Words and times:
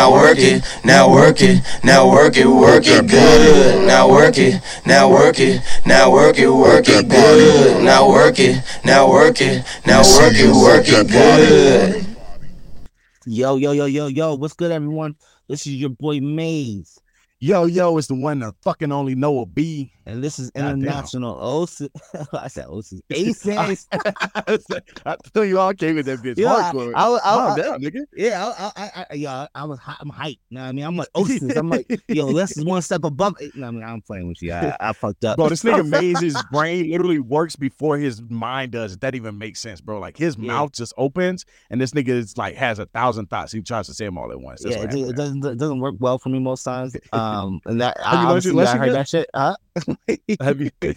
now 0.00 0.12
work 0.12 0.38
it, 0.38 0.64
now 0.82 1.12
work 1.12 1.42
it, 1.42 1.62
now 1.84 2.10
work 2.10 2.34
it, 2.38 2.46
work 2.46 2.86
it 2.86 3.06
good. 3.06 3.86
Now 3.86 4.08
work 4.08 4.38
it, 4.38 4.62
now 4.86 5.10
work 5.10 5.38
it, 5.38 5.60
now 5.84 6.10
work 6.10 6.38
it, 6.38 6.48
work 6.48 6.88
it 6.88 7.06
good. 7.06 7.84
Now 7.84 8.08
work 8.08 8.38
it, 8.38 8.64
now 8.82 9.10
work 9.10 9.42
it, 9.42 9.62
now 9.84 10.00
work 10.00 10.32
it, 10.34 10.54
work 10.54 10.86
it 10.88 11.06
good. 11.06 12.16
Yo, 13.26 13.56
yo, 13.56 13.72
yo, 13.72 13.84
yo, 13.84 14.06
yo, 14.06 14.36
what's 14.36 14.54
good, 14.54 14.72
everyone? 14.72 15.16
This 15.46 15.66
is 15.66 15.74
your 15.74 15.90
boy 15.90 16.18
Maze, 16.20 16.98
Yo, 17.38 17.66
yo, 17.66 17.98
it's 17.98 18.06
the 18.06 18.14
one 18.14 18.38
that 18.38 18.54
fucking 18.62 18.92
only 18.92 19.14
Noah 19.14 19.44
B. 19.44 19.92
and 20.10 20.22
this 20.24 20.38
is. 20.38 20.50
International 20.54 21.38
OC. 21.40 21.90
I 22.32 22.48
said 22.48 22.66
OC. 22.66 22.86
ACS. 23.10 23.86
I 25.06 25.16
tell 25.32 25.44
you, 25.44 25.58
all 25.58 25.72
came 25.74 25.98
in 25.98 26.04
that 26.06 26.18
bitch 26.20 26.36
Yeah, 26.38 26.54
I- 26.54 26.62
hardcore. 26.72 26.92
I, 26.94 27.08
was- 27.08 27.20
I, 27.24 27.30
Calm 27.30 27.44
was- 27.56 27.64
down, 27.66 27.80
nigga. 27.82 28.04
yeah, 28.16 28.46
I, 28.58 28.64
I, 28.64 28.70
I, 28.84 29.06
I, 29.10 29.14
yeah, 29.14 29.46
I 29.54 29.64
was, 29.64 29.78
I'm 29.86 30.10
hyped. 30.10 30.38
You 30.50 30.56
know 30.56 30.60
what 30.62 30.66
I 30.68 30.72
mean? 30.72 30.84
I'm 30.84 30.96
like 30.96 31.08
OC. 31.14 31.56
I'm 31.56 31.70
like, 31.70 32.00
yo, 32.08 32.32
this 32.32 32.56
is 32.56 32.64
one 32.64 32.82
step 32.82 33.04
above. 33.04 33.36
it. 33.40 33.54
No, 33.56 33.68
I 33.68 33.70
mean, 33.70 33.82
I'm 33.82 34.00
playing 34.02 34.28
with 34.28 34.42
you. 34.42 34.52
I, 34.52 34.76
I 34.80 34.92
fucked 34.92 35.24
up. 35.24 35.36
Bro, 35.36 35.48
this 35.50 35.62
nigga 35.62 35.88
Maze's 35.88 36.42
brain 36.52 36.90
literally 36.90 37.18
works 37.20 37.56
before 37.56 37.98
his 37.98 38.20
mind 38.28 38.72
does. 38.72 38.94
If 38.94 39.00
that 39.00 39.14
even 39.14 39.38
makes 39.38 39.60
sense, 39.60 39.80
bro. 39.80 39.98
Like 39.98 40.16
his 40.16 40.36
Yeah. 40.36 40.48
mouth 40.48 40.72
just 40.72 40.92
opens, 40.96 41.44
and 41.70 41.80
this 41.80 41.92
nigga 41.92 42.08
is 42.08 42.36
like 42.36 42.54
has 42.56 42.78
a 42.78 42.86
thousand 42.86 43.26
thoughts. 43.30 43.52
He 43.52 43.60
tries 43.62 43.86
to 43.86 43.94
say 43.94 44.04
them 44.06 44.18
all 44.18 44.30
at 44.32 44.40
once. 44.40 44.62
That's 44.62 44.76
yeah, 44.76 44.82
what 44.84 44.94
it, 44.94 45.08
it 45.10 45.16
doesn't 45.16 45.44
it 45.44 45.58
doesn't 45.58 45.80
work 45.80 45.94
well 45.98 46.18
for 46.18 46.28
me 46.28 46.38
most 46.38 46.62
times. 46.64 46.96
Um, 47.12 47.60
and 47.66 47.80
that 47.80 47.96
you 47.98 48.04
I, 48.04 48.24
obviously, 48.24 48.64
I 48.64 48.76
heard 48.76 48.94
that 48.94 49.08
shit. 49.08 49.28
Huh? 49.34 49.56
Have 50.40 50.60
you? 50.60 50.70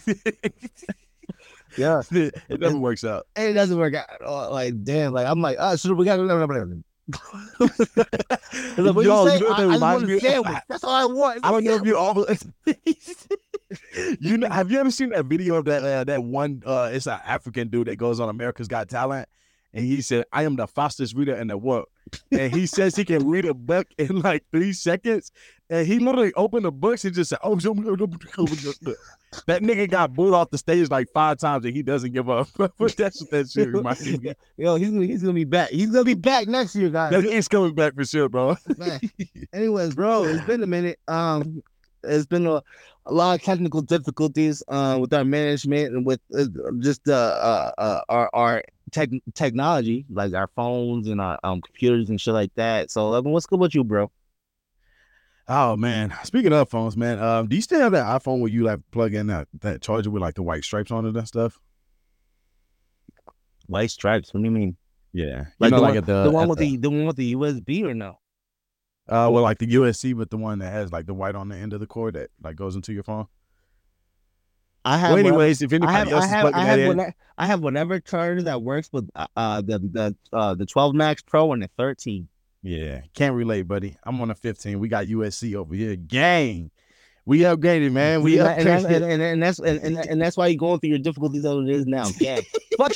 Yeah. 1.77 2.02
it 2.11 2.59
never 2.59 2.77
works 2.77 3.03
out. 3.03 3.27
And 3.35 3.49
it 3.49 3.53
doesn't 3.53 3.77
work 3.77 3.95
out. 3.95 4.09
at 4.09 4.21
all. 4.21 4.52
Like, 4.52 4.84
damn, 4.84 5.13
like 5.13 5.27
I'm 5.27 5.41
like, 5.41 5.57
oh, 5.59 5.75
should 5.75 5.94
we 5.94 6.05
got 6.05 6.20
like, 6.20 6.30
what 7.58 9.05
Yo, 9.05 9.25
you 9.25 9.30
say? 9.30 9.38
you 9.38 9.44
know 9.44 9.52
I, 9.52 9.63
I 9.63 9.77
want 9.77 10.09
a 10.09 10.20
sandwich. 10.20 10.58
That's 10.70 10.85
all 10.85 10.95
I 10.95 11.05
want. 11.05 11.45
I 11.45 11.52
don't 11.52 11.66
know 11.66 11.75
if 11.75 11.85
you 11.85 11.97
all. 11.97 12.25
you 14.22 14.38
know, 14.38 14.50
have 14.50 14.72
you 14.72 14.80
ever 14.80 14.89
seen 14.89 15.09
that 15.09 15.25
video 15.25 15.55
of 15.55 15.66
that 15.66 15.83
uh, 15.83 16.05
that 16.05 16.23
one? 16.23 16.64
Uh, 16.66 16.92
it's 16.94 17.08
an 17.08 17.20
African 17.25 17.67
dude 17.67 17.88
that 17.88 17.97
goes 17.97 18.22
on 18.22 18.30
America's 18.30 18.70
Got 18.70 18.88
Talent, 18.88 19.27
and 19.73 19.83
he 19.83 20.02
said, 20.02 20.23
"I 20.31 20.44
am 20.44 20.55
the 20.55 20.66
fastest 20.66 21.14
reader 21.14 21.36
in 21.36 21.47
the 21.47 21.58
world," 21.58 21.88
and 22.31 22.53
he 22.53 22.65
says 22.65 22.95
he 22.95 23.05
can 23.05 23.27
read 23.27 23.45
a 23.45 23.53
book 23.53 23.87
in 23.97 24.21
like 24.21 24.43
three 24.51 24.73
seconds, 24.73 25.31
and 25.69 25.87
he 25.87 25.99
literally 25.99 26.33
opened 26.35 26.65
the 26.65 26.71
books 26.71 27.05
and 27.05 27.13
just 27.13 27.29
said, 27.29 27.39
"Oh." 27.43 27.55
That 29.47 29.63
nigga 29.63 29.89
got 29.89 30.13
booed 30.13 30.33
off 30.33 30.51
the 30.51 30.57
stage 30.57 30.89
like 30.91 31.07
five 31.11 31.39
times 31.39 31.65
and 31.65 31.75
he 31.75 31.81
doesn't 31.81 32.11
give 32.11 32.29
up. 32.29 32.47
But 32.77 32.95
that's 32.95 33.19
what 33.21 33.31
that 33.31 33.49
shit 33.49 33.69
reminds 33.69 34.05
me. 34.05 34.29
of. 34.29 34.35
Yo, 34.57 34.75
he's 34.75 34.91
gonna, 34.91 35.05
he's 35.05 35.21
gonna 35.21 35.33
be 35.33 35.43
back. 35.43 35.69
He's 35.69 35.89
gonna 35.89 36.03
be 36.03 36.13
back 36.13 36.47
next 36.47 36.75
year, 36.75 36.89
guys. 36.89 37.23
He's 37.23 37.47
coming 37.47 37.73
back 37.73 37.95
for 37.95 38.05
sure, 38.05 38.29
bro. 38.29 38.57
Anyways, 39.53 39.95
bro, 39.95 40.25
it's 40.25 40.45
been 40.45 40.61
a 40.63 40.67
minute. 40.67 40.99
Um, 41.07 41.63
it's 42.03 42.25
been 42.25 42.45
a, 42.45 42.61
a 43.05 43.13
lot 43.13 43.35
of 43.35 43.43
technical 43.43 43.81
difficulties 43.81 44.61
uh, 44.67 44.97
with 44.99 45.13
our 45.13 45.25
management 45.25 45.95
and 45.95 46.05
with 46.05 46.19
uh, 46.37 46.45
just 46.79 47.07
uh, 47.07 47.13
uh, 47.13 47.71
uh, 47.77 48.01
our 48.09 48.29
our 48.33 48.63
tech 48.94 49.09
technology, 49.33 50.05
like 50.09 50.33
our 50.33 50.47
phones 50.55 51.08
and 51.08 51.19
our 51.19 51.39
um 51.44 51.61
computers 51.61 52.09
and 52.09 52.22
shit 52.22 52.33
like 52.33 52.53
that. 52.55 52.91
So, 52.91 53.22
what's 53.22 53.45
good 53.47 53.59
with 53.59 53.75
you, 53.75 53.83
bro? 53.83 54.11
Oh 55.47 55.75
man, 55.75 56.13
speaking 56.23 56.53
of 56.53 56.69
phones, 56.69 56.95
man, 56.95 57.19
um, 57.19 57.47
do 57.47 57.55
you 57.55 57.61
still 57.61 57.81
have 57.81 57.91
that 57.91 58.05
iPhone 58.21 58.39
where 58.39 58.49
you 58.49 58.64
like 58.64 58.80
plug 58.91 59.14
in 59.14 59.27
that, 59.27 59.49
that 59.59 59.81
charger 59.81 60.09
with 60.09 60.21
like 60.21 60.36
the 60.36 60.44
white 60.44 60.64
stripes 60.64 60.89
on 60.91 61.05
it 61.05 61.16
and 61.16 61.27
stuff? 61.27 61.59
White 63.67 63.91
stripes. 63.91 64.33
What 64.33 64.41
do 64.41 64.45
you 64.45 64.52
mean? 64.52 64.77
Yeah, 65.11 65.45
Like 65.59 65.69
you 65.69 65.71
know, 65.71 65.77
the 65.77 65.81
like 65.81 65.94
one, 65.95 66.03
the, 66.05 66.23
the 66.23 66.31
one 66.31 66.47
with 66.47 66.59
the 66.59 66.77
the 66.77 66.89
one 66.89 67.05
with 67.05 67.17
the 67.17 67.33
USB 67.36 67.83
or 67.83 67.94
no? 67.94 68.19
uh, 69.08 69.30
well, 69.31 69.44
like 69.44 69.58
the 69.59 69.67
USC, 69.67 70.17
but 70.17 70.30
the 70.30 70.38
one 70.38 70.59
that 70.59 70.71
has 70.71 70.91
like 70.91 71.05
the 71.05 71.14
white 71.14 71.36
on 71.36 71.49
the 71.49 71.55
end 71.58 71.73
of 71.73 71.80
the 71.80 71.88
cord 71.88 72.16
that 72.16 72.30
like 72.41 72.55
goes 72.55 72.75
into 72.75 72.94
your 72.94 73.03
phone. 73.03 73.27
I 74.86 74.98
have. 74.98 75.14
Well, 75.14 75.23
one- 75.23 75.28
anyways, 75.28 75.62
if 75.62 75.72
anybody 75.72 75.94
I 75.94 76.00
have, 76.00 76.08
else 76.09 76.23
I 76.23 76.26
is 76.26 76.31
have, 76.31 76.42
plugging 76.42 76.59
I 76.59 76.64
that 76.64 76.70
have, 76.70 76.80
in, 76.80 76.88
whatever, 76.88 77.16
I 77.38 77.45
have 77.45 77.60
whatever 77.61 77.99
charger 77.99 78.42
that 78.44 78.61
works 78.61 78.89
with 78.92 79.10
uh, 79.16 79.27
uh 79.36 79.61
the 79.61 79.80
the 79.80 80.16
uh 80.32 80.55
the 80.55 80.66
12 80.66 80.94
Max 80.95 81.21
Pro 81.21 81.52
and 81.54 81.64
the 81.64 81.70
13. 81.77 82.27
yeah, 82.64 83.02
can't 83.14 83.36
relate, 83.36 83.64
buddy. 83.64 83.98
I'm 84.04 84.20
on 84.22 84.30
a 84.32 84.36
15. 84.36 84.80
We 84.80 84.88
got 84.88 85.05
USC 85.05 85.55
over 85.55 85.73
here, 85.73 85.95
gang. 85.95 86.72
We 87.26 87.39
upgraded, 87.39 87.93
man. 87.93 88.22
We 88.22 88.39
and, 88.39 88.49
and, 88.49 88.67
that's, 88.67 88.83
upgraded. 88.83 88.95
and, 88.95 89.05
and, 89.05 89.22
and 89.22 89.43
that's 89.43 89.60
and, 89.60 89.80
and, 89.80 89.98
and 89.98 90.22
that's 90.22 90.36
why 90.36 90.48
you're 90.48 90.58
going 90.58 90.80
through 90.82 90.89
your 90.89 90.99
difficulties 90.99 91.45
as 91.45 91.55
it 91.55 91.70
is 91.70 91.86
now. 91.86 92.08
Yeah. 92.20 92.42
Fuck 92.77 92.93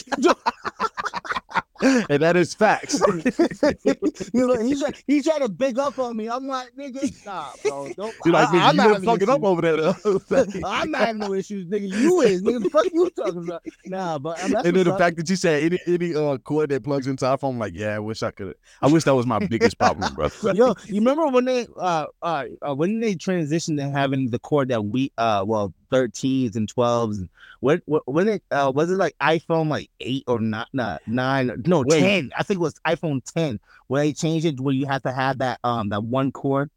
and 2.09 2.23
that 2.23 2.35
is 2.35 2.53
facts. 2.53 2.99
you 4.33 4.47
know, 4.47 4.59
he's, 4.61 4.81
try- 4.81 4.93
he's 5.05 5.25
trying 5.25 5.41
to 5.41 5.49
big 5.49 5.77
up 5.77 5.99
on 5.99 6.17
me. 6.17 6.27
I'm 6.27 6.47
like, 6.47 6.71
nigga, 6.77 7.25
nah, 7.25 7.49
bro. 7.63 7.89
Don't, 7.97 8.15
You're 8.25 8.33
like, 8.33 8.49
I, 8.49 8.51
nigga, 8.51 8.61
I'm 8.61 8.75
you 8.75 8.77
not 8.77 8.93
been 8.93 9.05
fucking 9.05 9.29
up 9.29 9.43
over 9.43 9.61
there. 9.61 9.77
though. 9.77 10.21
I'm 10.65 10.91
not 10.91 11.05
having 11.05 11.19
no 11.19 11.33
issues, 11.33 11.67
nigga. 11.67 11.87
You 11.89 12.21
is, 12.21 12.41
nigga. 12.41 12.63
The 12.63 12.69
fuck 12.69 12.85
you 12.91 13.09
talking 13.11 13.43
about? 13.43 13.63
Nah, 13.85 14.17
but 14.17 14.37
that's 14.37 14.53
and 14.53 14.75
then 14.75 14.85
the 14.85 14.93
up. 14.93 14.99
fact 14.99 15.17
that 15.17 15.29
you 15.29 15.35
said 15.35 15.63
any 15.63 15.79
any 15.85 16.15
uh 16.15 16.37
cord 16.37 16.69
that 16.69 16.83
plugs 16.83 17.07
into 17.07 17.25
iPhone, 17.25 17.51
I'm 17.51 17.59
like, 17.59 17.73
yeah, 17.75 17.95
I 17.95 17.99
wish 17.99 18.23
I 18.23 18.31
could. 18.31 18.55
I 18.81 18.87
wish 18.87 19.03
that 19.03 19.15
was 19.15 19.25
my 19.25 19.39
biggest 19.39 19.77
problem, 19.77 20.13
bro. 20.15 20.29
Yo, 20.53 20.73
you 20.85 20.95
remember 20.95 21.27
when 21.27 21.45
they 21.45 21.67
uh, 21.77 22.05
uh 22.21 22.45
uh 22.61 22.75
when 22.75 22.99
they 22.99 23.15
transitioned 23.15 23.77
to 23.77 23.89
having 23.89 24.29
the 24.29 24.39
cord 24.39 24.69
that 24.69 24.83
we 24.83 25.11
uh 25.17 25.43
well 25.45 25.73
13s 25.91 26.55
and 26.55 26.73
12s 26.73 27.17
and 27.17 27.29
what 27.59 27.81
what 27.85 28.07
when 28.07 28.27
it 28.27 28.43
uh 28.51 28.71
was 28.73 28.91
it 28.91 28.95
like 28.97 29.15
iPhone 29.19 29.67
like 29.69 29.89
eight 29.99 30.23
or 30.27 30.39
not 30.39 30.67
not 30.73 31.01
nine 31.07 31.63
no 31.65 31.83
Wait. 31.87 31.99
10 31.99 32.31
I 32.37 32.43
think 32.43 32.59
it 32.59 32.61
was 32.61 32.75
iPhone 32.85 33.23
10 33.33 33.59
where 33.87 34.03
they 34.03 34.13
changed 34.13 34.45
it 34.45 34.59
where 34.59 34.73
you 34.73 34.85
have 34.85 35.03
to 35.03 35.11
have 35.11 35.39
that 35.39 35.59
um 35.63 35.89
that 35.89 36.03
one 36.03 36.31
cord 36.31 36.69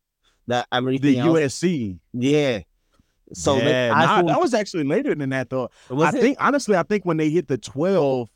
that 0.47 0.67
everything 0.73 1.13
the 1.15 1.19
else 1.19 1.61
USC. 1.61 1.99
yeah 2.13 2.61
so 3.33 3.57
yeah, 3.59 3.91
nah, 3.91 4.23
that 4.23 4.41
was 4.41 4.55
actually 4.55 4.85
later 4.85 5.15
than 5.15 5.31
that 5.31 5.51
though. 5.51 5.71
I 5.91 6.09
it? 6.09 6.13
think 6.13 6.37
honestly, 6.41 6.75
I 6.77 6.83
think 6.83 7.05
when 7.05 7.17
they 7.17 7.31
hit 7.31 7.47
the 7.47 7.59
12, 7.59 8.29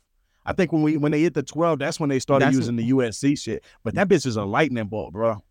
I 0.45 0.53
think 0.53 0.71
when 0.71 0.83
we 0.83 0.95
when 0.97 1.11
they 1.11 1.19
hit 1.21 1.33
the 1.33 1.43
12, 1.43 1.79
that's 1.79 1.99
when 1.99 2.09
they 2.09 2.19
started 2.19 2.45
That's- 2.45 2.55
using 2.55 2.75
the 2.77 2.89
USC 2.91 3.37
shit. 3.37 3.63
But 3.83 3.95
that 3.95 4.07
bitch 4.07 4.25
is 4.25 4.37
a 4.37 4.45
lightning 4.45 4.85
bolt, 4.87 5.11
bro. 5.11 5.43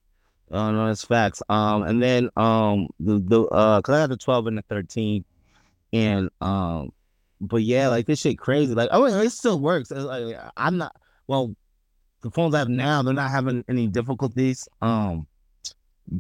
Oh 0.51 0.71
no, 0.71 0.89
it's 0.89 1.05
facts. 1.05 1.43
Um, 1.49 1.83
and 1.83 2.03
then 2.03 2.31
um, 2.37 2.89
the 3.01 3.19
the 3.19 3.43
uh, 3.43 3.81
cause 3.83 3.95
I 3.95 4.01
had 4.01 4.11
the 4.11 4.17
twelve 4.17 4.47
and 4.47 4.59
the 4.59 4.63
thirteen, 4.63 5.25
and 5.93 6.31
um, 6.41 6.93
but 7.41 7.63
yeah, 7.63 7.89
like 7.89 8.07
this 8.07 8.21
shit 8.21 8.39
crazy. 8.39 8.75
Like, 8.75 8.91
oh, 8.93 9.05
it 9.05 9.31
still 9.31 9.59
works. 9.59 9.91
It's 9.91 10.01
like, 10.05 10.37
I'm 10.57 10.77
not. 10.79 10.95
Well, 11.27 11.55
the 12.23 12.31
phones 12.31 12.55
I 12.55 12.59
have 12.61 12.69
now, 12.69 13.03
they're 13.03 13.15
not 13.15 13.31
having 13.31 13.65
any 13.69 13.87
difficulties. 13.87 14.69
Um, 14.83 15.27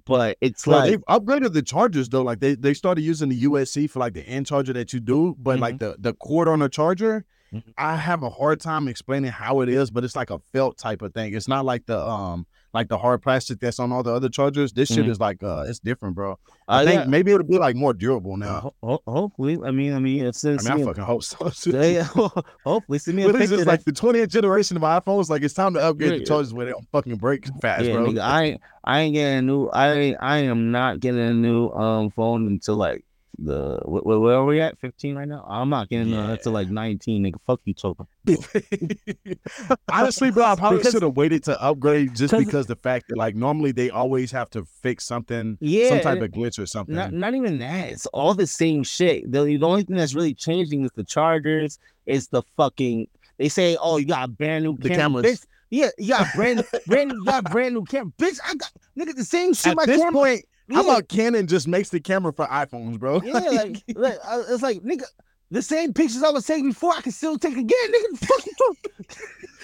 but 0.06 0.38
it's 0.40 0.66
Well, 0.66 0.78
like 0.80 0.90
they've 0.90 1.04
upgraded 1.06 1.52
the 1.52 1.62
chargers 1.62 2.08
though. 2.08 2.22
Like 2.22 2.40
they, 2.40 2.54
they 2.54 2.72
started 2.74 3.02
using 3.02 3.28
the 3.28 3.42
USC 3.42 3.88
for 3.90 3.98
like 4.00 4.14
the 4.14 4.22
end 4.22 4.46
charger 4.46 4.72
that 4.72 4.92
you 4.92 5.00
do, 5.00 5.36
but 5.38 5.58
like 5.58 5.78
the 5.78 5.96
the 5.98 6.14
cord 6.14 6.48
on 6.48 6.60
the 6.60 6.68
charger, 6.68 7.24
Mhm. 7.52 7.62
I 7.78 7.96
have 7.96 8.22
a 8.22 8.30
hard 8.30 8.60
time 8.60 8.88
explaining 8.88 9.30
how 9.30 9.60
it 9.60 9.68
is, 9.68 9.90
but 9.90 10.02
it's 10.02 10.16
like 10.16 10.30
a 10.30 10.38
felt 10.52 10.78
type 10.78 11.02
of 11.02 11.12
thing. 11.14 11.34
It's 11.34 11.46
not 11.46 11.64
like 11.64 11.86
the 11.86 12.00
um 12.00 12.46
like 12.74 12.88
the 12.88 12.98
hard 12.98 13.22
plastic 13.22 13.60
that's 13.60 13.78
on 13.78 13.92
all 13.92 14.02
the 14.02 14.12
other 14.12 14.28
chargers. 14.28 14.72
This 14.72 14.88
shit 14.88 15.06
Mhm. 15.06 15.10
is 15.10 15.20
like 15.20 15.42
uh 15.42 15.64
it's 15.68 15.78
different, 15.78 16.14
bro. 16.16 16.38
I 16.68 16.82
uh, 16.82 16.84
think 16.84 17.00
yeah, 17.02 17.06
maybe 17.08 17.30
it'll 17.32 17.46
be 17.46 17.56
like 17.58 17.76
more 17.76 17.94
durable 17.94 18.36
now. 18.36 18.60
ho- 18.60 18.74
ho- 18.82 19.02
hopefully, 19.06 19.58
I 19.64 19.70
mean, 19.70 19.94
I 19.94 20.00
mean, 20.00 20.24
it's 20.26 20.44
I 20.44 20.50
mean, 20.50 20.58
I 20.66 20.84
fucking 20.84 21.04
hope 21.04 21.22
so. 21.22 21.50
yeah, 21.70 22.02
hopefully, 22.64 22.98
send 22.98 23.16
me 23.16 23.24
But 23.24 23.36
it's 23.36 23.50
just 23.50 23.66
like 23.66 23.84
the 23.84 23.92
20th 23.92 24.28
generation 24.28 24.76
of 24.76 24.82
iPhones. 24.82 25.28
Like 25.30 25.42
it's 25.42 25.54
time 25.54 25.74
to 25.74 25.80
upgrade 25.80 26.12
Yeah. 26.12 26.18
the 26.18 26.24
chargers 26.24 26.52
where 26.52 26.66
they 26.66 26.72
don't 26.72 26.86
fucking 26.90 27.16
break 27.16 27.46
fast, 27.62 27.84
yeah, 27.84 27.92
bro. 27.94 28.06
nigga, 28.06 28.20
I 28.20 28.42
ain't, 28.44 28.60
I 28.82 29.00
ain't 29.00 29.14
getting 29.14 29.38
a 29.38 29.42
new. 29.42 29.68
I 29.68 29.92
ain't, 29.92 30.16
I 30.20 30.38
am 30.38 30.70
not 30.72 31.00
getting 31.00 31.20
a 31.20 31.32
new 31.32 31.68
um 31.70 32.10
phone 32.10 32.46
until 32.48 32.76
like 32.76 33.04
the 33.38 33.78
wh- 33.84 34.02
wh- 34.02 34.20
where 34.22 34.34
are 34.36 34.44
we 34.44 34.60
at? 34.60 34.78
Fifteen 34.78 35.16
right 35.16 35.26
now. 35.28 35.44
I'm 35.48 35.68
not 35.68 35.88
getting 35.88 36.12
uh, 36.14 36.28
until 36.32 36.52
like 36.52 36.68
nineteen. 36.70 37.24
Nigga, 37.24 37.36
fuck 37.46 37.60
you, 37.64 37.74
Topa. 37.74 38.06
Honestly, 39.92 40.30
bro, 40.30 40.44
I 40.44 40.56
probably 40.56 40.82
should 40.82 41.02
have 41.02 41.16
waited 41.16 41.44
to 41.44 41.60
upgrade 41.60 42.14
just 42.14 42.36
because 42.36 42.66
the 42.66 42.76
fact 42.76 43.06
that 43.08 43.16
like 43.16 43.34
normally 43.34 43.72
they 43.72 43.90
always 43.90 44.30
have 44.32 44.50
to 44.50 44.64
fix 44.64 45.04
something, 45.04 45.58
Yeah, 45.60 45.88
some 45.90 46.00
type 46.00 46.22
of 46.22 46.31
glitch 46.31 46.58
or 46.58 46.66
something. 46.66 46.94
not 46.94 47.12
not 47.12 47.34
even 47.34 47.58
that. 47.58 47.90
It's 47.90 48.06
all 48.06 48.34
the 48.34 48.46
same 48.46 48.82
shit. 48.82 49.31
The, 49.31 49.44
the 49.44 49.62
only 49.62 49.82
thing 49.84 49.96
that's 49.96 50.14
really 50.14 50.34
changing 50.34 50.84
is 50.84 50.90
the 50.94 51.04
chargers. 51.04 51.78
It's 52.06 52.28
the 52.28 52.42
fucking. 52.56 53.08
They 53.38 53.48
say, 53.48 53.76
oh, 53.80 53.96
you 53.96 54.06
got 54.06 54.25
a 54.25 54.28
brand 54.28 54.64
new 54.64 54.76
The 54.76 54.88
camera. 54.90 55.22
cameras. 55.22 55.40
Bitch, 55.40 55.46
yeah, 55.70 55.88
you 55.98 56.08
got 56.10 56.26
brand 56.37 56.64
brand 56.87 57.10
you 57.12 57.25
got 57.25 57.50
brand 57.50 57.75
new 57.75 57.84
camera. 57.84 58.12
Bitch, 58.19 58.38
I 58.44 58.54
got 58.54 58.70
nigga 58.96 59.14
the 59.16 59.25
same 59.25 59.54
shit. 59.54 59.72
At 59.72 59.76
my 59.76 59.87
this 59.87 59.98
camera. 60.00 60.12
point, 60.12 60.44
how 60.70 60.82
about 60.82 61.08
Canon 61.08 61.46
just 61.46 61.69
makes 61.69 61.90
the 61.90 62.00
camera 62.00 62.32
for 62.32 62.46
iPhones, 62.46 62.99
bro? 62.99 63.20
Yeah, 63.22 63.32
like, 63.32 63.82
like 63.94 64.19
it's 64.49 64.62
like 64.62 64.78
nigga, 64.78 65.05
the 65.50 65.62
same 65.62 65.93
pictures 65.93 66.22
I 66.22 66.31
was 66.31 66.46
taking 66.46 66.70
before, 66.70 66.94
I 66.94 67.00
can 67.00 67.12
still 67.12 67.38
take 67.38 67.56
again, 67.56 67.93
nigga. 67.93 68.37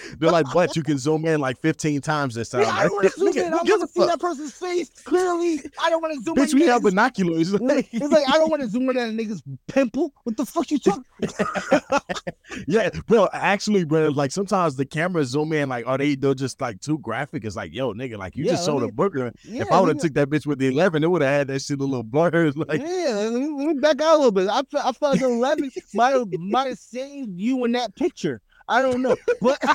Fuck 0.01 0.05
you 0.05 0.11
talking. 0.11 0.19
They're 0.19 0.31
like, 0.31 0.45
but 0.53 0.75
you 0.75 0.83
can 0.83 0.97
zoom 0.97 1.25
in 1.25 1.39
like 1.41 1.59
15 1.59 2.01
times 2.01 2.35
this 2.35 2.49
time. 2.49 2.61
Yeah, 2.61 2.69
I 2.71 2.83
don't 2.83 2.93
want 2.93 3.11
to 3.13 3.19
zoom 3.19 3.37
in. 3.37 3.53
I 3.53 3.57
want 3.57 3.67
to 3.67 3.87
see 3.87 4.05
that 4.05 4.19
person's 4.19 4.53
face 4.53 4.89
clearly. 5.03 5.61
I 5.81 5.89
don't 5.89 6.01
want 6.01 6.13
to 6.17 6.23
zoom 6.23 6.35
Bitch, 6.35 6.53
in. 6.53 6.59
we 6.59 6.65
have 6.67 6.83
binoculars. 6.83 7.53
It's 7.53 7.61
like, 7.61 7.89
it's 7.91 8.11
like 8.11 8.27
I 8.27 8.37
don't 8.37 8.49
want 8.49 8.61
to 8.61 8.67
zoom 8.69 8.89
in 8.89 8.97
on 8.97 9.09
a 9.09 9.11
nigga's 9.11 9.43
pimple. 9.67 10.13
What 10.23 10.37
the 10.37 10.45
fuck 10.45 10.71
you 10.71 10.79
talking? 10.79 11.03
yeah, 12.67 12.89
bro. 13.07 13.27
Actually, 13.33 13.85
bro, 13.85 14.09
like 14.09 14.31
sometimes 14.31 14.75
the 14.75 14.85
cameras 14.85 15.29
zoom 15.29 15.53
in, 15.53 15.69
like, 15.69 15.85
are 15.87 15.97
they 15.97 16.15
they're 16.15 16.33
just 16.33 16.59
like 16.61 16.79
too 16.81 16.97
graphic? 16.99 17.45
It's 17.45 17.55
like, 17.55 17.73
yo, 17.73 17.93
nigga, 17.93 18.17
like 18.17 18.35
you 18.35 18.45
Yeah, 18.45 18.51
just 18.51 18.65
sold 18.65 18.81
me- 18.83 18.89
a 18.89 18.91
burger. 18.91 19.31
Yeah, 19.43 19.61
if 19.63 19.71
I 19.71 19.79
would 19.79 19.89
have 19.89 19.99
took 19.99 20.13
that 20.13 20.29
bitch 20.29 20.45
with 20.45 20.59
the 20.59 20.67
11, 20.67 21.03
it 21.03 21.07
would 21.09 21.21
have 21.21 21.31
had 21.31 21.47
that 21.47 21.61
shit 21.61 21.79
a 21.79 21.83
little 21.83 22.03
blurred. 22.03 22.31
Like, 22.61 22.81
yeah, 22.81 23.13
let 23.15 23.33
me, 23.33 23.49
let 23.65 23.67
me 23.75 23.81
back 23.81 23.99
out 24.01 24.15
a 24.15 24.17
little 24.17 24.31
bit. 24.31 24.47
I, 24.47 24.59
I 24.59 24.91
felt 24.91 25.15
like 25.15 25.21
eleven 25.21 25.71
might 25.93 26.23
might 26.39 26.67
have 26.67 26.77
saved 26.77 27.31
you 27.39 27.65
in 27.65 27.71
that 27.73 27.95
picture. 27.95 28.41
I 28.71 28.81
don't 28.81 29.01
know, 29.01 29.17
but 29.41 29.59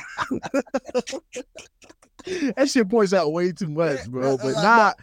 that 2.55 2.69
shit 2.69 2.89
points 2.89 3.13
out 3.13 3.31
way 3.31 3.51
too 3.51 3.69
much, 3.69 4.09
bro. 4.09 4.37
But 4.37 4.55
Uh, 4.55 4.61
nah, 4.63 4.93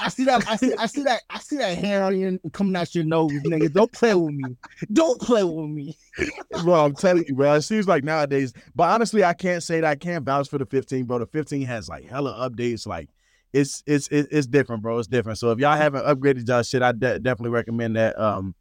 I 0.00 0.08
see 0.08 0.24
that. 0.24 0.48
I 0.48 0.56
see. 0.56 0.74
I 0.74 0.86
see 0.86 1.02
that. 1.02 1.20
I 1.28 1.38
see 1.38 1.58
that 1.58 1.76
hair 1.76 2.04
on 2.04 2.18
you 2.18 2.40
coming 2.52 2.74
out 2.74 2.94
your 2.94 3.04
nose, 3.04 3.30
nigga. 3.32 3.70
Don't 3.70 3.92
play 3.92 4.14
with 4.14 4.34
me. 4.34 4.56
Don't 4.92 5.20
play 5.20 5.44
with 5.44 5.68
me. 5.68 5.96
bro, 6.64 6.86
I'm 6.86 6.94
telling 6.94 7.24
you, 7.28 7.34
bro. 7.34 7.52
It 7.54 7.62
seems 7.62 7.86
like 7.86 8.02
nowadays, 8.02 8.54
but 8.74 8.84
honestly, 8.84 9.22
I 9.22 9.34
can't 9.34 9.62
say 9.62 9.82
that 9.82 9.88
I 9.88 9.94
can't 9.94 10.24
vouch 10.24 10.48
for 10.48 10.58
the 10.58 10.66
15, 10.66 11.04
bro. 11.04 11.18
The 11.18 11.26
15 11.26 11.62
has 11.66 11.88
like 11.88 12.08
hella 12.08 12.48
updates. 12.48 12.86
Like, 12.86 13.10
it's 13.52 13.82
it's 13.86 14.08
it's, 14.08 14.28
it's 14.32 14.46
different, 14.46 14.82
bro. 14.82 14.98
It's 14.98 15.06
different. 15.06 15.38
So 15.38 15.50
if 15.50 15.58
y'all 15.58 15.76
haven't 15.76 16.06
upgraded 16.06 16.48
y'all 16.48 16.62
shit, 16.62 16.82
I 16.82 16.92
de- 16.92 17.18
definitely 17.18 17.50
recommend 17.50 17.96
that. 17.96 18.18
Um, 18.18 18.54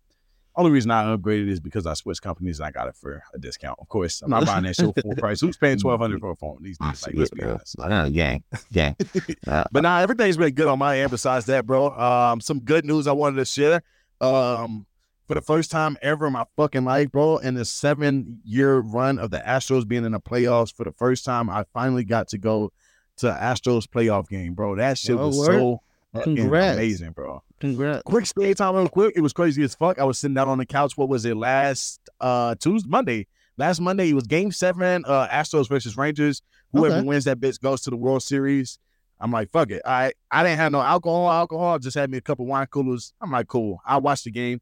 only 0.58 0.72
reason 0.72 0.92
I 0.92 1.04
upgraded 1.16 1.48
is 1.50 1.60
because 1.60 1.86
I 1.86 1.94
switched 1.94 2.22
companies 2.22 2.60
and 2.60 2.68
I 2.68 2.72
got 2.72 2.88
it 2.88 2.96
for 2.96 3.22
a 3.34 3.38
discount. 3.38 3.78
Of 3.80 3.88
course, 3.88 4.22
I'm 4.22 4.30
not 4.32 4.46
buying 4.46 4.64
that 4.64 4.76
shit 4.76 4.94
full 5.02 5.16
price. 5.16 5.40
Who's 5.40 5.56
paying 5.58 5.78
1200 5.80 6.20
for 6.20 6.32
a 6.32 6.36
phone 6.36 6.58
these 6.62 6.78
days? 6.78 7.06
Like, 7.06 7.16
let's 7.16 7.30
be 7.30 7.44
honest. 7.44 7.76
I 7.80 7.88
know, 7.88 8.10
gang, 8.10 8.44
gang. 8.72 8.96
Uh, 9.48 9.64
But 9.72 9.84
nah, 9.84 10.00
everything's 10.00 10.36
been 10.38 10.54
good 10.54 10.68
on 10.68 10.80
my 10.80 11.00
end 11.00 11.12
besides 11.12 11.46
that, 11.46 11.66
bro. 11.66 11.90
Um, 11.92 12.42
some 12.42 12.60
good 12.60 12.86
news 12.86 13.08
I 13.08 13.12
wanted 13.14 13.38
to 13.38 13.46
share. 13.46 13.82
Um, 14.20 14.86
for 15.28 15.34
the 15.36 15.42
first 15.42 15.70
time 15.72 15.98
ever 16.02 16.28
in 16.28 16.34
my 16.34 16.46
fucking 16.56 16.86
life, 16.86 17.12
bro, 17.12 17.38
in 17.38 17.54
the 17.54 17.66
seven 17.66 18.40
year 18.46 18.78
run 18.80 19.20
of 19.20 19.30
the 19.30 19.40
Astros 19.40 19.88
being 19.88 20.06
in 20.06 20.14
the 20.14 20.20
playoffs, 20.22 20.74
for 20.74 20.84
the 20.86 20.94
first 20.94 21.26
time, 21.26 21.50
I 21.50 21.66
finally 21.74 22.04
got 22.06 22.30
to 22.30 22.38
go 22.38 22.72
to 23.18 23.28
Astros 23.28 23.86
playoff 23.88 24.28
game, 24.30 24.54
bro. 24.54 24.76
That 24.76 24.98
shit 24.98 25.18
Oh, 25.18 25.28
was 25.28 25.38
word? 25.38 25.46
so 25.48 25.54
fucking 25.56 25.80
Congrats. 26.24 26.78
amazing, 26.78 27.12
bro. 27.12 27.44
congrats. 27.60 28.04
Quick 28.04 28.26
stay 28.26 28.54
time 28.54 28.76
real 28.76 28.88
quick. 28.90 29.14
It 29.16 29.22
was 29.22 29.34
crazy 29.34 29.64
as 29.64 29.76
fuck. 29.76 30.00
I 30.00 30.04
was 30.04 30.18
sitting 30.20 30.38
out 30.38 30.48
on 30.48 30.58
the 30.58 30.66
couch. 30.66 30.98
What 30.98 31.10
was 31.10 31.26
it 31.26 31.36
last 31.38 32.00
uh 32.20 32.56
Tuesday, 32.56 32.90
Monday? 32.90 33.28
Last 33.58 33.80
Monday, 33.82 34.10
it 34.10 34.14
was 34.14 34.26
game 34.28 34.52
seven, 34.52 35.04
uh 35.06 35.28
Astros 35.28 35.68
versus 35.70 35.98
Rangers. 35.98 36.42
Whoever 36.74 36.96
Okay. 36.98 37.06
wins 37.08 37.26
that 37.26 37.40
bitch 37.40 37.60
goes 37.62 37.82
to 37.82 37.90
the 37.90 37.98
World 37.98 38.24
Series. 38.24 38.80
I'm 39.20 39.32
like, 39.32 39.50
fuck 39.50 39.72
it. 39.72 39.82
I 39.86 40.14
I 40.32 40.44
didn't 40.44 40.58
have 40.60 40.72
no 40.72 40.82
alcohol, 40.82 41.30
alcohol, 41.32 41.80
just 41.80 41.96
had 41.98 42.10
me 42.10 42.18
a 42.18 42.22
couple 42.22 42.46
wine 42.46 42.68
coolers. 42.68 43.14
I'm 43.22 43.32
like, 43.32 43.48
cool. 43.48 43.80
I 43.86 43.98
watch 43.98 44.24
the 44.24 44.32
game. 44.32 44.62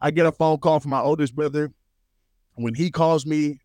I 0.00 0.10
get 0.10 0.26
a 0.26 0.32
phone 0.32 0.58
call 0.58 0.80
from 0.80 0.90
my 0.90 1.00
oldest 1.00 1.34
brother. 1.34 1.72
When 2.54 2.74
he 2.74 2.90
calls 2.90 3.24
me, 3.26 3.46
it- 3.46 3.58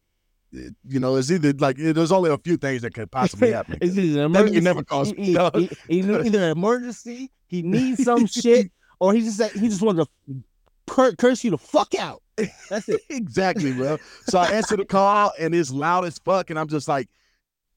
you 0.51 0.99
know, 0.99 1.15
it's 1.15 1.31
either 1.31 1.53
like 1.53 1.77
there's 1.77 2.11
only 2.11 2.29
a 2.29 2.37
few 2.37 2.57
things 2.57 2.81
that 2.81 2.93
could 2.93 3.09
possibly 3.11 3.51
happen. 3.53 3.77
It's 3.81 3.97
either 3.97 4.19
an 4.19 4.25
emergency. 4.25 4.59
never 4.61 4.83
calls 4.83 5.09
he- 5.11 5.33
he- 5.33 5.69
he- 5.89 5.99
either, 5.99 6.19
an 6.19 6.35
emergency, 6.57 7.31
he 7.47 7.61
needs 7.61 8.03
some 8.03 8.25
shit, 8.27 8.71
or 8.99 9.13
he 9.13 9.21
just 9.21 9.41
he 9.53 9.67
just 9.69 9.81
wanted 9.81 10.07
to 10.27 10.35
cur- 10.87 11.15
curse 11.15 11.43
you 11.43 11.51
the 11.51 11.57
fuck 11.57 11.95
out. 11.95 12.21
That's 12.69 12.89
it. 12.89 13.01
exactly, 13.09 13.71
bro. 13.73 13.97
So 14.27 14.39
I 14.39 14.47
answer 14.51 14.75
the 14.75 14.85
call 14.85 15.31
and 15.39 15.53
it's 15.55 15.71
loud 15.71 16.05
as 16.05 16.17
fuck, 16.19 16.49
and 16.49 16.57
I'm 16.59 16.67
just 16.67 16.87
like, 16.87 17.07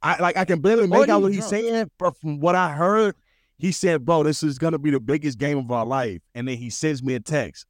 I 0.02 0.20
like 0.20 0.36
I 0.36 0.44
can 0.44 0.60
barely 0.60 0.86
make 0.86 1.08
out 1.08 1.22
what 1.22 1.32
he's 1.32 1.48
drunk. 1.48 1.64
saying, 1.66 1.90
but 1.98 2.16
from 2.18 2.40
what 2.40 2.54
I 2.54 2.72
heard, 2.72 3.14
he 3.56 3.72
said, 3.72 4.04
"Bro, 4.04 4.24
this 4.24 4.42
is 4.42 4.58
gonna 4.58 4.78
be 4.78 4.90
the 4.90 5.00
biggest 5.00 5.38
game 5.38 5.58
of 5.58 5.70
our 5.70 5.86
life." 5.86 6.20
And 6.34 6.48
then 6.48 6.56
he 6.56 6.70
sends 6.70 7.02
me 7.02 7.14
a 7.14 7.20
text, 7.20 7.66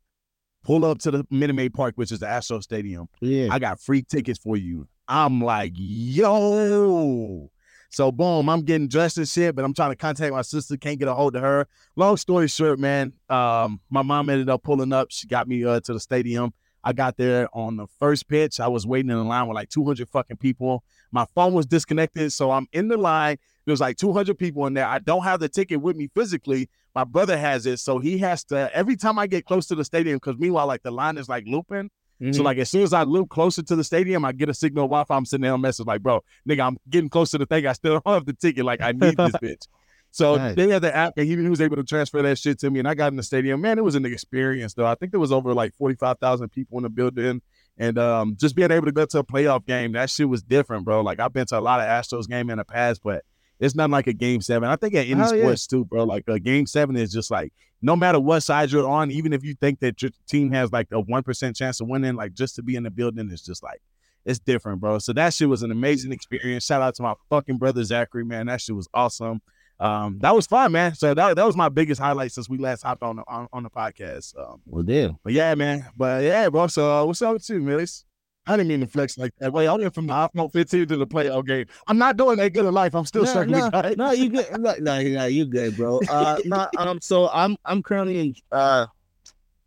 "Pull 0.64 0.84
up 0.84 0.98
to 1.00 1.10
the 1.10 1.26
Minute 1.30 1.52
Maid 1.54 1.74
Park, 1.74 1.94
which 1.96 2.10
is 2.10 2.20
the 2.20 2.28
Astro 2.28 2.60
Stadium. 2.60 3.06
Yeah. 3.20 3.48
I 3.50 3.58
got 3.58 3.80
free 3.80 4.02
tickets 4.02 4.38
for 4.38 4.56
you." 4.56 4.88
I'm 5.08 5.40
like, 5.40 5.72
"Yo." 5.74 7.50
So 7.90 8.10
boom, 8.10 8.48
I'm 8.48 8.62
getting 8.62 8.88
dressed 8.88 9.18
and 9.18 9.28
shit, 9.28 9.54
but 9.54 9.64
I'm 9.64 9.72
trying 9.72 9.90
to 9.90 9.96
contact 9.96 10.32
my 10.32 10.42
sister, 10.42 10.76
can't 10.76 10.98
get 10.98 11.06
a 11.06 11.14
hold 11.14 11.36
of 11.36 11.42
her. 11.42 11.68
Long 11.94 12.16
story 12.16 12.48
short, 12.48 12.80
man, 12.80 13.12
um, 13.28 13.80
my 13.88 14.02
mom 14.02 14.28
ended 14.28 14.48
up 14.50 14.64
pulling 14.64 14.92
up. 14.92 15.08
She 15.10 15.28
got 15.28 15.46
me 15.46 15.64
uh, 15.64 15.78
to 15.78 15.92
the 15.92 16.00
stadium. 16.00 16.52
I 16.82 16.92
got 16.92 17.16
there 17.16 17.48
on 17.56 17.76
the 17.76 17.86
first 17.86 18.28
pitch. 18.28 18.60
I 18.60 18.68
was 18.68 18.86
waiting 18.86 19.10
in 19.10 19.16
the 19.16 19.24
line 19.24 19.46
with 19.46 19.54
like 19.54 19.70
200 19.70 20.08
fucking 20.08 20.38
people. 20.38 20.84
My 21.12 21.24
phone 21.36 21.54
was 21.54 21.66
disconnected, 21.66 22.32
so 22.32 22.50
I'm 22.50 22.66
in 22.72 22.88
the 22.88 22.96
line. 22.96 23.38
There's 23.64 23.80
like 23.80 23.96
200 23.96 24.36
people 24.36 24.66
in 24.66 24.74
there. 24.74 24.86
I 24.86 24.98
don't 24.98 25.22
have 25.22 25.40
the 25.40 25.48
ticket 25.48 25.80
with 25.80 25.96
me 25.96 26.08
physically. 26.14 26.68
My 26.94 27.04
brother 27.04 27.38
has 27.38 27.64
it, 27.64 27.78
so 27.78 28.00
he 28.00 28.18
has 28.18 28.44
to. 28.44 28.70
Every 28.74 28.96
time 28.96 29.18
I 29.18 29.26
get 29.26 29.46
close 29.46 29.66
to 29.68 29.74
the 29.74 29.84
stadium, 29.84 30.16
because 30.16 30.36
meanwhile, 30.36 30.66
like 30.66 30.82
the 30.82 30.90
line 30.90 31.16
is 31.16 31.28
like 31.28 31.44
looping. 31.46 31.90
So 32.20 32.26
Mhm. 32.40 32.44
like 32.44 32.58
as 32.58 32.70
soon 32.70 32.82
as 32.82 32.92
I 32.92 33.02
loop 33.02 33.28
closer 33.28 33.62
to 33.62 33.76
the 33.76 33.82
stadium, 33.84 34.24
I 34.24 34.32
get 34.32 34.48
a 34.48 34.54
signal 34.54 34.84
Wi-Fi. 34.86 35.16
I'm 35.16 35.24
sitting 35.26 35.42
there 35.42 35.52
on 35.52 35.60
message 35.60 35.86
like, 35.86 36.00
bro, 36.02 36.20
nigga, 36.48 36.66
I'm 36.66 36.76
getting 36.88 37.10
close 37.10 37.30
to 37.32 37.38
the 37.38 37.46
thing. 37.46 37.66
I 37.66 37.72
still 37.72 37.94
don't 37.94 38.06
have 38.14 38.24
the 38.24 38.32
ticket. 38.34 38.64
Like 38.64 38.80
I 38.80 38.92
need 38.92 39.16
this 39.16 39.32
bitch. 39.42 39.66
So 40.12 40.36
Nice. 40.36 40.54
they 40.54 40.68
had 40.68 40.80
the 40.82 40.94
app, 40.94 41.14
and 41.16 41.26
he, 41.26 41.34
he 41.36 41.48
was 41.48 41.60
able 41.60 41.74
to 41.74 41.82
transfer 41.82 42.22
that 42.22 42.38
shit 42.38 42.60
to 42.60 42.70
me, 42.70 42.78
and 42.78 42.86
I 42.86 42.94
got 42.94 43.08
in 43.10 43.16
the 43.16 43.22
stadium. 43.24 43.60
Man, 43.60 43.78
it 43.78 43.84
was 43.84 43.96
an 43.96 44.06
experience, 44.06 44.72
though. 44.74 44.86
I 44.86 44.94
think 44.94 45.10
there 45.10 45.18
was 45.18 45.32
over 45.32 45.52
like 45.52 45.74
forty 45.74 45.96
five 45.96 46.18
thousand 46.20 46.50
people 46.50 46.78
in 46.78 46.84
the 46.84 46.88
building, 46.88 47.42
and 47.78 47.98
um, 47.98 48.36
just 48.38 48.54
being 48.54 48.70
able 48.70 48.86
to 48.86 48.92
go 48.92 49.06
to 49.06 49.18
a 49.18 49.24
playoff 49.24 49.66
game, 49.66 49.90
that 49.94 50.08
shit 50.08 50.28
was 50.28 50.40
different, 50.44 50.84
bro. 50.84 51.00
Like 51.00 51.18
I've 51.18 51.32
been 51.32 51.46
to 51.46 51.58
a 51.58 51.60
lot 51.60 51.80
of 51.80 51.86
Astros 51.86 52.28
game 52.28 52.48
in 52.48 52.58
the 52.58 52.64
past, 52.64 53.00
but 53.02 53.24
it's 53.60 53.74
not 53.74 53.90
like 53.90 54.06
a 54.06 54.12
game 54.12 54.40
seven. 54.40 54.68
I 54.68 54.76
think 54.76 54.94
at 54.94 55.06
any 55.06 55.20
yeah. 55.20 55.26
sports 55.26 55.66
too, 55.66 55.84
bro. 55.84 56.04
Like 56.04 56.24
a 56.26 56.38
game 56.38 56.66
seven 56.66 56.96
is 56.96 57.12
just 57.12 57.30
like 57.30 57.52
no 57.82 57.96
matter 57.96 58.18
what 58.18 58.40
side 58.40 58.70
you're 58.72 58.88
on, 58.88 59.10
even 59.10 59.32
if 59.32 59.44
you 59.44 59.54
think 59.54 59.80
that 59.80 60.00
your 60.00 60.10
team 60.28 60.50
has 60.52 60.72
like 60.72 60.88
a 60.92 61.00
one 61.00 61.22
percent 61.22 61.56
chance 61.56 61.80
of 61.80 61.88
winning, 61.88 62.14
like 62.14 62.32
just 62.34 62.56
to 62.56 62.62
be 62.62 62.76
in 62.76 62.82
the 62.82 62.90
building 62.90 63.30
is 63.30 63.42
just 63.42 63.62
like 63.62 63.80
it's 64.24 64.38
different, 64.38 64.80
bro. 64.80 64.98
So 64.98 65.12
that 65.12 65.34
shit 65.34 65.48
was 65.48 65.62
an 65.62 65.70
amazing 65.70 66.12
experience. 66.12 66.64
Shout 66.64 66.82
out 66.82 66.94
to 66.96 67.02
my 67.02 67.14
fucking 67.30 67.58
brother 67.58 67.84
Zachary, 67.84 68.24
man. 68.24 68.46
That 68.46 68.60
shit 68.60 68.74
was 68.74 68.88
awesome. 68.94 69.42
Um, 69.78 70.18
that 70.20 70.34
was 70.34 70.46
fun, 70.46 70.72
man. 70.72 70.94
So 70.94 71.14
that, 71.14 71.36
that 71.36 71.44
was 71.44 71.56
my 71.56 71.68
biggest 71.68 72.00
highlight 72.00 72.32
since 72.32 72.48
we 72.48 72.58
last 72.58 72.82
hopped 72.82 73.02
on 73.02 73.16
the 73.16 73.22
on, 73.26 73.48
on 73.52 73.62
the 73.64 73.70
podcast. 73.70 74.38
Um, 74.38 74.60
Well, 74.66 74.82
damn. 74.82 75.18
but 75.22 75.32
yeah, 75.32 75.54
man. 75.54 75.86
But 75.96 76.22
yeah, 76.22 76.48
bro. 76.48 76.68
So 76.68 76.90
uh, 76.90 77.04
what's 77.04 77.20
up 77.22 77.34
with 77.34 77.48
you, 77.48 77.60
Millis? 77.60 78.04
I 78.46 78.56
didn't 78.56 78.68
mean 78.68 78.80
to 78.80 78.86
flex 78.86 79.16
like 79.16 79.32
that. 79.38 79.52
Wait, 79.52 79.66
I 79.66 79.74
went 79.74 79.94
from 79.94 80.06
the 80.06 80.12
iPhone 80.12 80.52
15 80.52 80.86
to 80.88 80.96
the 80.98 81.06
playoff 81.06 81.46
game. 81.46 81.64
I'm 81.86 81.96
not 81.96 82.16
doing 82.18 82.36
that 82.36 82.52
good 82.52 82.66
in 82.66 82.74
life. 82.74 82.94
I'm 82.94 83.06
still 83.06 83.24
no, 83.24 83.32
circling 83.32 83.70
no, 83.70 83.94
no, 83.96 84.12
you 84.12 84.28
good. 84.28 84.46
No, 84.58 84.74
no, 84.80 85.02
no, 85.02 85.24
you 85.26 85.46
good, 85.46 85.76
bro. 85.76 86.00
Uh, 86.10 86.38
no, 86.44 86.68
um, 86.76 87.00
so 87.00 87.30
I'm, 87.30 87.56
I'm 87.64 87.82
currently 87.82 88.18
in. 88.20 88.34
Uh, 88.52 88.86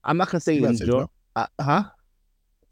I'm 0.03 0.17
not 0.17 0.29
gonna 0.29 0.41
say 0.41 0.53
You 0.55 0.65
in 0.67 0.77
jail. 0.77 1.11
Uh, 1.35 1.47
huh? 1.59 1.83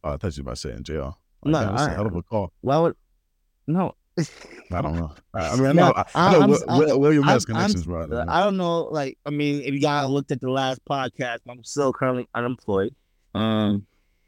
Oh, 0.04 0.12
I 0.14 0.18
thought 0.18 0.38
you 0.38 0.44
were 0.44 0.50
about 0.50 0.56
to 0.58 0.62
say 0.62 0.72
in 0.74 0.84
jail. 0.84 1.18
Like, 1.44 1.52
No, 1.54 1.60
that 1.60 1.72
was 1.74 1.82
a 1.82 1.90
I- 1.90 1.94
hell 1.96 2.06
of 2.08 2.16
a 2.16 2.22
call. 2.22 2.52
Why 2.62 2.78
would? 2.78 2.96
No, 3.68 3.96
I 4.72 4.82
don't 4.84 4.96
know. 4.96 5.12
I 5.34 5.50
I 5.50 5.56
mean, 5.56 5.66
I 5.66 5.72
No, 5.74 5.88
know, 5.88 5.94
I, 5.96 6.02
I 6.02 6.28
I- 6.28 6.32
know 6.34 6.40
I'm- 6.42 6.50
Will- 6.52 6.64
I'm- 6.70 6.80
Will- 6.80 7.00
William 7.00 7.24
has 7.24 7.46
connections, 7.46 7.86
bro. 7.86 8.04
I 8.04 8.06
don't 8.08 8.12
know. 8.28 8.32
I 8.32 8.44
don't 8.44 8.58
know. 8.58 8.82
Like, 8.84 9.18
I 9.26 9.32
mean, 9.32 9.62
if 9.64 9.74
you 9.74 9.80
guys 9.82 10.08
looked 10.08 10.32
at 10.32 10.40
the 10.40 10.52
last 10.52 10.86
podcast, 10.86 11.40
I'm 11.50 11.64
still 11.64 11.92
currently 11.92 12.28
unemployed. 12.36 12.94
Um, 13.34 13.86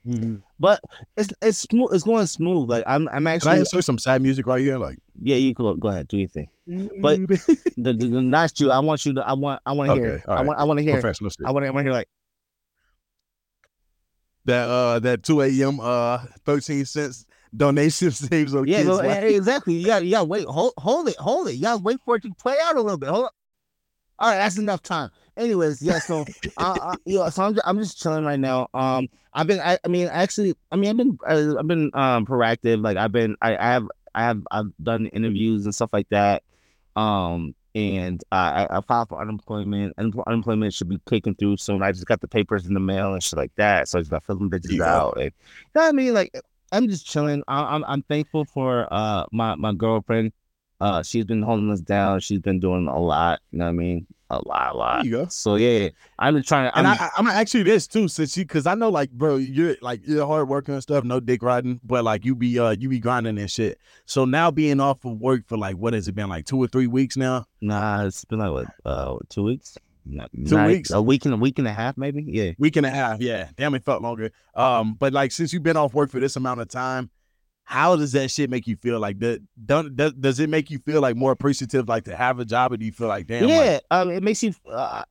Mhm. 0.07 0.41
but 0.59 0.79
it's 1.17 1.29
it's 1.41 1.57
smooth. 1.57 1.89
It's 1.93 2.03
going 2.05 2.25
smooth. 2.27 2.69
Like, 2.69 2.83
I'm, 2.87 3.09
I'm 3.09 3.27
actually. 3.27 3.49
Can 3.49 3.57
I 3.57 3.59
insert 3.59 3.83
some 3.83 3.97
sad 3.99 4.21
music 4.21 4.47
right 4.47 4.61
here? 4.61 4.77
Like, 4.77 4.99
Yeah, 5.21 5.35
you 5.35 5.53
go. 5.53 5.73
Go 5.75 5.89
ahead. 5.89 6.07
Do 6.07 6.17
your 6.17 6.29
thing. 6.29 6.47
But 7.01 7.19
the, 7.27 7.67
the, 7.77 7.93
the 7.93 8.21
not 8.21 8.57
you. 8.59 8.71
I 8.71 8.79
want 8.79 9.05
you 9.05 9.13
to. 9.15 9.21
I 9.27 9.33
want. 9.33 9.61
I 9.65 9.73
want 9.73 9.89
to 9.89 9.95
hear. 9.95 10.05
Okay, 10.07 10.15
it. 10.23 10.27
all 10.29 10.37
I 10.37 10.41
want. 10.43 10.59
I 10.59 10.63
want 10.63 10.77
to 10.79 10.83
hear. 10.83 10.93
professional 10.93 11.29
shit. 11.29 11.45
I 11.45 11.51
want. 11.51 11.65
I 11.65 11.69
want 11.71 11.85
to 11.85 11.89
hear 11.89 11.93
like. 11.93 12.07
that 14.45 14.69
uh 14.69 14.99
that 14.99 15.23
2 15.23 15.41
a.m. 15.41 15.79
uh 15.81 16.19
13 16.45 16.85
cents 16.85 17.25
donation 17.55 18.11
saves 18.11 18.55
on 18.55 18.65
Yeah, 18.67 18.77
kids. 18.77 18.87
no, 18.87 18.99
eh, 18.99 19.19
exactly. 19.27 19.73
You 19.75 19.85
got. 19.87 20.05
You 20.05 20.11
got. 20.11 20.27
Wait. 20.29 20.45
Hold. 20.45 20.73
Hold 20.77 21.09
it. 21.09 21.17
Hold 21.17 21.49
it. 21.49 21.55
You 21.55 21.63
got 21.63 21.81
wait 21.81 21.99
for 22.05 22.15
it 22.15 22.23
to 22.23 22.33
play 22.35 22.55
out 22.63 22.75
a 22.75 22.81
little 22.81 22.97
bit. 22.97 23.09
Hold. 23.09 23.25
On. 23.25 23.29
All 24.19 24.29
right, 24.29 24.37
that's 24.37 24.57
enough 24.57 24.81
time. 24.81 25.11
Anyways, 25.37 25.81
yeah. 25.81 25.99
So, 25.99 26.25
uh, 26.57 26.61
uh, 26.81 26.95
you 27.05 27.19
know, 27.19 27.29
so 27.29 27.43
I'm, 27.43 27.57
I'm 27.65 27.77
just 27.79 27.99
chilling 28.01 28.25
right 28.25 28.39
now. 28.39 28.67
Um, 28.73 29.07
I've 29.33 29.47
been. 29.47 29.59
I, 29.59 29.77
I 29.85 29.87
mean, 29.87 30.07
actually, 30.07 30.55
I 30.71 30.75
mean, 30.75 30.89
I've 30.89 30.97
been. 30.97 31.17
Uh, 31.27 31.55
I've 31.59 31.67
been 31.67 31.91
um 31.93 32.25
proactive. 32.25 32.83
Like, 32.83 32.97
I've 32.97 33.11
been. 33.11 33.35
I, 33.41 33.55
I 33.57 33.63
have. 33.73 33.87
I 34.15 34.23
have. 34.23 34.41
I've 34.51 34.71
done 34.81 35.07
interviews 35.07 35.65
and 35.65 35.75
stuff 35.75 35.93
like 35.93 36.09
that. 36.09 36.43
Um, 36.95 37.53
and 37.75 38.23
I, 38.31 38.65
I 38.65 38.77
I 38.77 38.81
filed 38.81 39.09
for 39.09 39.21
unemployment. 39.21 39.93
Un- 39.99 40.13
unemployment 40.25 40.73
should 40.73 40.89
be 40.89 40.97
taken 41.07 41.35
through 41.35 41.57
soon. 41.57 41.83
I 41.83 41.91
just 41.91 42.07
got 42.07 42.21
the 42.21 42.27
papers 42.27 42.65
in 42.65 42.73
the 42.73 42.79
mail 42.79 43.13
and 43.13 43.21
shit 43.21 43.37
like 43.37 43.53
that. 43.57 43.87
So 43.87 43.99
I 43.99 44.01
just 44.01 44.11
got 44.11 44.23
filling 44.23 44.49
bitches 44.49 44.79
Yeah. 44.79 44.85
out. 44.85 45.17
And, 45.17 45.25
you 45.25 45.31
know 45.75 45.81
what 45.83 45.89
I 45.89 45.91
mean? 45.91 46.13
Like, 46.15 46.31
I'm 46.71 46.87
just 46.89 47.05
chilling. 47.05 47.43
I, 47.47 47.75
I'm 47.75 47.83
I'm 47.85 48.01
thankful 48.03 48.45
for 48.45 48.87
uh 48.91 49.25
my 49.31 49.55
my 49.55 49.73
girlfriend. 49.73 50.33
Uh, 50.79 51.01
she's 51.03 51.25
been 51.25 51.41
holding 51.41 51.71
us 51.71 51.81
down. 51.81 52.19
She's 52.19 52.39
been 52.39 52.59
doing 52.59 52.87
a 52.87 52.99
lot. 52.99 53.39
You 53.51 53.59
know 53.59 53.65
what 53.65 53.69
I 53.69 53.73
mean? 53.73 54.07
A 54.29 54.35
lot, 54.45 54.71
a 54.71 54.73
There 54.73 54.73
lot. 54.73 55.05
you 55.05 55.11
go. 55.11 55.27
So 55.29 55.55
yeah, 55.55 55.89
I'm 56.19 56.35
just 56.35 56.47
trying. 56.47 56.71
And 56.75 56.85
I'm, 56.87 56.97
I, 56.99 57.09
I'm 57.17 57.25
gonna 57.25 57.39
ask 57.39 57.53
you 57.53 57.63
this 57.63 57.87
too, 57.87 58.07
since 58.07 58.35
you, 58.37 58.43
because 58.45 58.67
I 58.67 58.75
know, 58.75 58.89
like, 58.89 59.09
bro, 59.11 59.37
you're 59.37 59.75
like 59.81 60.01
you're 60.05 60.25
hard 60.27 60.49
working 60.49 60.73
and 60.73 60.83
stuff, 60.83 61.03
no 61.03 61.19
dick 61.19 61.41
riding, 61.41 61.79
but 61.83 62.03
like 62.03 62.25
you 62.25 62.35
be, 62.35 62.59
uh, 62.59 62.71
you 62.71 62.89
be 62.89 62.99
grinding 62.99 63.37
and 63.37 63.49
shit. 63.49 63.79
So 64.05 64.25
now 64.25 64.51
being 64.51 64.79
off 64.79 65.05
of 65.05 65.19
work 65.19 65.43
for 65.47 65.57
like 65.57 65.77
what 65.77 65.93
has 65.93 66.07
it 66.07 66.15
been 66.15 66.29
like 66.29 66.45
two 66.45 66.57
or 66.61 66.67
three 66.67 66.87
weeks 66.87 67.15
now? 67.17 67.45
nah, 67.61 68.05
it's 68.05 68.25
been 68.25 68.39
like 68.39 68.51
what, 68.51 68.67
uh, 68.85 69.17
two 69.29 69.43
weeks. 69.43 69.77
Not, 70.09 70.29
Two 70.47 70.63
weeks? 70.65 70.91
a 70.91 71.01
week 71.01 71.25
and 71.25 71.33
a 71.33 71.37
week 71.37 71.59
and 71.59 71.67
a 71.67 71.73
half, 71.73 71.97
maybe. 71.97 72.23
Yeah. 72.25 72.51
week 72.57 72.77
and 72.77 72.85
a 72.85 72.89
half. 72.89 73.19
Yeah, 73.19 73.49
damn, 73.57 73.75
it 73.75 73.83
felt 73.83 74.01
longer. 74.01 74.31
Um, 74.55 74.93
but 74.93 75.11
like 75.11 75.33
since 75.33 75.51
you've 75.51 75.63
been 75.63 75.75
off 75.75 75.93
work 75.93 76.09
for 76.09 76.21
this 76.21 76.37
amount 76.37 76.61
of 76.61 76.69
time, 76.69 77.09
how 77.69 77.97
does 77.97 78.13
that 78.13 78.31
shit 78.31 78.49
make 78.49 78.65
you 78.65 78.77
feel? 78.77 78.97
Like, 78.97 79.19
that, 79.19 79.41
don't 79.65 79.93
does, 79.93 80.13
does 80.13 80.39
it 80.39 80.49
make 80.49 80.71
you 80.71 80.79
feel 80.79 81.01
like 81.01 81.17
more 81.17 81.33
appreciative, 81.33 81.89
like 81.89 82.05
to 82.05 82.15
have 82.15 82.39
a 82.39 82.45
job, 82.45 82.71
or 82.71 82.77
do 82.77 82.85
you 82.85 82.93
feel 82.93 83.09
like, 83.09 83.27
damn, 83.27 83.49
like, 83.49 83.65
yeah, 83.65 83.79
um, 83.91 84.09
it 84.09 84.23
makes 84.23 84.41
you 84.41 84.53
uh, 84.71 85.03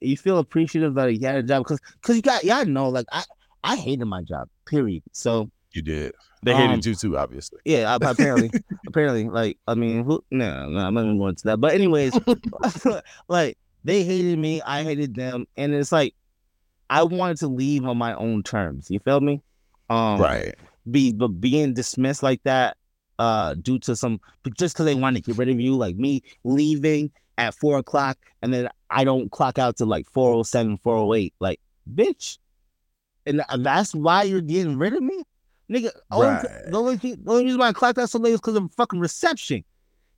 you 0.00 0.16
feel 0.16 0.38
appreciative 0.38 0.94
that 0.94 1.12
you 1.12 1.26
had 1.26 1.34
a 1.34 1.42
job 1.42 1.64
because 1.64 1.80
because 2.00 2.14
you 2.14 2.22
got 2.22 2.44
y'all 2.44 2.64
know 2.64 2.88
like 2.88 3.06
I 3.10 3.24
I 3.64 3.74
hated 3.74 4.04
my 4.04 4.22
job 4.22 4.48
period. 4.66 5.02
So 5.10 5.50
you 5.72 5.82
did? 5.82 6.14
They 6.44 6.54
hated 6.54 6.74
Um, 6.74 6.80
you 6.84 6.94
too, 6.94 7.18
obviously. 7.18 7.58
yeah, 7.64 7.98
apparently 8.00 8.52
apparently 8.86 9.28
like 9.28 9.58
I 9.66 9.74
mean 9.74 10.04
who 10.04 10.22
no 10.30 10.68
no 10.68 10.78
I'm 10.78 10.94
not 10.94 11.06
even 11.06 11.18
going 11.18 11.34
to 11.34 11.44
that. 11.46 11.60
But 11.60 11.74
anyways, 11.74 12.16
like 13.28 13.58
they 13.82 14.04
hated 14.04 14.38
me, 14.38 14.62
I 14.62 14.84
hated 14.84 15.16
them, 15.16 15.46
and 15.56 15.74
it's 15.74 15.90
like 15.90 16.14
I 16.88 17.02
wanted 17.02 17.38
to 17.38 17.48
leave 17.48 17.84
on 17.84 17.98
my 17.98 18.14
own 18.14 18.44
terms. 18.44 18.92
You 18.92 19.00
feel 19.00 19.20
me? 19.20 19.42
Um, 19.90 20.20
right. 20.20 20.54
Be 20.90 21.12
but 21.12 21.28
being 21.40 21.74
dismissed 21.74 22.22
like 22.22 22.42
that 22.44 22.76
uh 23.18 23.54
due 23.54 23.78
to 23.78 23.96
some 23.96 24.20
just 24.56 24.74
because 24.74 24.86
they 24.86 24.94
want 24.94 25.16
to 25.16 25.22
get 25.22 25.36
rid 25.38 25.48
of 25.48 25.58
you 25.60 25.74
like 25.74 25.96
me 25.96 26.22
leaving 26.44 27.10
at 27.38 27.54
four 27.54 27.78
o'clock 27.78 28.18
and 28.42 28.52
then 28.52 28.68
i 28.90 29.04
don't 29.04 29.30
clock 29.30 29.58
out 29.58 29.76
to 29.76 29.84
like 29.84 30.06
407 30.10 30.78
408 30.78 31.34
like 31.40 31.60
bitch 31.94 32.38
and 33.26 33.42
that's 33.58 33.94
why 33.94 34.22
you're 34.22 34.40
getting 34.40 34.78
rid 34.78 34.92
of 34.94 35.02
me 35.02 35.24
nigga 35.70 35.90
only, 36.10 36.26
Right. 36.28 36.46
the, 36.70 36.78
only 36.78 36.96
thing, 36.96 37.18
the 37.24 37.30
only 37.32 37.44
reason 37.46 37.58
why 37.58 37.68
i 37.68 37.72
clocked 37.72 37.98
out 37.98 38.10
so 38.10 38.18
late 38.18 38.32
is 38.32 38.40
because 38.40 38.56
of 38.56 38.70
fucking 38.74 39.00
reception 39.00 39.64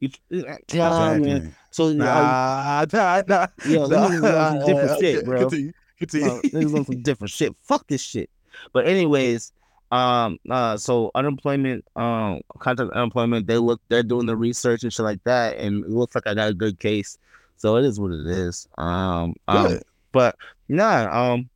you, 0.01 0.11
you 0.31 0.43
know 0.43 0.51
what 0.79 0.93
I 0.93 1.19
mean? 1.19 1.37
Exactly. 1.37 1.55
so 1.73 1.89
uh, 1.89 1.93
Nah, 1.93 2.85
nah, 2.93 3.23
nah. 3.27 3.47
Yo, 3.67 3.87
nah, 3.87 4.09
them 4.09 4.23
niggas 4.23 4.41
on 4.41 4.61
some 4.61 4.67
different 4.67 4.91
uh, 4.91 4.99
shit, 5.01 5.17
okay, 5.17 5.25
bro. 5.25 5.41
Continue. 5.41 5.73
Continue. 5.99 6.27
no, 6.29 6.41
niggas 6.43 6.77
on 6.79 6.85
some 6.85 7.03
different 7.03 7.31
shit. 7.33 7.57
Fuck 7.63 7.87
this 7.89 8.01
shit. 8.01 8.31
But 8.73 8.87
anyways, 8.87 9.53
um, 9.91 10.39
uh, 10.51 10.77
so 10.77 11.11
unemployment, 11.15 11.85
um, 11.97 12.41
contact 12.59 12.91
unemployment, 12.93 13.47
they 13.47 13.59
look, 13.59 13.81
they're 13.89 14.03
doing 14.03 14.27
the 14.27 14.37
research 14.37 14.83
and 14.83 14.93
shit 14.93 15.05
like 15.05 15.23
that, 15.25 15.57
and 15.57 15.85
it 15.85 15.91
looks 15.91 16.15
like 16.15 16.27
I 16.27 16.35
got 16.35 16.51
a 16.51 16.55
good 16.55 16.79
case. 16.79 17.19
So 17.57 17.77
it 17.77 17.85
is 17.85 17.99
what 17.99 18.13
it 18.13 18.27
is. 18.27 18.69
Um, 18.79 19.35
um 19.49 19.81
but 20.13 20.37
nah, 20.69 21.33
um, 21.33 21.49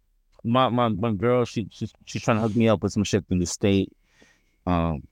my 0.45 0.69
my 0.69 0.89
my 0.89 1.13
girl, 1.13 1.45
she 1.45 1.69
she's 1.71 1.93
she's 2.05 2.23
trying 2.23 2.39
to 2.39 2.43
hook 2.43 2.57
me 2.57 2.69
up 2.69 2.83
with 2.83 2.93
some 2.93 3.05
shit 3.05 3.27
through 3.27 3.39
the 3.39 3.47
state. 3.47 3.93
Um, 4.67 5.07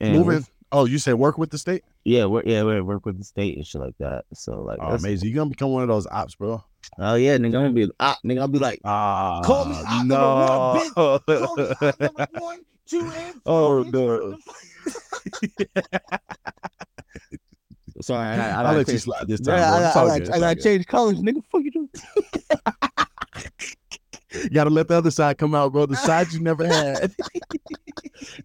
and 0.00 0.14
Moving. 0.14 0.46
Oh, 0.72 0.86
you 0.86 0.98
said 0.98 1.14
work 1.14 1.38
with 1.38 1.50
the 1.50 1.58
state? 1.58 1.84
Yeah, 2.04 2.26
we're 2.26 2.42
yeah 2.44 2.62
we 2.62 2.80
work 2.80 3.06
with 3.06 3.18
the 3.18 3.24
state 3.24 3.56
and 3.56 3.66
shit 3.66 3.80
like 3.80 3.96
that. 3.98 4.24
So 4.34 4.60
like, 4.62 4.78
Oh, 4.80 4.94
amazing. 4.94 5.28
You're 5.28 5.36
gonna 5.36 5.50
become 5.50 5.70
one 5.70 5.82
of 5.82 5.88
those 5.88 6.06
ops, 6.06 6.34
bro. 6.34 6.64
Oh 6.98 7.14
yeah, 7.14 7.36
nigga, 7.36 7.46
I'm 7.46 7.52
gonna 7.52 7.72
be 7.72 7.90
ah, 8.00 8.18
nigga, 8.24 8.40
I'll 8.40 8.48
be 8.48 8.58
like. 8.58 8.80
Ah, 8.84 9.40
Call 9.42 9.66
me 9.66 9.76
op 9.76 10.06
number 10.06 10.14
one, 10.16 10.90
no. 10.96 11.18
Call 11.18 11.20
me 11.26 11.34
op 11.80 12.00
number 12.00 12.26
one, 12.40 12.60
two, 12.86 13.00
and 13.00 13.40
Oh, 13.46 13.82
three, 13.82 13.92
no. 13.92 14.36
Sorry, 18.00 18.26
I, 18.26 18.34
I, 18.34 18.36
I, 18.36 18.50
I'll 18.50 18.64
gotta 18.64 18.78
let 18.78 18.88
you 18.88 18.98
slide 18.98 19.28
this 19.28 19.40
time. 19.40 19.58
Yeah. 19.58 19.92
I, 19.94 20.00
I, 20.00 20.04
I, 20.14 20.18
good. 20.18 20.30
I 20.30 20.34
all 20.34 20.40
gotta 20.40 20.60
change 20.60 20.86
colors, 20.86 21.20
nigga. 21.20 21.42
Fuck 21.50 21.62
you. 21.62 21.88
You 24.34 24.50
gotta 24.52 24.70
let 24.70 24.88
the 24.88 24.96
other 24.96 25.12
side 25.12 25.38
come 25.38 25.54
out, 25.54 25.72
bro. 25.72 25.86
The 25.86 25.96
side 25.96 26.32
you 26.32 26.40
never 26.40 26.66
had. 26.66 27.14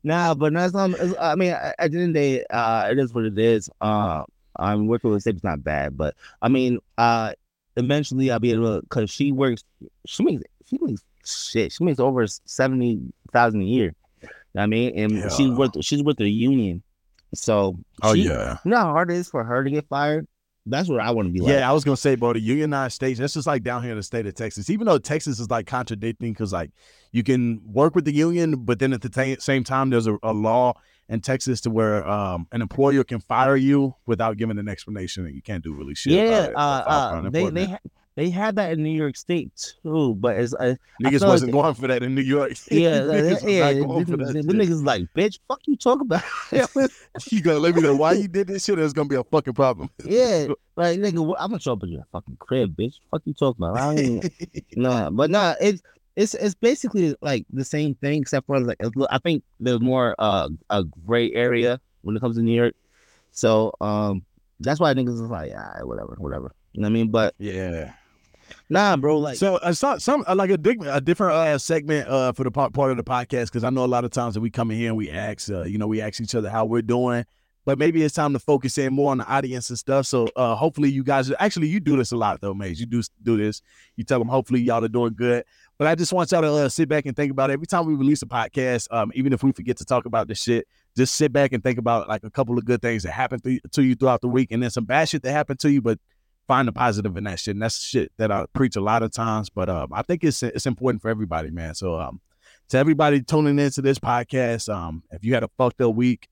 Nah, 0.03 0.35
but 0.35 0.53
that's 0.53 0.73
not. 0.73 0.91
I 1.19 1.35
mean, 1.35 1.51
at 1.51 1.75
at 1.79 1.91
the 1.91 1.97
end 1.99 2.09
of 2.09 2.13
the 2.13 2.19
day, 2.19 2.45
uh, 2.49 2.89
it 2.91 2.99
is 2.99 3.13
what 3.13 3.25
it 3.25 3.37
is. 3.39 3.69
Uh, 3.81 4.23
I'm 4.55 4.87
working 4.87 5.09
with 5.09 5.23
Sabe's 5.23 5.43
not 5.43 5.63
bad, 5.63 5.97
but 5.97 6.15
I 6.41 6.49
mean, 6.49 6.79
uh, 6.97 7.33
eventually 7.79 8.29
I'll 8.31 8.39
be 8.39 8.51
able 8.51 8.75
to 8.77 8.81
because 8.81 9.09
she 9.09 9.31
works. 9.31 9.63
She 10.05 10.23
makes 10.23 10.43
she 10.65 10.77
makes 10.81 11.01
shit. 11.25 11.71
She 11.71 11.83
makes 11.83 11.99
over 11.99 12.25
seventy 12.27 12.99
thousand 13.31 13.61
a 13.61 13.65
year. 13.65 13.93
You 14.21 14.27
know 14.27 14.29
what 14.53 14.63
I 14.63 14.65
mean, 14.67 14.97
and 14.97 15.31
she's 15.31 15.47
Yeah. 15.47 15.55
with 15.55 15.71
she's 15.83 16.03
with 16.03 16.17
the 16.17 16.29
union. 16.29 16.83
So 17.33 17.77
Oh 18.01 18.13
she- 18.15 18.23
yeah. 18.23 18.57
You 18.65 18.71
know 18.71 18.77
how 18.77 18.91
hard 18.91 19.11
it 19.11 19.15
is 19.17 19.29
for 19.29 19.43
her 19.43 19.63
to 19.63 19.69
get 19.69 19.87
fired? 19.87 20.27
That's 20.69 20.89
what 20.89 20.99
I 20.99 21.11
want 21.11 21.27
to 21.27 21.33
be 21.33 21.39
like. 21.39 21.51
Yeah, 21.53 21.69
I 21.69 21.73
was 21.73 21.83
gonna 21.83 21.97
say, 21.97 22.15
bro, 22.15 22.33
the 22.33 22.39
unionized 22.39 22.93
states. 22.95 23.19
That's 23.19 23.33
just 23.33 23.47
like 23.47 23.63
down 23.63 23.81
here 23.83 23.91
in 23.91 23.97
the 23.97 24.03
state 24.03 24.25
of 24.25 24.33
Texas. 24.35 24.69
Even 24.69 24.85
though 24.87 24.97
Texas 24.99 25.39
is 25.39 25.49
like 25.49 25.67
contradicting, 25.67 26.33
because 26.33 26.53
like 26.53 26.71
you 27.11 27.23
can 27.23 27.61
work 27.65 27.95
with 27.95 28.05
the 28.05 28.13
union, 28.13 28.63
but 28.65 28.79
then 28.79 28.93
at 28.93 29.01
the 29.01 29.09
ta- 29.09 29.39
same 29.39 29.63
time, 29.63 29.89
there's 29.89 30.07
a, 30.07 30.17
a 30.23 30.33
law 30.33 30.73
in 31.07 31.21
Texas 31.21 31.59
to 31.61 31.69
where 31.69 32.07
um, 32.07 32.47
an 32.51 32.61
employer 32.61 33.03
can 33.03 33.19
fire 33.19 33.55
you 33.55 33.95
without 34.05 34.37
giving 34.37 34.57
an 34.59 34.67
explanation, 34.69 35.25
and 35.25 35.35
you 35.35 35.41
can't 35.41 35.63
do 35.63 35.73
really 35.73 35.95
shit. 35.95 36.13
yeah, 36.13 36.45
about 36.45 36.49
it. 36.49 36.55
uh, 36.55 36.89
uh, 36.89 37.29
they 37.29 37.49
they 37.49 37.65
ha- 37.65 37.79
they 38.19 38.29
had 38.29 38.57
that 38.57 38.73
in 38.73 38.83
New 38.83 38.89
York 38.89 39.15
State 39.15 39.73
too, 39.81 40.13
but 40.15 40.35
it's 40.37 40.53
I 40.53 40.75
niggas 41.01 41.21
like 41.21 41.29
wasn't 41.29 41.51
they- 41.53 41.57
going 41.57 41.73
for 41.73 41.87
that 41.87 42.03
in 42.03 42.15
New 42.15 42.21
York. 42.21 42.51
yeah, 42.69 42.99
Niggas 42.99 43.49
yeah. 43.49 43.71
The, 43.71 44.03
the, 44.05 44.17
that 44.17 44.33
the 44.33 44.41
shit. 44.41 44.45
niggas 44.47 44.83
like, 44.83 45.03
bitch, 45.15 45.39
fuck 45.47 45.61
you 45.65 45.77
talk 45.77 46.01
about. 46.01 46.21
You 47.31 47.41
gonna 47.41 47.59
let 47.59 47.75
me 47.75 47.81
know 47.81 47.95
why 47.95 48.13
you 48.13 48.27
did 48.27 48.47
this 48.47 48.65
shit? 48.65 48.77
It's 48.77 48.91
gonna 48.91 49.07
be 49.07 49.15
a 49.15 49.23
fucking 49.23 49.53
problem. 49.53 49.89
yeah, 50.03 50.47
like 50.75 50.99
nigga, 50.99 51.33
I'm 51.39 51.51
gonna 51.51 51.61
show 51.61 51.73
up 51.73 51.83
at 51.83 51.89
your 51.89 52.05
fucking 52.11 52.35
crib, 52.39 52.75
bitch. 52.75 52.95
Fuck 53.09 53.21
you 53.23 53.33
talk 53.33 53.57
about. 53.57 53.77
I 53.77 54.21
nah, 54.75 55.09
but 55.09 55.29
nah, 55.29 55.55
it's 55.61 55.81
it's 56.17 56.33
it's 56.33 56.55
basically 56.55 57.15
like 57.21 57.45
the 57.53 57.63
same 57.63 57.95
thing 57.95 58.21
except 58.21 58.47
for 58.47 58.59
like 58.59 58.81
I 59.09 59.17
think 59.19 59.43
there's 59.61 59.79
more 59.79 60.13
uh 60.19 60.49
a 60.69 60.83
gray 61.05 61.31
area 61.33 61.79
when 62.01 62.17
it 62.17 62.19
comes 62.19 62.35
to 62.35 62.41
New 62.41 62.53
York. 62.55 62.75
So 63.31 63.73
um, 63.79 64.23
that's 64.59 64.81
why 64.81 64.93
niggas 64.93 65.13
is 65.13 65.21
like, 65.21 65.51
yeah, 65.51 65.81
whatever, 65.83 66.15
whatever. 66.17 66.53
You 66.73 66.81
know 66.81 66.85
what 66.87 66.91
I 66.91 66.93
mean? 66.93 67.11
But 67.11 67.35
yeah. 67.39 67.93
Nah, 68.69 68.95
bro, 68.97 69.17
like. 69.17 69.37
so 69.37 69.55
uh, 69.57 69.73
some, 69.73 69.99
some 69.99 70.23
uh, 70.27 70.35
like 70.35 70.49
a, 70.49 70.57
dig- 70.57 70.85
a 70.85 71.01
different 71.01 71.33
uh, 71.33 71.57
segment 71.57 72.07
uh, 72.07 72.31
for 72.33 72.43
the 72.43 72.51
part, 72.51 72.73
part 72.73 72.91
of 72.91 72.97
the 72.97 73.03
podcast 73.03 73.45
because 73.45 73.63
I 73.63 73.69
know 73.69 73.85
a 73.85 73.87
lot 73.87 74.05
of 74.05 74.11
times 74.11 74.33
that 74.33 74.41
we 74.41 74.49
come 74.49 74.71
in 74.71 74.77
here 74.77 74.89
and 74.89 74.97
we 74.97 75.09
ask, 75.09 75.49
uh, 75.49 75.63
you 75.63 75.77
know, 75.77 75.87
we 75.87 76.01
ask 76.01 76.19
each 76.21 76.35
other 76.35 76.49
how 76.49 76.65
we're 76.65 76.81
doing, 76.81 77.25
but 77.65 77.77
maybe 77.77 78.03
it's 78.03 78.15
time 78.15 78.33
to 78.33 78.39
focus 78.39 78.77
in 78.77 78.93
more 78.93 79.11
on 79.11 79.19
the 79.19 79.27
audience 79.27 79.69
and 79.69 79.77
stuff. 79.77 80.05
So 80.05 80.27
uh, 80.35 80.55
hopefully 80.55 80.89
you 80.89 81.03
guys 81.03 81.31
actually 81.39 81.67
you 81.67 81.79
do 81.79 81.97
this 81.97 82.11
a 82.11 82.17
lot 82.17 82.41
though, 82.41 82.53
Maze. 82.53 82.79
You 82.79 82.85
do 82.85 83.01
do 83.21 83.37
this. 83.37 83.61
You 83.95 84.03
tell 84.03 84.19
them 84.19 84.27
hopefully 84.27 84.61
y'all 84.61 84.83
are 84.83 84.87
doing 84.87 85.13
good. 85.15 85.43
But 85.77 85.87
I 85.87 85.95
just 85.95 86.11
want 86.11 86.31
y'all 86.31 86.41
to 86.41 86.51
uh, 86.51 86.69
sit 86.69 86.89
back 86.89 87.05
and 87.05 87.15
think 87.15 87.31
about 87.31 87.49
it. 87.49 87.53
every 87.53 87.67
time 87.67 87.85
we 87.85 87.95
release 87.95 88.21
a 88.21 88.25
podcast, 88.25 88.87
um, 88.91 89.11
even 89.15 89.31
if 89.31 89.43
we 89.43 89.53
forget 89.53 89.77
to 89.77 89.85
talk 89.85 90.05
about 90.05 90.27
this 90.27 90.41
shit, 90.41 90.67
just 90.97 91.15
sit 91.15 91.31
back 91.31 91.53
and 91.53 91.63
think 91.63 91.79
about 91.79 92.09
like 92.09 92.23
a 92.25 92.29
couple 92.29 92.57
of 92.57 92.65
good 92.65 92.81
things 92.81 93.03
that 93.03 93.11
happened 93.11 93.43
to 93.71 93.81
you 93.81 93.95
throughout 93.95 94.19
the 94.19 94.27
week, 94.27 94.51
and 94.51 94.61
then 94.61 94.69
some 94.69 94.83
bad 94.83 95.07
shit 95.07 95.23
that 95.23 95.31
happened 95.31 95.59
to 95.61 95.71
you, 95.71 95.81
but 95.81 95.97
find 96.49 96.67
the 96.67 96.73
positive 96.73 97.15
in 97.15 97.23
that 97.25 97.39
shit. 97.39 97.55
And 97.55 97.61
that's 97.61 97.81
shit 97.81 98.11
that 98.17 98.31
I 98.31 98.45
preach 98.53 98.75
a 98.75 98.81
lot 98.81 99.03
of 99.03 99.11
times. 99.11 99.49
But 99.49 99.69
um, 99.69 99.89
I 99.93 100.01
think 100.01 100.23
it's 100.23 100.43
it's 100.43 100.65
important 100.65 101.01
for 101.01 101.09
everybody, 101.09 101.51
man. 101.51 101.75
So 101.75 101.97
um, 101.99 102.19
to 102.69 102.77
everybody 102.77 103.21
tuning 103.21 103.59
into 103.59 103.81
this 103.81 103.99
podcast, 103.99 104.73
um, 104.73 105.03
if 105.11 105.23
you 105.23 105.33
had 105.33 105.43
a 105.43 105.49
fucked 105.57 105.79
up 105.79 105.95
week, 105.95 106.27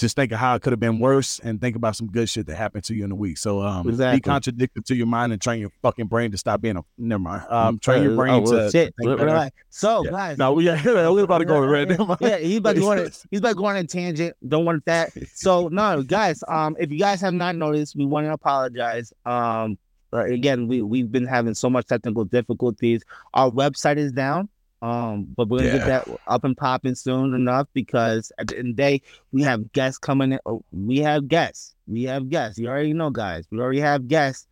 just 0.00 0.16
think 0.16 0.32
of 0.32 0.38
how 0.38 0.54
it 0.54 0.62
could 0.62 0.72
have 0.72 0.80
been 0.80 0.98
worse 0.98 1.38
and 1.44 1.60
think 1.60 1.76
about 1.76 1.94
some 1.94 2.06
good 2.06 2.28
shit 2.28 2.46
that 2.46 2.56
happened 2.56 2.82
to 2.84 2.94
you 2.94 3.04
in 3.04 3.10
the 3.10 3.14
week. 3.14 3.36
So 3.36 3.60
um, 3.60 3.86
Exactly. 3.88 4.16
be 4.16 4.20
contradictory 4.22 4.82
to 4.84 4.94
your 4.96 5.06
mind 5.06 5.32
and 5.32 5.40
train 5.40 5.60
your 5.60 5.70
fucking 5.82 6.06
brain 6.06 6.30
to 6.30 6.38
stop 6.38 6.60
being 6.62 6.76
a 6.78 6.82
never 6.96 7.18
mind. 7.18 7.42
Um, 7.50 7.78
train 7.78 8.02
your 8.02 8.14
Uh, 8.14 8.16
brain 8.16 8.32
oh, 8.34 8.40
well, 8.40 8.52
to 8.66 8.70
shit. 8.70 8.94
Re- 8.98 9.50
So, 9.68 10.04
Yeah. 10.04 10.10
guys, 10.10 10.38
No, 10.38 10.58
yeah, 10.58 10.82
we're 10.84 11.24
about 11.24 11.38
to 11.38 11.44
go 11.44 11.60
red. 11.60 11.90
Never. 11.90 12.16
Yeah, 12.20 12.38
he's 12.38 12.56
about 12.58 12.74
to 12.76 12.80
go 12.80 12.92
on. 12.92 12.98
A, 12.98 13.02
he's 13.30 13.40
about 13.40 13.48
to 13.50 13.54
go 13.56 13.64
on 13.66 13.76
a 13.76 13.84
tangent. 13.84 14.34
Don't 14.48 14.64
want 14.64 14.84
that. 14.86 15.10
So 15.34 15.68
no, 15.68 16.02
guys. 16.02 16.42
Um, 16.48 16.76
if 16.80 16.90
you 16.90 16.98
guys 16.98 17.20
have 17.20 17.34
not 17.34 17.54
noticed, 17.56 17.94
we 17.94 18.06
want 18.06 18.26
to 18.26 18.32
apologize. 18.32 19.12
Um, 19.26 19.76
again, 20.12 20.66
we 20.66 20.80
we've 20.82 21.12
been 21.12 21.26
having 21.26 21.54
so 21.54 21.68
much 21.68 21.86
technical 21.86 22.24
difficulties. 22.24 23.02
Our 23.34 23.50
website 23.50 23.98
is 23.98 24.12
down. 24.12 24.48
Um, 24.82 25.26
but 25.36 25.48
we're 25.48 25.58
gonna 25.58 25.70
Yeah. 25.70 25.78
get 25.78 26.06
that 26.06 26.20
up 26.26 26.44
and 26.44 26.56
popping 26.56 26.94
soon 26.94 27.34
enough 27.34 27.68
because 27.74 28.32
at 28.38 28.48
the 28.48 28.58
end 28.58 28.68
of 28.70 28.76
the 28.76 28.82
day, 28.82 29.02
we 29.32 29.42
have 29.42 29.72
guests 29.72 29.98
coming 29.98 30.32
in. 30.32 30.38
oh, 30.46 30.62
We 30.72 30.98
have 30.98 31.28
guests. 31.28 31.74
We 31.86 32.04
have 32.04 32.28
guests. 32.30 32.58
You 32.58 32.68
already 32.68 32.92
know, 32.94 33.10
guys. 33.10 33.44
We 33.50 33.58
already 33.60 33.80
have 33.80 34.08
guests. 34.08 34.46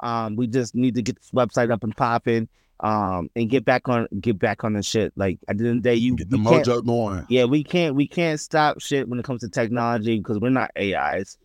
Um, 0.00 0.36
we 0.36 0.46
just 0.46 0.74
need 0.74 0.94
to 0.94 1.02
get 1.02 1.16
this 1.16 1.30
website 1.32 1.70
up 1.70 1.84
and 1.84 1.96
popping. 1.96 2.48
Um, 2.80 3.30
and 3.36 3.48
get 3.48 3.64
back 3.64 3.88
on 3.88 4.08
get 4.20 4.38
back 4.38 4.64
on 4.64 4.72
the 4.72 4.82
shit. 4.82 5.12
Like 5.16 5.38
at 5.48 5.58
the 5.58 5.68
end 5.68 5.76
of 5.78 5.82
the 5.84 5.88
day, 5.90 5.94
you 5.94 6.16
Get 6.16 6.28
the 6.30 6.36
mojo 6.38 6.84
going. 6.84 7.24
yeah, 7.28 7.44
we 7.44 7.62
can't 7.62 7.94
we 7.94 8.08
can't 8.08 8.40
stop 8.40 8.80
shit 8.80 9.08
when 9.08 9.18
it 9.18 9.24
comes 9.24 9.42
to 9.42 9.48
technology 9.48 10.18
because 10.18 10.40
we're 10.40 10.50
not 10.50 10.70
AIs. 10.76 11.38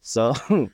So, 0.00 0.32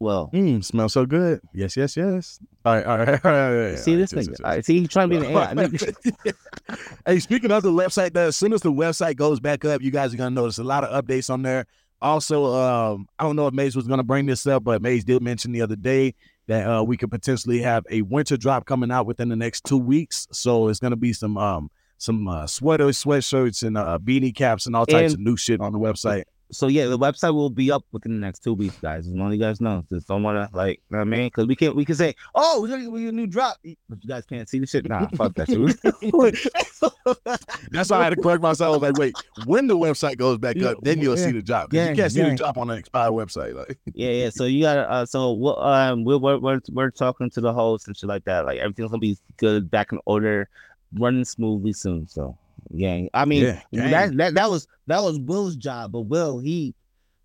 well, 0.00 0.30
Mm, 0.32 0.64
smells 0.64 0.92
so 0.92 1.04
good. 1.06 1.40
Yes, 1.52 1.76
yes, 1.76 1.96
yes. 1.96 2.38
All 2.64 2.74
right, 2.76 2.86
all 2.86 2.98
right, 2.98 3.08
all 3.24 3.30
right. 3.32 3.48
All 3.48 3.56
right, 3.70 3.78
see 3.78 3.92
all 3.92 3.98
this 3.98 4.12
right, 4.12 4.24
thing. 4.24 4.30
yes, 4.32 4.38
yes, 4.38 4.40
All 4.44 4.50
right, 4.50 4.64
see, 4.64 4.78
he's 4.80 4.88
trying 4.88 5.10
to 5.10 5.20
be 5.20 5.26
an 5.26 5.32
AI. 5.32 5.50
I 5.50 5.54
mean, 5.54 5.76
hey, 7.06 7.18
speaking 7.20 7.50
of 7.50 7.62
the 7.62 7.72
website, 7.72 8.12
though, 8.12 8.26
as 8.28 8.36
soon 8.36 8.52
as 8.52 8.60
the 8.60 8.72
website 8.72 9.16
goes 9.16 9.40
back 9.40 9.64
up, 9.64 9.82
you 9.82 9.90
guys 9.90 10.14
are 10.14 10.16
gonna 10.16 10.30
notice 10.30 10.58
a 10.58 10.64
lot 10.64 10.84
of 10.84 11.04
updates 11.04 11.30
on 11.30 11.42
there. 11.42 11.66
Also, 12.00 12.44
um, 12.54 13.08
I 13.18 13.24
don't 13.24 13.34
know 13.36 13.46
if 13.48 13.54
Maze 13.54 13.74
was 13.74 13.88
gonna 13.88 14.04
bring 14.04 14.26
this 14.26 14.46
up, 14.46 14.62
but 14.64 14.82
Maze 14.82 15.04
did 15.04 15.20
mention 15.22 15.50
the 15.52 15.62
other 15.62 15.76
day 15.76 16.14
that 16.46 16.66
uh, 16.68 16.82
we 16.82 16.96
could 16.96 17.10
potentially 17.10 17.60
have 17.60 17.84
a 17.90 18.02
winter 18.02 18.36
drop 18.36 18.66
coming 18.66 18.90
out 18.90 19.04
within 19.06 19.28
the 19.28 19.36
next 19.36 19.64
two 19.64 19.76
weeks. 19.78 20.26
So 20.30 20.68
it's 20.68 20.78
gonna 20.80 20.96
be 20.96 21.12
some 21.12 21.36
um 21.36 21.70
some 22.00 22.28
uh, 22.28 22.46
sweaters, 22.46 23.02
sweatshirts, 23.02 23.64
and 23.66 23.76
uh, 23.76 23.98
beanie 24.00 24.32
caps 24.34 24.66
and 24.66 24.76
all 24.76 24.86
types 24.86 25.12
And- 25.12 25.14
of 25.14 25.20
new 25.20 25.36
shit 25.36 25.60
on 25.60 25.72
the 25.72 25.78
website. 25.80 26.22
So 26.50 26.68
yeah, 26.68 26.86
the 26.86 26.98
website 26.98 27.34
will 27.34 27.50
be 27.50 27.70
up 27.70 27.84
within 27.92 28.12
the 28.12 28.26
next 28.26 28.42
two 28.42 28.54
weeks, 28.54 28.76
guys. 28.76 29.06
As 29.06 29.12
long 29.12 29.28
as 29.28 29.34
you 29.34 29.40
guys 29.40 29.60
know, 29.60 29.84
just 29.90 30.08
don't 30.08 30.22
wanna 30.22 30.48
like, 30.52 30.80
you 30.90 30.96
know 30.96 30.98
what 30.98 31.02
I 31.02 31.10
mean, 31.10 31.26
because 31.26 31.46
we 31.46 31.54
can 31.54 31.74
we 31.76 31.84
can 31.84 31.94
say, 31.94 32.14
oh, 32.34 32.62
we're 32.62 32.68
gonna 32.68 33.08
a 33.08 33.12
new 33.12 33.26
drop, 33.26 33.58
but 33.88 34.02
you 34.02 34.08
guys 34.08 34.24
can't 34.24 34.48
see 34.48 34.58
the 34.58 34.66
shit. 34.66 34.88
Nah, 34.88 35.08
fuck 35.08 35.34
that 35.34 35.48
shit. 35.48 35.58
That's 37.70 37.90
why 37.90 37.98
I 37.98 38.04
had 38.04 38.10
to 38.10 38.16
correct 38.16 38.42
myself. 38.42 38.74
I 38.74 38.78
was 38.78 38.82
like, 38.82 38.98
wait, 38.98 39.14
when 39.46 39.66
the 39.66 39.76
website 39.76 40.16
goes 40.16 40.38
back 40.38 40.60
up, 40.62 40.78
then 40.82 41.00
you'll 41.00 41.18
yeah, 41.18 41.26
see 41.26 41.32
the 41.32 41.42
drop. 41.42 41.72
yeah, 41.72 41.90
you 41.90 41.96
can't 41.96 42.12
see 42.12 42.20
yeah. 42.20 42.30
the 42.30 42.36
drop 42.36 42.56
on 42.56 42.70
an 42.70 42.78
expired 42.78 43.12
website. 43.12 43.54
Like, 43.54 43.78
yeah, 43.94 44.10
yeah. 44.10 44.30
So 44.30 44.44
you 44.44 44.62
gotta, 44.62 44.90
uh, 44.90 45.06
so 45.06 45.32
we'll, 45.32 45.60
um, 45.60 46.04
we're, 46.04 46.18
we're 46.18 46.38
we're 46.38 46.60
we're 46.70 46.90
talking 46.90 47.30
to 47.30 47.40
the 47.40 47.52
host 47.52 47.88
and 47.88 47.96
shit 47.96 48.08
like 48.08 48.24
that. 48.24 48.46
Like 48.46 48.58
everything's 48.58 48.90
gonna 48.90 49.00
be 49.00 49.18
good, 49.36 49.70
back 49.70 49.92
in 49.92 49.98
order, 50.06 50.48
running 50.94 51.24
smoothly 51.24 51.72
soon. 51.72 52.06
So 52.08 52.36
yeah, 52.70 53.06
I 53.14 53.24
mean, 53.24 53.42
Yeah, 53.44 53.60
gang. 53.72 53.90
that 53.90 54.16
that 54.16 54.34
that 54.34 54.50
was 54.50 54.66
that 54.86 55.02
was 55.02 55.18
Will's 55.18 55.56
job, 55.56 55.92
but 55.92 56.02
Will 56.02 56.38
he, 56.38 56.74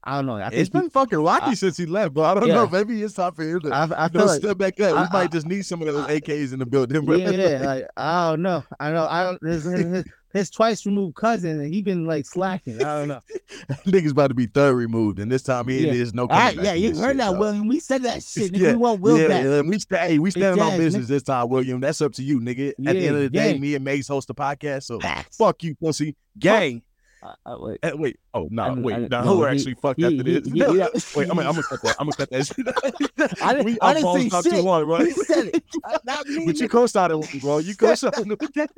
I 0.04 0.16
don't 0.18 0.26
know. 0.26 0.36
I 0.36 0.50
think 0.50 0.62
it's 0.62 0.70
been 0.70 0.90
fucking 0.90 1.20
rocky 1.20 1.52
I- 1.52 1.54
since 1.54 1.78
he 1.78 1.86
left, 1.86 2.14
but 2.14 2.24
I 2.24 2.40
don't 2.40 2.48
Yeah. 2.50 2.56
know. 2.56 2.68
Maybe 2.68 3.02
it's 3.02 3.14
time 3.14 3.34
for 3.34 3.44
him 3.44 3.62
to 3.62 3.70
I, 3.74 4.06
I 4.06 4.10
feel 4.10 4.26
like 4.26 4.40
step 4.42 4.58
back 4.58 4.80
up. 4.80 4.92
We 4.94 4.98
I- 5.00 5.10
might 5.14 5.32
just 5.32 5.46
need 5.48 5.64
some 5.66 5.82
of 5.82 5.88
those 5.94 6.08
AKs 6.08 6.54
in 6.54 6.60
the 6.60 6.66
building, 6.66 7.06
bro. 7.06 7.16
yeah, 7.16 7.30
yeah. 7.32 7.60
Like 7.66 7.88
I 7.96 8.30
don't 8.32 8.42
know. 8.42 8.64
I 8.80 8.92
know. 8.92 9.08
I 9.10 9.24
don't. 9.24 9.44
His, 9.44 9.64
his, 9.64 10.04
his 10.34 10.50
twice 10.50 10.86
removed 10.86 11.16
cousin, 11.16 11.62
and 11.62 11.74
he 11.74 11.82
been 11.82 12.06
like 12.06 12.26
slacking. 12.26 12.84
I 12.84 13.00
don't 13.00 13.08
know. 13.08 13.20
Niggas 13.86 14.12
about 14.12 14.28
to 14.28 14.34
be 14.34 14.48
third 14.48 14.74
removed, 14.76 15.20
and 15.20 15.32
this 15.32 15.44
time 15.44 15.68
he 15.68 15.86
Yeah. 15.86 15.94
is 15.94 16.14
no. 16.14 16.26
Right, 16.28 16.56
yeah, 16.56 16.74
you 16.74 16.90
heard 16.90 17.10
shit, 17.12 17.18
that, 17.18 17.32
dog. 17.32 17.40
William. 17.40 17.68
We 17.68 17.80
said 17.80 18.04
that 18.04 18.24
shit. 18.24 18.52
Nigga. 18.52 18.58
Yeah, 18.60 18.72
We 18.72 18.78
want 18.78 19.02
Will 19.02 19.18
yeah, 19.20 19.28
back. 19.28 19.44
yeah, 19.46 19.62
we 19.62 19.80
sta- 19.80 19.98
hey, 19.98 20.20
we 20.20 20.32
standing 20.32 20.62
on 20.62 20.78
business 20.78 21.08
this 21.08 21.24
time, 21.24 21.48
William. 21.50 21.80
That's 21.80 22.02
up 22.02 22.14
to 22.14 22.24
you, 22.24 22.40
nigga. 22.42 22.70
At 22.70 22.76
the 22.76 23.08
end 23.08 23.16
of 23.16 23.22
the 23.22 23.30
day, 23.30 23.58
me 23.60 23.76
and 23.76 23.86
Maze 23.86 24.08
host 24.08 24.28
the 24.28 24.36
podcast, 24.36 24.84
so 24.84 25.00
Facts. 25.00 25.38
fuck 25.38 25.62
you, 25.64 25.76
pussy, 25.76 26.16
gang. 26.40 26.82
Uh, 27.24 27.36
uh, 27.46 27.56
wait. 27.58 27.80
Eh, 27.84 27.92
wait, 27.96 28.20
oh 28.34 28.50
no, 28.52 28.64
I- 28.64 28.74
wait, 28.74 28.96
I- 28.96 29.08
no, 29.08 29.24
no, 29.24 29.38
we're 29.38 29.50
he- 29.52 29.56
actually 29.58 29.74
fucked 29.76 29.98
he- 30.00 30.06
after 30.06 30.16
he- 30.18 30.40
this. 30.40 30.52
he- 30.52 30.60
yeah. 30.60 30.68
wait, 31.16 31.30
I'm 31.30 31.38
gonna, 31.38 31.48
I'm 31.48 31.56
gonna 31.56 31.64
cut 31.64 31.82
that. 31.84 31.96
I'm 32.00 32.10
gonna 32.10 32.18
cut 32.18 32.30
that 32.32 32.46
shit. 32.46 33.40
I 33.42 33.54
didn't- 33.54 33.66
we 33.66 33.78
I 33.82 33.94
didn't 33.94 34.14
say 34.14 34.28
not 34.28 34.44
too 34.44 34.50
shit. 34.50 34.64
long, 34.64 34.86
bro. 34.86 34.98
He 35.06 35.12
said 35.12 35.46
it. 35.54 35.64
Uh, 35.86 35.98
Not 36.06 36.26
me. 36.28 36.46
But 36.46 36.60
you 36.60 36.68
with 36.68 37.34
me, 37.34 37.40
bro. 37.40 37.60
You 37.60 37.74
with. 37.80 38.70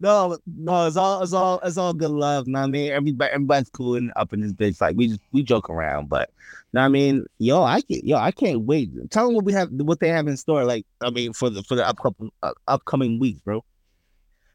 No, 0.00 0.38
no, 0.56 0.86
it's 0.86 0.96
all, 0.96 1.22
it's 1.22 1.32
all, 1.32 1.60
it's 1.62 1.76
all 1.76 1.92
good 1.92 2.10
love. 2.10 2.46
Know 2.46 2.58
what 2.60 2.64
I 2.66 2.70
mean, 2.70 2.90
everybody, 2.90 3.32
everybody's 3.32 3.68
cool 3.70 3.94
and 3.96 4.12
up 4.16 4.32
in 4.32 4.40
this 4.40 4.52
bitch. 4.52 4.80
Like 4.80 4.96
we 4.96 5.08
just, 5.08 5.20
we 5.32 5.42
joke 5.42 5.68
around, 5.70 6.08
but 6.08 6.30
know 6.72 6.80
what 6.80 6.86
I 6.86 6.88
mean, 6.88 7.26
yo, 7.38 7.62
I 7.62 7.80
can, 7.82 8.00
yo, 8.04 8.16
I 8.16 8.30
can't 8.32 8.62
wait. 8.62 8.90
Tell 9.10 9.26
them 9.26 9.34
what 9.36 9.44
we 9.44 9.52
have, 9.52 9.68
what 9.70 10.00
they 10.00 10.08
have 10.08 10.26
in 10.26 10.36
store. 10.36 10.64
Like, 10.64 10.86
I 11.02 11.10
mean, 11.10 11.32
for 11.32 11.50
the 11.50 11.62
for 11.62 11.74
the 11.74 11.86
upcoming 11.86 12.30
uh, 12.42 12.52
upcoming 12.66 13.18
weeks, 13.20 13.40
bro. 13.40 13.62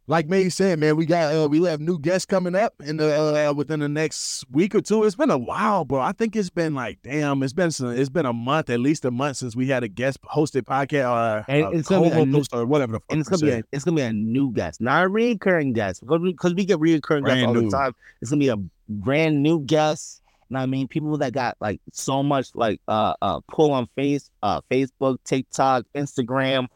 Like 0.07 0.27
May 0.27 0.50
said, 0.50 0.79
man, 0.79 0.95
we 0.95 1.05
got 1.05 1.33
uh, 1.33 1.47
we 1.47 1.63
have 1.63 1.79
new 1.81 1.97
guests 2.00 2.25
coming 2.25 2.53
up 2.55 2.74
in 2.83 2.97
the 2.97 3.50
uh, 3.50 3.53
within 3.53 3.79
the 3.79 3.89
next 3.89 4.45
week 4.51 4.75
or 4.75 4.81
two. 4.81 5.03
It's 5.03 5.15
been 5.15 5.31
a 5.31 5.38
while, 5.38 5.83
bro. 5.85 6.00
I 6.00 6.12
think 6.12 6.35
it's 6.35 6.50
been 6.50 6.75
like 6.75 7.00
damn, 7.01 7.41
it's 7.41 7.53
been 7.53 7.71
some, 7.71 7.89
it's 7.91 8.09
been 8.09 8.25
a 8.25 8.33
month, 8.33 8.69
at 8.69 8.79
least 8.79 9.03
a 9.05 9.12
month 9.12 9.38
since 9.38 9.55
we 9.55 9.67
had 9.67 9.83
a 9.83 9.88
guest 9.88 10.19
hosted 10.24 10.62
podcast 10.63 11.09
or 11.09 11.45
And 11.47 11.65
uh, 11.65 11.69
it's 11.71 11.88
gonna 11.88 12.25
be 12.25 12.39
a 12.39 12.43
or 12.53 12.65
whatever 12.65 12.93
the 12.93 13.00
fuck. 13.00 13.12
and 13.12 13.19
it's 13.19 13.29
gonna 13.29 13.41
be 13.41 13.50
a, 13.51 13.63
it's 13.71 13.83
gonna 13.83 13.95
be 13.95 14.01
a 14.03 14.13
new 14.13 14.51
guest, 14.53 14.79
not 14.79 15.05
a 15.05 15.07
recurring 15.07 15.74
guest, 15.74 16.01
because 16.01 16.21
we, 16.21 16.33
'cause 16.33 16.53
we 16.53 16.65
get 16.65 16.79
recurring 16.79 17.24
guests 17.24 17.43
all 17.43 17.53
new. 17.53 17.69
the 17.69 17.69
time. 17.75 17.95
It's 18.21 18.29
gonna 18.29 18.39
be 18.39 18.50
a 18.50 18.57
brand 18.88 19.41
new 19.41 19.62
guest. 19.62 20.21
What 20.50 20.59
I 20.59 20.67
mean, 20.67 20.88
people 20.88 21.17
that 21.17 21.33
got 21.33 21.57
like 21.59 21.81
so 21.91 22.21
much 22.21 22.50
like 22.53 22.79
uh 22.88 23.15
uh 23.24 23.39
pull 23.51 23.71
on 23.71 23.88
face 23.95 24.29
uh 24.43 24.62
Facebook, 24.69 25.17
TikTok, 25.25 25.85
Instagram, 25.95 26.67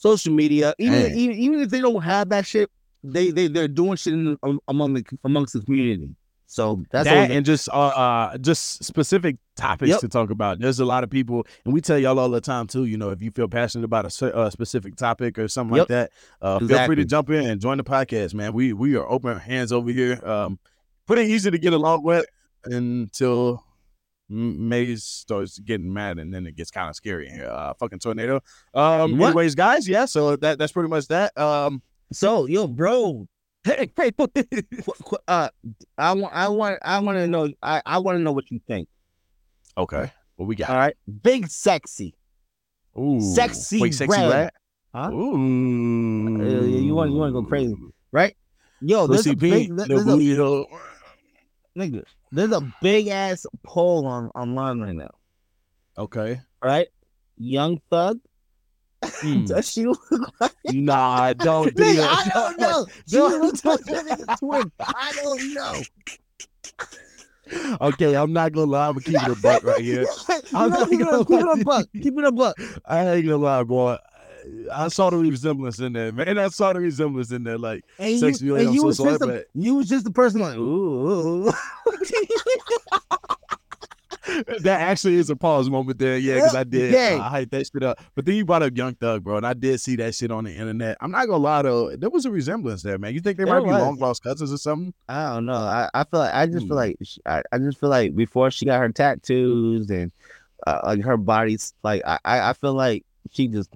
social 0.00 0.32
media. 0.32 0.74
Even 0.78 1.16
even, 1.16 1.36
even 1.36 1.60
if 1.60 1.70
they 1.70 1.80
don't 1.80 2.02
have 2.02 2.30
that 2.30 2.46
shit, 2.46 2.70
they 3.04 3.30
they 3.30 3.46
they're 3.46 3.68
doing 3.68 3.96
shit 3.96 4.14
in, 4.14 4.36
um, 4.42 4.60
among 4.66 4.94
the 4.94 5.04
amongst 5.24 5.52
the 5.52 5.60
community. 5.60 6.14
So 6.46 6.82
that's 6.90 7.08
that 7.08 7.30
and 7.30 7.46
just 7.46 7.68
uh, 7.68 7.72
uh 7.72 8.38
just 8.38 8.82
specific 8.82 9.36
topics 9.54 9.90
Yep. 9.90 10.00
to 10.00 10.08
talk 10.08 10.30
about. 10.30 10.58
There's 10.58 10.80
a 10.80 10.84
lot 10.84 11.04
of 11.04 11.10
people, 11.10 11.46
and 11.64 11.72
we 11.72 11.80
tell 11.80 11.96
y'all 11.96 12.18
all 12.18 12.28
the 12.28 12.40
time 12.40 12.66
too. 12.66 12.86
You 12.86 12.96
know, 12.96 13.10
if 13.10 13.22
you 13.22 13.30
feel 13.30 13.46
passionate 13.46 13.84
about 13.84 14.20
a 14.20 14.34
uh, 14.34 14.50
specific 14.50 14.96
topic 14.96 15.38
or 15.38 15.46
something 15.46 15.78
like 15.78 15.88
that, 15.88 16.10
uh, 16.42 16.58
feel 16.58 16.86
free 16.86 16.96
to 16.96 17.04
jump 17.04 17.30
in 17.30 17.48
and 17.48 17.60
join 17.60 17.76
the 17.78 17.84
podcast, 17.84 18.34
man. 18.34 18.52
We 18.52 18.72
we 18.72 18.96
are 18.96 19.08
open 19.08 19.38
hands 19.38 19.70
over 19.70 19.90
here. 19.90 20.20
Um, 20.26 20.58
pretty 21.06 21.30
easy 21.32 21.52
to 21.52 21.58
get 21.58 21.72
along 21.72 22.02
with 22.02 22.26
until 22.64 23.64
Maze 24.30 25.02
starts 25.04 25.58
getting 25.58 25.92
mad, 25.92 26.18
and 26.18 26.32
then 26.32 26.46
it 26.46 26.54
gets 26.56 26.70
kind 26.70 26.88
of 26.88 26.94
scary. 26.96 27.28
Uh, 27.42 27.74
fucking 27.74 27.98
tornado. 27.98 28.40
Um, 28.74 29.18
What? 29.18 29.28
anyways, 29.28 29.54
guys, 29.56 29.88
yeah. 29.88 30.04
So 30.06 30.36
that 30.36 30.58
that's 30.58 30.72
pretty 30.72 30.88
much 30.88 31.08
that. 31.08 31.36
Um, 31.36 31.82
so 32.12 32.46
yo, 32.46 32.66
bro. 32.68 33.26
Hey, 33.64 33.92
hey, 33.96 34.10
uh, 35.28 35.48
I 35.98 36.12
want, 36.14 36.34
I 36.34 36.48
want, 36.48 36.78
I 36.82 36.98
want 37.00 37.18
to 37.18 37.26
know, 37.26 37.50
I, 37.62 37.82
I 37.84 37.98
want 37.98 38.16
to 38.16 38.22
know 38.22 38.32
what 38.32 38.50
you 38.50 38.58
think. 38.66 38.88
okay, 39.76 40.10
what 40.36 40.46
we 40.46 40.56
got? 40.56 40.70
All 40.70 40.76
right, 40.76 40.96
big 41.22 41.46
sexy. 41.48 42.14
Ooh, 42.98 43.20
Sexy 43.20 43.80
wait, 43.80 43.92
Sexyy 43.92 44.08
Red. 44.08 44.30
rat. 44.30 44.54
Huh? 44.94 45.10
Ooh, 45.12 45.34
Uh, 46.40 46.64
you 46.64 46.94
want- 46.94 47.10
you 47.12 47.18
wanna 47.18 47.32
go 47.32 47.42
crazy. 47.42 47.74
right? 48.12 48.34
Yo, 48.80 49.06
there's 49.06 49.20
Pussy 49.24 49.30
a 49.32 49.36
big, 49.36 49.52
pink, 49.68 49.76
there's 49.76 50.04
the 50.04 50.10
a, 50.12 50.16
booty 50.16 50.66
nigga, 51.78 52.02
there's 52.32 52.52
a 52.52 52.60
big 52.82 53.08
ass 53.08 53.46
poll 53.64 54.06
on 54.06 54.28
online 54.34 54.80
right 54.80 54.94
now. 54.94 55.10
Okay. 55.98 56.40
Right, 56.62 56.88
Young 57.38 57.80
Thug. 57.90 58.18
Hmm. 59.04 59.44
Does 59.46 59.70
she 59.70 59.86
look 59.86 60.00
like? 60.40 60.52
Nah, 60.66 61.32
don't 61.32 61.74
do 61.76 61.94
that. 61.94 62.26
I 62.26 62.28
don't 62.28 62.58
know. 62.60 62.86
She 63.08 63.16
Don't- 63.16 63.40
looks 63.42 63.64
like 63.64 63.80
nigga 63.80 64.38
twin. 64.38 64.70
I 64.80 65.12
don't 65.16 65.54
know. 65.54 65.80
Okay, 67.80 68.14
I'm 68.14 68.32
not 68.32 68.52
gonna 68.52 68.70
lie. 68.70 68.88
I'm 68.88 68.92
gonna 68.94 69.04
keep 69.04 69.14
it 69.28 69.38
a 69.38 69.40
buck 69.40 69.64
right 69.64 69.80
here. 69.80 70.06
I'm 70.54 70.70
No, 70.70 70.78
not 70.78 70.88
keep 70.90 71.00
it 71.00 71.04
gonna 71.04 71.18
a- 71.20 71.24
keep 71.24 71.40
it 71.40 71.60
a 71.60 71.64
buck. 71.64 71.86
Keep 72.00 72.18
it 72.18 72.24
a 72.24 72.30
buck. 72.32 72.56
I 72.84 73.08
ain't 73.14 73.24
gonna 73.26 73.38
lie, 73.38 73.62
boy. 73.64 73.96
I 74.72 74.88
saw 74.88 75.10
the 75.10 75.16
resemblance 75.16 75.78
in 75.78 75.92
there, 75.92 76.12
man. 76.12 76.38
I 76.38 76.48
saw 76.48 76.72
the 76.72 76.80
resemblance 76.80 77.30
in 77.32 77.44
there. 77.44 77.58
Like, 77.58 77.84
And 77.98 78.20
you, 78.40 78.56
and 78.56 78.72
you 78.74 78.80
so 78.80 78.86
was 78.86 78.96
just 78.98 79.20
the, 79.20 79.46
you 79.54 79.74
was 79.76 79.88
just 79.88 80.04
the 80.04 80.10
person 80.10 80.40
like, 80.40 80.56
ooh. 80.56 81.50
that 84.60 84.80
actually 84.80 85.14
is 85.16 85.30
a 85.30 85.36
pause 85.36 85.68
moment 85.70 85.98
there. 85.98 86.16
Yeah, 86.18 86.36
because 86.36 86.54
I 86.54 86.64
did. 86.64 86.92
Yeah. 86.92 87.18
I 87.30 87.40
hyped 87.44 87.50
that 87.50 87.66
shit 87.72 87.82
up. 87.82 87.98
But 88.14 88.24
then 88.26 88.34
you 88.36 88.44
brought 88.44 88.62
up 88.62 88.76
Young 88.76 88.94
Thug, 88.94 89.24
bro, 89.24 89.38
and 89.38 89.46
I 89.46 89.54
did 89.54 89.80
see 89.80 89.96
that 89.96 90.14
shit 90.14 90.30
on 90.30 90.44
the 90.44 90.52
internet. 90.52 90.96
I'm 91.00 91.10
not 91.10 91.26
gonna 91.26 91.42
lie 91.42 91.62
though, 91.62 91.96
there 91.96 92.10
was 92.10 92.26
a 92.26 92.30
resemblance 92.30 92.82
there, 92.82 92.98
man. 92.98 93.14
You 93.14 93.20
think 93.20 93.38
they 93.38 93.44
There 93.44 93.54
might 93.54 93.64
be 93.64 93.70
long 93.72 93.98
lost 93.98 94.22
cousins 94.22 94.52
or 94.52 94.58
something? 94.58 94.92
I 95.08 95.34
don't 95.34 95.46
know. 95.46 95.54
I, 95.54 95.88
I 95.94 96.04
feel 96.04 96.20
like 96.20 96.34
I 96.34 96.46
just 96.46 96.62
Hmm. 96.64 96.68
feel 96.68 96.76
like 96.76 96.96
she, 97.02 97.20
I, 97.26 97.42
I 97.50 97.58
just 97.58 97.80
feel 97.80 97.88
like 97.88 98.14
before 98.14 98.50
she 98.50 98.66
got 98.66 98.80
her 98.80 98.88
tattoos 98.90 99.90
and 99.90 100.12
uh, 100.66 100.80
like 100.84 101.02
her 101.02 101.16
body's 101.16 101.72
like 101.82 102.02
I, 102.06 102.18
I 102.24 102.50
I 102.50 102.52
feel 102.52 102.74
like 102.74 103.04
she 103.32 103.48
just 103.48 103.70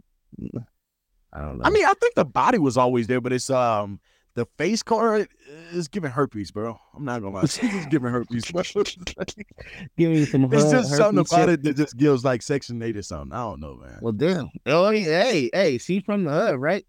I 1.33 1.41
don't 1.41 1.59
know. 1.59 1.65
I 1.65 1.71
mean, 1.71 1.85
I 1.85 1.95
think 1.95 2.15
the 2.15 2.25
body 2.25 2.59
was 2.59 2.77
always 2.77 3.07
there, 3.07 3.21
but 3.21 3.33
it's 3.33 3.51
um 3.51 4.01
the 4.37 4.47
face 4.59 4.83
card 4.83 5.29
is 5.73 5.87
giving 5.89 6.11
herpes, 6.11 6.51
bro. 6.51 6.79
I'm 6.97 7.05
not 7.05 7.23
gonna 7.23 7.35
lie, 7.35 7.43
she's 7.43 7.71
just 7.71 7.91
giving 7.91 8.11
herpes. 8.11 8.45
give 9.97 10.11
me 10.11 10.25
some. 10.25 10.45
it's 10.53 10.65
her- 10.65 10.71
just 10.81 10.97
something 10.97 11.19
about 11.29 11.49
it 11.49 11.63
that 11.63 11.77
just 11.77 11.97
gives 11.97 12.25
like 12.25 12.43
section 12.43 12.83
eight 12.83 12.97
or 12.97 13.03
something. 13.03 13.33
I 13.33 13.43
don't 13.43 13.61
know, 13.61 13.77
man. 13.77 13.99
Well, 14.01 14.13
damn. 14.13 14.51
Oh, 14.67 14.91
hey, 14.91 15.51
hey, 15.53 15.79
she's 15.79 16.03
from 16.05 16.25
the 16.25 16.31
hood, 16.31 16.61
right? 16.61 16.85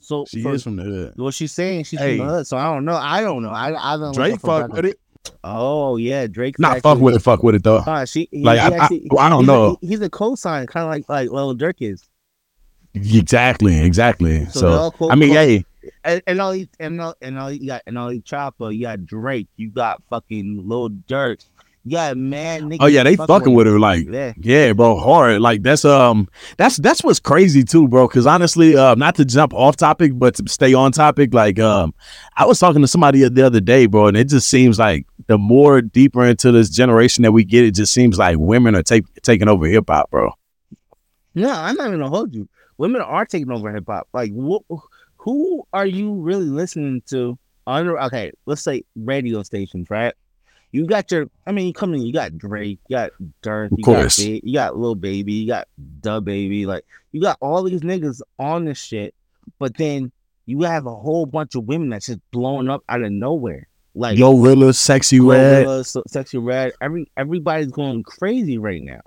So 0.00 0.24
She 0.28 0.42
for- 0.42 0.52
is 0.54 0.62
from 0.62 0.76
the 0.76 0.82
hood. 0.82 1.12
What 1.16 1.32
she's 1.34 1.52
saying, 1.52 1.84
she's 1.84 1.98
Hey. 2.00 2.18
from 2.18 2.26
the 2.26 2.32
hood. 2.34 2.46
So 2.46 2.56
I 2.56 2.64
don't 2.64 2.84
know. 2.84 2.96
I 2.96 3.20
don't 3.22 3.42
know. 3.42 3.50
I 3.50 3.94
I 3.94 3.96
don't. 3.96 4.14
Drake 4.14 4.40
fuck 4.40 4.72
with 4.72 4.84
it. 4.86 4.98
Oh 5.44 5.96
yeah, 5.96 6.26
Drake. 6.26 6.58
Not 6.58 6.80
fuck 6.82 6.98
with 6.98 7.14
it, 7.14 7.20
fuck 7.20 7.42
with 7.42 7.54
it 7.54 7.62
though. 7.62 7.76
Uh, 7.78 8.04
she 8.06 8.28
he, 8.30 8.42
Like, 8.42 8.58
he 8.58 8.64
I- 8.64 8.68
I- 8.68 8.78
actually, 8.82 9.08
I 9.18 9.28
don't 9.28 9.40
he's 9.40 9.46
know. 9.46 9.76
he- 9.80 9.86
he's 9.88 10.00
a 10.00 10.10
co-sign, 10.10 10.66
kind 10.66 10.84
of 10.84 10.90
like 10.90 11.08
like 11.08 11.30
Lil 11.30 11.54
Durk 11.54 11.74
is. 11.80 12.06
Exactly, 12.94 13.78
exactly. 13.80 14.46
So, 14.46 14.50
So, 14.50 14.60
they're 14.70 14.78
all 14.78 14.90
co- 14.90 15.10
I 15.10 15.14
mean, 15.14 15.30
hey, 15.30 15.64
and, 16.04 16.22
and 16.26 16.40
all 16.40 16.52
these 16.52 16.68
and 16.78 17.00
all 17.00 17.14
and 17.22 17.38
all 17.38 17.50
you 17.50 17.66
got 17.68 17.82
and 17.86 17.96
all 17.96 18.12
you 18.12 18.20
chopper, 18.20 18.70
you 18.70 18.82
got 18.82 19.06
Drake, 19.06 19.48
you 19.56 19.70
got 19.70 20.02
fucking 20.10 20.62
Lil 20.66 20.90
Durk, 20.90 21.44
you 21.84 21.92
got 21.92 22.16
man. 22.16 22.76
Oh 22.80 22.86
yeah, 22.86 23.02
they 23.02 23.16
fucking 23.16 23.54
with 23.54 23.66
her 23.66 23.78
like 23.78 24.06
Yeah, 24.10 24.32
Yeah, 24.36 24.72
bro, 24.72 24.96
hard. 24.96 25.40
Like 25.40 25.62
that's 25.62 25.84
um 25.84 26.28
that's 26.56 26.76
that's 26.76 27.02
what's 27.02 27.20
crazy 27.20 27.64
too, 27.64 27.88
bro. 27.88 28.08
Cause 28.08 28.26
honestly, 28.26 28.76
uh, 28.76 28.94
not 28.96 29.14
to 29.16 29.24
jump 29.24 29.54
off 29.54 29.76
topic, 29.76 30.12
but 30.14 30.34
to 30.36 30.44
stay 30.48 30.74
on 30.74 30.92
topic, 30.92 31.32
like 31.32 31.58
um 31.58 31.94
I 32.36 32.44
was 32.44 32.58
talking 32.58 32.82
to 32.82 32.88
somebody 32.88 33.26
the 33.28 33.46
other 33.46 33.60
day, 33.60 33.86
bro, 33.86 34.08
and 34.08 34.16
it 34.16 34.28
just 34.28 34.48
seems 34.48 34.78
like 34.78 35.06
the 35.26 35.38
more 35.38 35.80
deeper 35.80 36.24
into 36.24 36.52
this 36.52 36.70
generation 36.70 37.22
that 37.22 37.32
we 37.32 37.44
get, 37.44 37.64
it 37.64 37.74
just 37.74 37.92
seems 37.92 38.18
like 38.18 38.36
women 38.38 38.74
are 38.74 38.82
take, 38.82 39.04
taking 39.22 39.48
over 39.48 39.66
hip 39.66 39.84
hop, 39.88 40.10
bro. 40.10 40.32
no, 41.34 41.50
I'm 41.50 41.76
not 41.76 41.86
even 41.86 42.00
gonna 42.00 42.10
hold 42.10 42.34
you. 42.34 42.48
Women 42.80 43.02
are 43.02 43.26
taking 43.26 43.52
over 43.52 43.70
hip 43.70 43.84
hop. 43.86 44.08
Like, 44.14 44.32
wh- 44.32 44.74
who 45.18 45.66
are 45.74 45.84
you 45.84 46.14
really 46.14 46.46
listening 46.46 47.02
to? 47.10 47.38
On 47.66 47.86
okay, 47.88 48.32
let's 48.46 48.62
say 48.62 48.84
radio 48.96 49.42
stations, 49.42 49.90
right? 49.90 50.14
you 50.72 50.86
got 50.86 51.10
your. 51.10 51.26
I 51.46 51.52
mean, 51.52 51.66
you 51.66 51.72
come 51.74 51.92
in. 51.92 52.00
You 52.00 52.12
got 52.12 52.38
Drake. 52.38 52.78
You 52.88 52.96
got 52.96 53.10
Durk. 53.42 53.68
You 53.76 53.84
got 53.84 54.16
Ba- 54.16 54.46
you 54.46 54.54
got 54.54 54.78
Lil 54.78 54.94
Baby. 54.94 55.34
You 55.34 55.46
got 55.48 55.68
DaBaby. 56.00 56.64
Like 56.64 56.84
you 57.12 57.20
got 57.20 57.36
all 57.42 57.62
these 57.64 57.82
niggas 57.82 58.22
on 58.38 58.64
this 58.64 58.78
shit, 58.78 59.14
but 59.58 59.76
then 59.76 60.10
you 60.46 60.62
have 60.62 60.86
a 60.86 60.94
whole 60.94 61.26
bunch 61.26 61.54
of 61.54 61.64
women 61.64 61.90
that's 61.90 62.06
just 62.06 62.20
blowing 62.30 62.70
up 62.70 62.82
out 62.88 63.02
of 63.02 63.12
nowhere. 63.12 63.68
Like 63.94 64.16
Yo, 64.16 64.38
Rilla, 64.38 64.70
Sexyy 64.70 65.26
Red. 65.28 65.84
So, 65.84 66.02
Sexyy 66.08 66.42
Red. 66.42 66.72
Every 66.80 67.10
everybody's 67.16 67.70
going 67.70 68.04
crazy 68.04 68.56
right 68.56 68.82
now. 68.82 69.00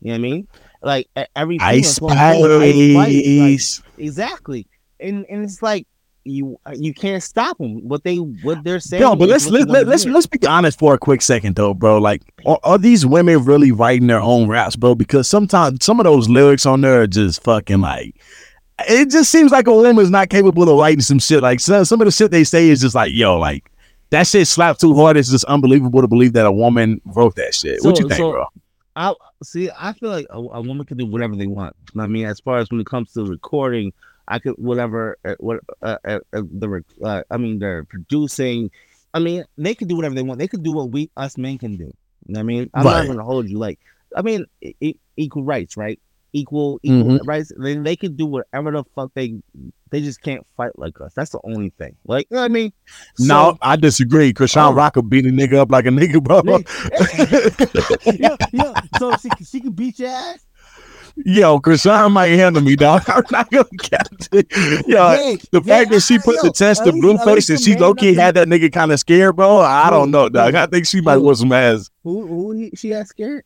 You 0.00 0.08
know 0.08 0.12
what 0.12 0.14
I 0.14 0.18
mean? 0.18 0.48
Like 0.82 1.08
every 1.34 1.58
Ice 1.60 1.98
female's 1.98 2.38
going 2.38 2.58
crazy. 2.60 2.96
Ice 2.96 3.66
Spice, 3.76 3.82
like, 3.96 4.04
exactly, 4.04 4.66
and 5.00 5.26
and 5.28 5.44
it's 5.44 5.60
like 5.62 5.86
you 6.24 6.58
you 6.74 6.94
can't 6.94 7.22
stop 7.22 7.58
them. 7.58 7.86
What 7.88 8.04
they 8.04 8.16
what 8.16 8.62
they're 8.62 8.80
saying. 8.80 9.02
Yo, 9.02 9.16
but 9.16 9.28
let's 9.28 9.46
let, 9.48 9.68
let, 9.68 9.86
let's 9.86 10.04
let's 10.04 10.26
be 10.26 10.46
honest 10.46 10.78
for 10.78 10.94
a 10.94 10.98
quick 10.98 11.22
second 11.22 11.56
though, 11.56 11.74
bro. 11.74 11.98
Like, 11.98 12.22
are, 12.46 12.58
are 12.62 12.78
these 12.78 13.04
women 13.04 13.44
really 13.44 13.72
writing 13.72 14.06
their 14.06 14.20
own 14.20 14.48
raps, 14.48 14.76
bro? 14.76 14.94
Because 14.94 15.28
sometimes 15.28 15.84
some 15.84 15.98
of 15.98 16.04
those 16.04 16.28
lyrics 16.28 16.66
on 16.66 16.80
there 16.82 17.02
are 17.02 17.06
just 17.06 17.42
fucking 17.42 17.80
like. 17.80 18.14
It 18.88 19.10
just 19.10 19.30
seems 19.30 19.50
like 19.50 19.66
a 19.66 19.74
woman's 19.74 20.10
not 20.10 20.28
capable 20.28 20.62
of 20.68 20.78
writing 20.78 21.00
some 21.00 21.18
shit. 21.18 21.42
Like 21.42 21.58
some 21.58 21.84
some 21.84 22.00
of 22.00 22.04
the 22.04 22.12
shit 22.12 22.30
they 22.30 22.44
say 22.44 22.68
is 22.68 22.80
just 22.80 22.94
like, 22.94 23.12
yo, 23.12 23.36
like 23.36 23.68
that 24.10 24.26
shit 24.28 24.46
slapped 24.46 24.80
too 24.80 24.94
hard. 24.94 25.16
It's 25.16 25.30
just 25.30 25.44
unbelievable 25.46 26.00
to 26.00 26.06
believe 26.08 26.34
that 26.34 26.46
a 26.46 26.52
woman 26.52 27.00
wrote 27.04 27.34
that 27.34 27.54
shit. 27.54 27.82
what 27.82 27.98
you 27.98 28.06
think, 28.08 28.18
so- 28.18 28.32
bro? 28.32 28.46
I 28.98 29.14
see. 29.44 29.70
I 29.78 29.92
feel 29.92 30.10
like 30.10 30.26
a, 30.30 30.38
a 30.38 30.60
woman 30.60 30.84
can 30.84 30.96
do 30.98 31.06
whatever 31.06 31.36
they 31.36 31.46
want. 31.46 31.76
I 31.98 32.06
mean, 32.08 32.26
as 32.26 32.40
far 32.40 32.58
as 32.58 32.70
when 32.70 32.80
it 32.80 32.86
comes 32.86 33.12
to 33.12 33.24
recording, 33.24 33.92
I 34.26 34.40
could 34.40 34.54
whatever. 34.58 35.16
Uh, 35.24 35.36
what 35.38 35.60
uh, 35.82 35.98
uh, 36.04 36.18
the 36.32 36.68
rec- 36.68 36.84
uh, 37.04 37.22
I 37.30 37.36
mean, 37.36 37.60
they're 37.60 37.84
producing. 37.84 38.70
I 39.14 39.20
mean, 39.20 39.44
they 39.56 39.74
can 39.74 39.88
do 39.88 39.96
whatever 39.96 40.14
they 40.16 40.22
want. 40.22 40.38
They 40.40 40.48
can 40.48 40.62
do 40.62 40.72
what 40.72 40.90
we 40.90 41.10
us 41.16 41.38
men 41.38 41.58
can 41.58 41.76
do. 41.76 41.84
You 42.26 42.34
know 42.34 42.40
I 42.40 42.42
mean, 42.42 42.70
I'm 42.74 42.84
Right. 42.84 42.98
not 42.98 43.06
going 43.06 43.18
to 43.18 43.24
hold 43.24 43.48
you. 43.48 43.58
Like, 43.58 43.78
I 44.16 44.22
mean, 44.22 44.46
e- 44.60 44.98
equal 45.16 45.44
rights, 45.44 45.76
right? 45.76 45.98
Equal, 46.32 46.80
equal 46.82 47.18
Mhm. 47.18 47.26
rights. 47.26 47.52
They, 47.58 47.76
they 47.76 47.96
can 47.96 48.16
do 48.16 48.26
whatever 48.26 48.72
the 48.72 48.84
fuck 48.94 49.12
they. 49.14 49.40
They 49.90 50.00
just 50.00 50.22
can't 50.22 50.46
fight 50.56 50.78
like 50.78 51.00
us. 51.00 51.12
That's 51.14 51.30
the 51.30 51.40
only 51.44 51.70
thing. 51.70 51.96
Like, 52.06 52.26
you 52.30 52.34
know 52.36 52.40
what 52.42 52.50
I 52.50 52.54
mean? 52.54 52.72
no, 53.18 53.56
I 53.62 53.76
disagree. 53.76 54.32
Chrisean 54.32 54.70
Oh. 54.70 54.74
Rocker 54.74 55.02
beat 55.02 55.26
a 55.26 55.30
nigga 55.30 55.54
up 55.54 55.70
like 55.70 55.86
a 55.86 55.90
nigga, 55.90 56.22
bro. 56.22 56.42
yeah, 58.14 58.36
yeah. 58.52 58.80
So 58.98 59.16
she, 59.16 59.28
can- 59.30 59.46
she 59.46 59.60
can 59.60 59.72
beat 59.72 59.98
your 59.98 60.10
ass. 60.10 60.44
Yo, 61.24 61.58
Chrisean 61.58 62.12
might 62.12 62.28
handle 62.28 62.62
me, 62.62 62.76
dog. 62.76 63.02
I'm 63.08 63.24
not 63.32 63.50
gonna 63.50 63.64
catch 63.80 64.28
it. 64.32 64.46
Yo, 64.86 65.10
Yeah, 65.12 65.36
the 65.50 65.60
yeah, 65.64 65.78
fact 65.78 65.90
that 65.90 66.00
she 66.02 66.18
put 66.18 66.36
yo, 66.36 66.42
the 66.42 66.52
test 66.52 66.84
to 66.84 66.92
Blueface 66.92 67.34
least 67.34 67.50
and 67.50 67.60
she 67.60 67.74
low 67.76 67.92
key 67.92 68.14
had 68.14 68.36
that 68.36 68.46
nigga 68.46 68.72
kind 68.72 68.92
of 68.92 69.00
scared, 69.00 69.34
bro. 69.34 69.58
I 69.58 69.90
don't 69.90 70.12
know, 70.12 70.28
dog. 70.28 70.54
I 70.54 70.66
think 70.66 70.86
she 70.86 71.00
might 71.00 71.16
bro. 71.16 71.24
want 71.24 71.38
some 71.38 71.50
ass. 71.52 71.90
Who 72.04 72.24
who 72.26 72.52
he, 72.52 72.70
she 72.76 72.90
got 72.90 73.08
scared? 73.08 73.44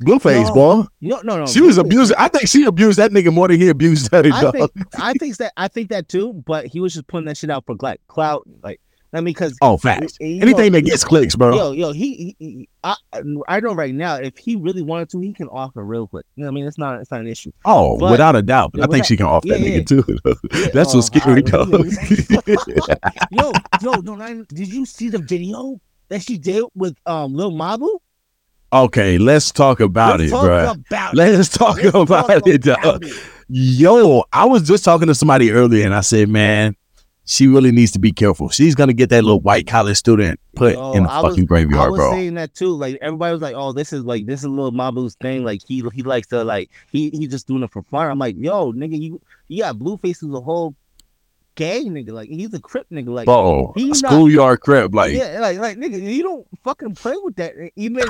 Blueface, 0.00 0.48
No. 0.48 0.54
boy. 0.54 0.82
No, 1.00 1.20
no, 1.22 1.38
no. 1.38 1.46
She 1.46 1.60
was 1.60 1.76
abusing. 1.78 2.16
I 2.18 2.28
think 2.28 2.48
she 2.48 2.64
abused 2.64 2.98
that 2.98 3.10
nigga 3.10 3.32
more 3.32 3.48
than 3.48 3.60
he 3.60 3.68
abused 3.68 4.10
that 4.10 4.26
I 4.26 4.40
dog. 4.42 4.52
think 4.54 4.70
I 4.98 5.12
think 5.14 5.36
that 5.36 5.52
I 5.56 5.68
think 5.68 5.90
that 5.90 6.08
too, 6.08 6.32
but 6.46 6.66
he 6.66 6.80
was 6.80 6.94
just 6.94 7.06
putting 7.06 7.26
that 7.26 7.36
shit 7.36 7.50
out 7.50 7.64
for 7.66 7.76
like 7.80 8.00
clout. 8.08 8.42
Like 8.62 8.80
I 9.14 9.18
mean, 9.18 9.24
because 9.34 9.54
Oh, 9.60 9.76
facts. 9.76 10.16
Anything 10.22 10.72
that 10.72 10.82
gets 10.86 11.04
clicks, 11.04 11.36
bro. 11.36 11.54
Yo, 11.54 11.72
yo, 11.72 11.92
he, 11.92 12.34
he, 12.38 12.68
I, 12.82 12.96
I 13.46 13.60
know 13.60 13.74
right 13.74 13.94
now. 13.94 14.14
If 14.14 14.38
he 14.38 14.56
really 14.56 14.80
wanted 14.80 15.10
to, 15.10 15.20
he 15.20 15.34
can 15.34 15.48
offer 15.48 15.84
real 15.84 16.06
quick. 16.06 16.24
You 16.34 16.44
know, 16.44 16.46
what 16.46 16.52
I 16.52 16.54
mean, 16.54 16.66
it's 16.66 16.78
not, 16.78 16.98
it's 16.98 17.10
not 17.10 17.20
an 17.20 17.26
issue. 17.26 17.52
oh, 17.66 17.98
but- 17.98 18.10
without 18.12 18.36
a 18.36 18.40
doubt. 18.42 18.72
But 18.72 18.78
Yeah, 18.78 18.84
I 18.86 18.88
think 18.88 19.04
she 19.04 19.18
can 19.18 19.26
off 19.26 19.42
that 19.42 19.60
yeah, 19.60 19.80
nigga 19.80 19.86
too. 19.86 20.70
That's 20.72 20.94
oh, 20.94 20.98
what's 20.98 21.08
scary, 21.08 21.42
right. 21.42 23.26
yo, 23.30 23.52
yo, 23.82 24.00
no, 24.00 24.14
no, 24.14 24.44
did 24.44 24.72
you 24.72 24.86
see 24.86 25.10
the 25.10 25.18
video 25.18 25.78
that 26.08 26.22
she 26.22 26.38
did 26.38 26.64
with 26.74 26.96
um 27.04 27.34
Lil 27.34 27.52
Mabu? 27.52 27.98
Okay, 28.72 29.18
let's 29.18 29.50
talk 29.52 29.80
about 29.80 30.20
Let's 30.20 30.30
it, 30.30 30.34
talk 30.34 30.44
bro. 30.44 30.70
about 30.72 31.14
it. 31.14 31.16
Let's 31.16 31.48
talk 31.48 31.76
Let's 31.82 31.94
about 31.94 32.26
talk 32.28 32.46
it, 32.46 32.66
about 32.66 33.04
it. 33.04 33.12
Yo, 33.48 34.24
I 34.32 34.44
was 34.46 34.62
just 34.66 34.84
talking 34.84 35.08
to 35.08 35.14
somebody 35.14 35.50
earlier 35.50 35.84
and 35.84 35.94
I 35.94 36.00
said, 36.00 36.28
man, 36.28 36.74
she 37.24 37.46
really 37.46 37.70
needs 37.70 37.92
to 37.92 37.98
be 37.98 38.12
careful. 38.12 38.48
She's 38.48 38.74
gonna 38.74 38.92
get 38.92 39.10
that 39.10 39.22
little 39.22 39.40
white 39.40 39.66
college 39.66 39.96
student 39.96 40.40
put 40.56 40.74
Yo, 40.74 40.92
in 40.92 41.04
the 41.04 41.10
I 41.10 41.20
was- 41.20 41.32
fucking 41.32 41.44
I 41.44 41.46
graveyard, 41.46 41.90
was 41.92 41.98
bro. 41.98 42.10
saying 42.12 42.34
that 42.34 42.54
too. 42.54 42.74
Like 42.74 42.98
everybody 43.00 43.32
was 43.32 43.42
like, 43.42 43.54
"Oh, 43.56 43.72
this 43.72 43.92
is 43.92 44.04
like 44.04 44.26
this 44.26 44.40
is 44.40 44.44
a 44.44 44.48
little 44.48 44.72
Mabu's 44.72 45.14
thing. 45.16 45.44
Like 45.44 45.60
he 45.66 45.82
he 45.94 46.02
likes 46.02 46.26
to 46.28 46.42
like 46.42 46.70
he 46.90 47.10
he 47.10 47.26
just 47.28 47.46
doing 47.46 47.62
it 47.62 47.70
for 47.70 47.82
fun." 47.84 48.10
I'm 48.10 48.18
like, 48.18 48.34
"Yo, 48.38 48.72
nigga, 48.72 49.00
you 49.00 49.20
you 49.48 49.62
got 49.62 49.76
Blueface 49.78 50.20
who's 50.20 50.34
a 50.34 50.40
whole 50.40 50.74
gay 51.54 51.84
nigga. 51.84 52.10
Like 52.10 52.28
he's 52.28 52.52
a 52.54 52.60
crip 52.60 52.86
nigga. 52.90 53.08
Like 53.08 53.26
not- 54.00 54.10
schoolyard 54.12 54.60
crib, 54.60 54.94
like 54.94 55.12
yeah, 55.12 55.38
like 55.40 55.58
like 55.58 55.76
nigga, 55.78 56.00
you 56.00 56.22
don't 56.22 56.46
fucking 56.64 56.94
play 56.94 57.14
with 57.22 57.36
that. 57.36 57.54
Even 57.76 57.98
you 57.98 58.06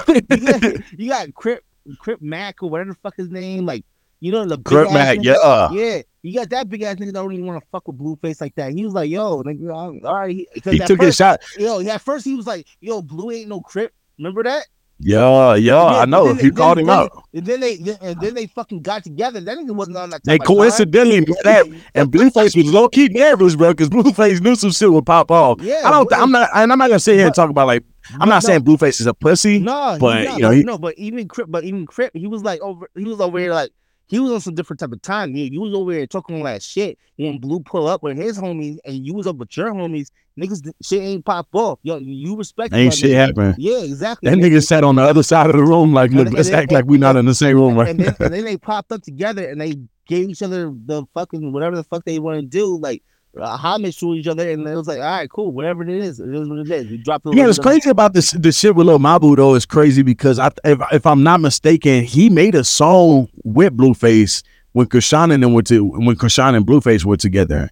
got, 0.47 0.83
you 0.99 1.09
got 1.09 1.35
crip 1.35 1.65
crip 1.99 2.23
Mac 2.23 2.63
or 2.63 2.71
whatever 2.71 2.91
the 2.91 2.99
fuck 3.03 3.17
his 3.17 3.31
name. 3.31 3.67
Like 3.67 3.85
you 4.21 4.31
know 4.31 4.45
the 4.45 4.57
Crip 4.59 4.93
Mac, 4.93 5.19
nigga? 5.19 5.25
yeah. 5.25 5.71
Yeah, 5.73 6.03
you 6.23 6.35
got 6.39 6.51
that 6.51 6.69
big 6.69 6.83
ass 6.83 6.95
nigga 6.97 7.07
that 7.07 7.15
don't 7.15 7.33
even 7.33 7.45
want 7.47 7.61
to 7.61 7.69
fuck 7.73 7.89
with 7.89 7.99
Blueface 7.99 8.41
like 8.41 8.55
that. 8.55 8.73
He 8.73 8.85
was 8.85 8.95
like, 8.95 9.11
"Yo, 9.11 9.43
nigga, 9.43 9.75
I'm- 9.77 10.01
all 10.05 10.15
right." 10.15 10.31
He, 10.35 10.47
He 10.65 10.79
took 10.79 10.99
first, 10.99 11.03
his 11.03 11.17
shot. 11.17 11.41
Yo, 11.59 11.81
yeah, 11.81 11.95
at 11.95 12.03
first 12.03 12.25
he 12.25 12.37
was 12.37 12.47
like, 12.47 12.69
"Yo, 12.81 13.03
Blue 13.03 13.33
ain't 13.33 13.49
no 13.49 13.61
crip." 13.61 13.93
Remember 14.19 14.45
that? 14.45 14.67
Yeah, 15.05 15.57
yeah, 15.57 15.83
I 15.85 16.05
know. 16.05 16.27
then- 16.27 16.37
He 16.37 16.43
then- 16.43 16.55
called 16.55 16.79
him 16.79 16.87
then- 16.87 16.97
out. 16.99 17.25
And 17.35 17.45
then 17.47 17.61
they 17.61 17.77
then- 17.77 17.99
and 18.01 18.21
then 18.21 18.35
they 18.35 18.47
fucking 18.47 18.83
got 18.83 19.03
together. 19.05 19.41
That 19.41 19.59
nigga 19.59 19.73
wasn't 19.75 19.97
on 19.97 20.11
that. 20.11 20.23
Time. 20.25 20.39
coincidentally, 20.39 21.21
man, 21.21 21.35
that 21.45 21.67
and 21.95 22.11
Blueface 22.11 22.55
was 22.57 22.67
low 22.73 22.89
key 22.89 23.09
nervous, 23.09 23.57
bro, 23.57 23.73
because 23.73 23.89
Blueface 23.91 24.41
knew 24.41 24.55
some 24.55 24.71
shit 24.71 24.93
would 24.93 25.05
pop 25.07 25.31
off. 25.31 25.61
Yeah, 25.61 25.83
I 25.85 25.91
don't. 25.91 26.09
but- 26.09 26.19
I'm 26.19 26.31
not. 26.31 26.49
And 26.55 26.71
I'm 26.73 26.79
not 26.79 26.89
gonna 26.89 27.01
sit 27.01 27.17
here 27.17 27.27
and 27.27 27.35
talk 27.35 27.51
about 27.51 27.67
like. 27.67 27.85
I'm 28.21 28.29
not 28.29 28.43
no. 28.43 28.47
saying 28.49 28.63
Blueface 28.63 29.01
is 29.01 29.07
a 29.07 29.15
pussy. 29.15 29.59
No, 29.61 29.97
but, 30.01 30.25
not, 30.25 30.37
you 30.37 30.43
know, 30.43 30.51
he- 30.51 30.63
no, 30.65 30.77
but 30.79 30.97
even 30.99 31.27
Crip, 31.29 31.47
but 31.51 31.65
even 31.65 31.87
Crip, 31.87 32.11
he 32.15 32.27
was 32.27 32.43
like 32.43 32.61
over. 32.61 32.89
He 32.97 33.05
was 33.05 33.21
over 33.21 33.39
here 33.39 33.55
like 33.55 33.71
he 34.13 34.19
was 34.19 34.31
on 34.31 34.41
some 34.43 34.55
different 34.55 34.79
type 34.79 34.93
of 34.93 35.01
time. 35.01 35.35
He, 35.35 35.49
he 35.49 35.57
was 35.57 35.73
over 35.73 35.91
here 35.91 36.07
talking 36.07 36.37
all 36.37 36.45
that 36.45 36.63
shit 36.63 36.99
when 37.17 37.39
Blue 37.39 37.61
pull 37.61 37.89
up 37.89 38.03
with 38.03 38.19
his 38.19 38.39
homies 38.39 38.77
and 38.85 39.07
you 39.07 39.15
was 39.15 39.27
up 39.27 39.37
with 39.37 39.57
your 39.57 39.73
homies. 39.73 40.11
Niggas, 40.39 40.71
shit 40.83 41.01
ain't 41.01 41.25
pop 41.25 41.49
off. 41.55 41.79
Yo, 41.83 41.97
you, 41.97 42.13
you 42.13 42.37
respect. 42.37 42.75
Ain't 42.75 42.93
shit 42.93 43.17
happening. 43.17 43.55
Yeah, 43.57 43.79
exactly. 43.79 44.29
That 44.29 44.37
nigga 44.37 44.63
sat 44.63 44.85
on 44.85 44.97
the 44.97 45.03
other 45.03 45.23
side 45.23 45.49
of 45.49 45.57
the 45.57 45.63
room, 45.63 45.95
like, 45.95 46.11
look, 46.11 46.27
and 46.27 46.37
let's 46.37 46.51
act 46.51 46.71
like 46.71 46.85
we're 46.85 47.01
not 47.01 47.17
in 47.17 47.25
the 47.25 47.35
same 47.35 47.57
room 47.57 47.75
right 47.75 47.89
and 47.89 48.01
then, 48.01 48.15
and 48.21 48.35
then 48.35 48.45
they 48.45 48.59
popped 48.59 48.93
up 48.93 49.01
together 49.01 49.49
and 49.49 49.59
they 49.59 49.77
gave 50.07 50.29
each 50.29 50.43
other 50.43 50.71
the 50.85 51.07
fucking 51.15 51.51
whatever 51.51 51.75
the 51.75 51.85
fuck 51.85 52.05
they 52.05 52.19
want 52.19 52.39
to 52.39 52.47
do, 52.47 52.77
like 52.77 53.03
uh, 53.39 53.57
homage 53.57 53.99
to 54.01 54.15
each 54.15 54.27
other. 54.27 54.49
And 54.51 54.67
it 54.67 54.75
was 54.75 54.87
like, 54.89 54.99
all 54.99 55.05
right, 55.05 55.31
cool, 55.31 55.53
whatever 55.53 55.83
it 55.83 55.89
is, 55.91 56.21
it 56.21 56.35
is 56.35 56.49
what 56.49 56.59
it 56.61 56.71
is. 56.71 56.91
We 56.91 56.99
dropped. 56.99 57.27
it. 57.27 57.35
Yeah, 57.35 57.49
it's 57.49 57.59
crazy 57.59 57.91
about 57.91 58.13
this. 58.13 58.33
The 58.33 58.53
shit 58.53 58.75
with 58.75 58.87
Lil 58.87 58.99
Mabu 58.99 59.37
though 59.37 59.55
is 59.55 59.67
crazy 59.67 60.03
because 60.03 60.39
I, 60.39 60.51
if, 60.65 60.81
if 60.93 61.07
I'm 61.07 61.23
not 61.23 61.41
mistaken, 61.41 62.05
he 62.05 62.29
made 62.31 62.55
a 62.55 62.65
song 62.65 63.29
with 63.45 63.77
Blueface 63.77 64.43
when 64.73 64.87
Chrisean 64.87 65.33
and 65.33 65.43
them 65.43 65.53
were 65.55 65.63
to 65.63 65.85
when 65.85 66.17
Chrisean 66.17 66.55
and 66.57 66.67
Blueface 66.67 67.05
were 67.05 67.17
together, 67.19 67.69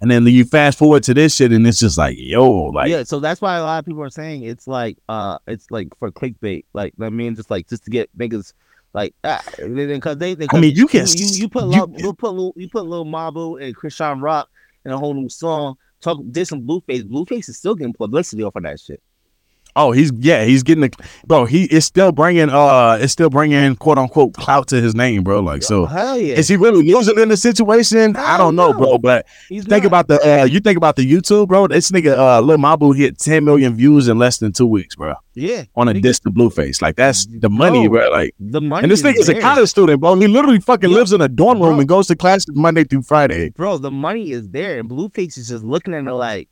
and 0.00 0.10
then 0.10 0.26
you 0.26 0.44
fast 0.44 0.78
forward 0.78 1.02
to 1.04 1.12
this 1.14 1.36
shit 1.36 1.52
and 1.52 1.66
it's 1.66 1.78
just 1.78 1.98
like, 1.98 2.16
yo, 2.18 2.50
like, 2.50 2.88
yeah, 2.88 3.02
so 3.02 3.20
that's 3.20 3.40
why 3.42 3.56
a 3.56 3.62
lot 3.62 3.78
of 3.80 3.84
people 3.84 4.02
are 4.02 4.08
saying 4.10 4.44
it's 4.44 4.66
like 4.66 4.96
uh 5.08 5.38
it's 5.46 5.70
like 5.70 5.88
for 5.98 6.10
clickbait. 6.10 6.64
Like 6.72 6.94
I 7.00 7.10
mean 7.10 7.34
just 7.36 7.50
like 7.50 7.68
just 7.68 7.84
to 7.84 7.90
get 7.90 8.08
niggas 8.16 8.52
like 8.94 9.14
ah, 9.24 9.42
because 9.58 10.16
they, 10.16 10.34
they 10.34 10.46
I 10.50 10.58
mean, 10.58 10.74
you 10.74 10.86
can 10.86 11.06
you, 11.08 11.26
you, 11.26 11.26
you 11.42 11.48
put 11.50 11.64
you- 11.64 11.68
Lil, 11.68 11.94
you 11.98 12.12
put 12.14 12.32
Lil, 12.32 12.52
you 12.56 12.68
put 12.70 12.86
Lil 12.86 13.04
Mabu 13.04 13.62
and 13.62 13.76
Chrisean 13.76 14.22
Rock 14.22 14.48
in 14.88 14.94
a 14.94 14.98
whole 14.98 15.14
new 15.14 15.28
song. 15.28 15.76
Talk 16.00 16.18
did 16.30 16.46
some 16.46 16.62
Blueface. 16.62 17.04
Blueface 17.04 17.48
is 17.48 17.58
still 17.58 17.74
getting 17.74 17.92
publicity 17.92 18.42
off 18.42 18.56
of 18.56 18.62
that 18.62 18.80
shit. 18.80 19.02
Oh, 19.76 19.92
he's 19.92 20.10
yeah, 20.18 20.44
he's 20.44 20.62
getting 20.62 20.82
the 20.82 20.90
bro. 21.26 21.44
He 21.44 21.64
is 21.64 21.84
still 21.84 22.12
bringing 22.12 22.50
uh, 22.50 22.98
it's 23.00 23.12
still 23.12 23.30
bringing 23.30 23.76
quote 23.76 23.98
unquote 23.98 24.34
clout 24.34 24.68
to 24.68 24.80
his 24.80 24.94
name, 24.94 25.22
bro. 25.24 25.40
Like, 25.40 25.62
so 25.62 25.88
yeah. 25.90 26.14
is 26.14 26.48
he 26.48 26.56
really 26.56 26.82
losing 26.92 27.18
in 27.18 27.28
the 27.28 27.36
situation? 27.36 28.16
I 28.16 28.36
Hell 28.36 28.38
don't 28.38 28.56
know, 28.56 28.72
no. 28.72 28.78
bro, 28.78 28.98
but. 28.98 29.26
He's 29.48 29.64
Think 29.64 29.84
not. 29.84 29.88
about 29.88 30.08
the 30.08 30.40
uh, 30.42 30.44
you 30.44 30.60
think 30.60 30.76
about 30.76 30.96
the 30.96 31.10
YouTube, 31.10 31.48
bro. 31.48 31.66
This 31.68 31.90
nigga 31.90 32.16
uh 32.16 32.40
Lil 32.40 32.58
Mabu 32.58 32.96
hit 32.96 33.18
10 33.18 33.44
million 33.44 33.74
views 33.74 34.08
in 34.08 34.18
less 34.18 34.38
than 34.38 34.52
two 34.52 34.66
weeks, 34.66 34.94
bro. 34.96 35.14
yeah 35.34 35.64
On 35.74 35.88
a 35.88 35.92
Nigga- 35.92 36.02
diss 36.02 36.20
to 36.20 36.30
Blueface. 36.30 36.82
Like 36.82 36.96
that's 36.96 37.26
the 37.26 37.48
money, 37.48 37.88
Bro, 37.88 38.00
bro. 38.00 38.10
Like 38.10 38.34
the 38.38 38.60
money. 38.60 38.82
and 38.84 38.92
this 38.92 39.00
is 39.00 39.06
nigga's 39.06 39.28
a 39.28 39.40
college 39.40 39.68
student, 39.68 40.00
bro. 40.00 40.14
He 40.16 40.26
literally 40.28 40.60
fucking 40.60 40.90
lives 40.90 41.12
in 41.12 41.20
a 41.20 41.28
dorm 41.28 41.58
room 41.60 41.72
bro. 41.72 41.78
and 41.80 41.88
goes 41.88 42.06
to 42.08 42.16
classes 42.16 42.46
Monday 42.54 42.84
through 42.84 43.02
Friday. 43.02 43.50
bro. 43.50 43.78
The 43.78 43.90
money 43.90 44.30
is 44.32 44.48
there, 44.50 44.78
and 44.78 44.88
Blueface 44.88 45.38
is 45.38 45.48
just 45.48 45.64
looking 45.64 45.94
at 45.94 46.04
it 46.06 46.12
like, 46.12 46.48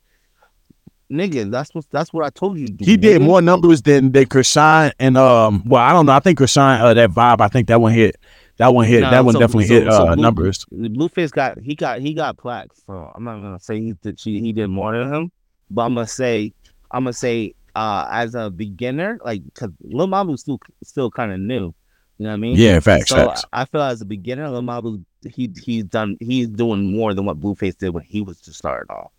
nigga. 1.11 1.51
That's 1.51 1.75
what 1.75 1.85
that's 1.90 2.12
what 2.12 2.25
I 2.25 2.31
told 2.31 2.59
you. 2.59 2.66
to 2.69 2.85
He 2.85 2.97
did 2.97 3.23
more 3.23 3.40
numbers 3.42 3.83
than 3.83 4.12
than 4.12 4.27
Chrisean 4.27 4.92
and 4.99 5.16
um 5.16 5.62
well, 5.66 5.83
I 5.83 5.92
don't 5.92 6.07
know. 6.07 6.12
I 6.12 6.21
think 6.21 6.38
Chrisean 6.38 6.81
uh 6.81 6.95
that 6.95 7.11
vibe, 7.11 7.40
I 7.40 7.49
think 7.49 7.69
that 7.69 7.81
one 7.81 7.92
hit. 7.92 8.16
That 8.59 8.73
one 8.73 8.87
hit. 8.87 9.03
Nah, 9.03 9.11
that 9.11 9.25
one 9.25 9.35
so- 9.35 9.40
definitely 9.40 9.66
so- 9.66 9.75
hit 9.75 9.85
so 9.92 10.07
uh 10.09 10.14
Blue- 10.14 10.23
numbers. 10.23 10.64
Blueface 10.73 11.31
got 11.31 11.59
he 11.59 11.75
got 11.75 12.01
he 12.01 12.14
got 12.14 12.37
plaques. 12.38 12.83
So 12.87 13.12
I'm 13.14 13.25
not 13.25 13.40
gonna 13.42 13.61
say 13.61 13.81
he 13.81 13.92
did 14.03 14.19
she, 14.19 14.40
he 14.40 14.53
did 14.53 14.69
more 14.69 14.97
than 14.97 15.12
him, 15.12 15.33
but 15.71 15.83
I'm 15.83 15.95
gonna 15.95 16.07
say 16.07 16.53
I'm 16.90 17.05
gonna 17.05 17.12
say 17.12 17.55
uh 17.75 18.09
as 18.11 18.35
a 18.35 18.51
beginner, 18.51 19.19
like 19.25 19.45
because 19.45 19.71
Lil 19.83 20.09
Mabu's 20.09 20.40
still 20.40 20.59
still 20.83 21.11
kind 21.11 21.33
of 21.33 21.40
new. 21.40 21.75
You 22.19 22.25
know 22.25 22.31
what 22.31 22.35
I 22.35 22.38
mean? 22.38 22.57
Yeah, 22.57 22.81
facts, 22.81 23.11
So 23.11 23.16
facts. 23.16 23.45
I 23.53 23.66
feel 23.66 23.83
as 23.83 24.01
a 24.01 24.07
beginner, 24.07 24.49
Lil 24.49 24.62
Mabu 24.62 25.05
he 25.29 25.53
he's 25.62 25.85
done 25.85 26.16
he's 26.21 26.49
doing 26.49 26.90
more 26.97 27.12
than 27.12 27.27
what 27.27 27.38
Blueface 27.38 27.77
did 27.77 27.90
when 27.90 28.05
he 28.05 28.23
was 28.23 28.40
just 28.40 28.57
started 28.59 28.90
off. 28.90 29.11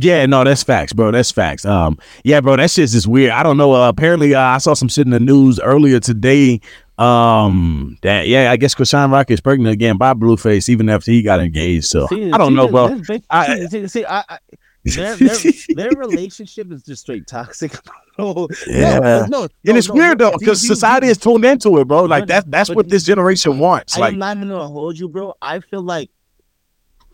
Yeah, 0.00 0.26
no, 0.26 0.44
that's 0.44 0.62
facts, 0.62 0.92
bro. 0.92 1.10
That's 1.10 1.30
facts. 1.30 1.64
Um, 1.64 1.98
yeah, 2.24 2.40
bro, 2.40 2.56
that 2.56 2.70
shit's 2.70 2.92
just 2.92 3.06
weird. 3.06 3.30
I 3.30 3.42
don't 3.42 3.56
know. 3.56 3.72
Uh, 3.72 3.88
apparently, 3.88 4.34
uh, 4.34 4.40
I 4.40 4.58
saw 4.58 4.74
some 4.74 4.88
shit 4.88 5.06
in 5.06 5.10
the 5.12 5.20
news 5.20 5.58
earlier 5.60 6.00
today. 6.00 6.60
Um, 6.98 7.96
that 8.02 8.26
yeah, 8.26 8.50
I 8.50 8.56
guess 8.56 8.74
Chrisean 8.74 9.12
Rock 9.12 9.30
is 9.30 9.40
pregnant 9.40 9.72
again 9.72 9.96
by 9.98 10.14
Blueface, 10.14 10.68
even 10.68 10.88
after 10.88 11.10
he 11.12 11.22
got 11.22 11.40
engaged. 11.40 11.86
So 11.86 12.06
See, 12.08 12.30
I 12.32 12.36
don't 12.38 12.50
see, 12.52 12.56
know, 12.56 12.68
bro. 12.68 12.88
this- 12.88 13.06
this- 13.06 13.22
I- 13.30 13.66
see, 13.66 13.86
see, 13.88 14.04
I, 14.04 14.24
I, 14.28 14.38
their, 14.84 15.16
their, 15.16 15.36
their 15.76 15.90
relationship 15.90 16.72
is 16.72 16.82
just 16.82 17.02
straight 17.02 17.26
toxic. 17.26 17.72
no, 18.18 18.48
Yeah. 18.66 18.98
no, 18.98 19.26
no, 19.28 19.42
and 19.66 19.76
it's 19.78 19.88
no, 19.88 19.94
weird 19.94 20.18
though, 20.18 20.34
because 20.38 20.66
society 20.66 21.06
is 21.08 21.18
tuned 21.18 21.44
into 21.44 21.78
it, 21.78 21.86
bro. 21.86 22.04
Like 22.04 22.26
that's 22.26 22.68
but 22.68 22.76
what 22.76 22.88
this 22.88 23.04
generation 23.04 23.58
wants. 23.60 23.96
I 23.96 24.00
Like, 24.00 24.12
am 24.14 24.18
not 24.18 24.36
even 24.36 24.48
gonna 24.48 24.66
hold 24.68 24.98
you, 24.98 25.08
bro. 25.08 25.34
I 25.40 25.60
feel 25.60 25.82
like, 25.82 26.10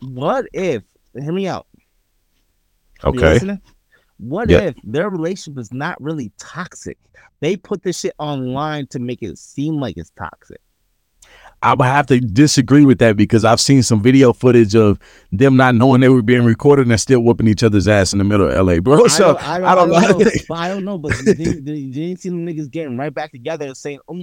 what 0.01 0.45
if? 0.53 0.83
Hear 1.13 1.31
me 1.31 1.47
out. 1.47 1.67
Okay? 3.03 3.39
What 4.17 4.49
Yeah. 4.49 4.59
if 4.59 4.75
their 4.83 5.09
relationship 5.09 5.59
is 5.59 5.73
not 5.73 6.01
really 6.01 6.31
toxic? 6.39 6.97
They 7.41 7.57
put 7.57 7.83
this 7.83 7.99
shit 7.99 8.13
online 8.17 8.87
to 8.87 8.99
make 8.99 9.21
it 9.21 9.37
seem 9.37 9.75
like 9.75 9.97
it's 9.97 10.11
toxic. 10.17 10.61
I 11.61 11.73
would 11.73 11.85
have 11.85 12.05
to 12.07 12.19
disagree 12.19 12.85
with 12.85 12.99
that 12.99 13.17
because 13.17 13.43
I've 13.43 13.59
seen 13.59 13.81
some 13.81 13.99
video 14.01 14.33
footage 14.33 14.75
of 14.75 14.99
them 15.31 15.55
not 15.55 15.73
knowing 15.73 16.01
they 16.01 16.09
were 16.09 16.21
being 16.21 16.43
recorded 16.45 16.87
and 16.87 16.99
still 16.99 17.21
whooping 17.21 17.47
each 17.47 17.63
other's 17.63 17.87
ass 17.87 18.13
in 18.13 18.19
the 18.19 18.25
middle 18.25 18.47
of 18.49 18.67
LA, 18.67 18.79
bro. 18.79 19.07
So 19.07 19.33
don't, 19.33 19.47
I 19.47 19.57
don't, 19.59 19.67
I 19.67 19.75
don't 19.75 19.89
know. 19.89 19.99
know. 20.19 20.31
but 20.47 20.57
I 20.57 20.67
don't 20.67 20.85
know. 20.85 20.97
But 20.99 21.17
you 21.19 21.33
didn't, 21.33 21.65
you 21.67 21.91
didn't 21.91 22.19
see 22.19 22.29
them 22.29 22.45
niggas 22.45 22.69
getting 22.69 22.97
right 22.97 23.13
back 23.13 23.31
together 23.31 23.65
and 23.65 23.75
saying, 23.75 23.99
"Oh, 24.07 24.21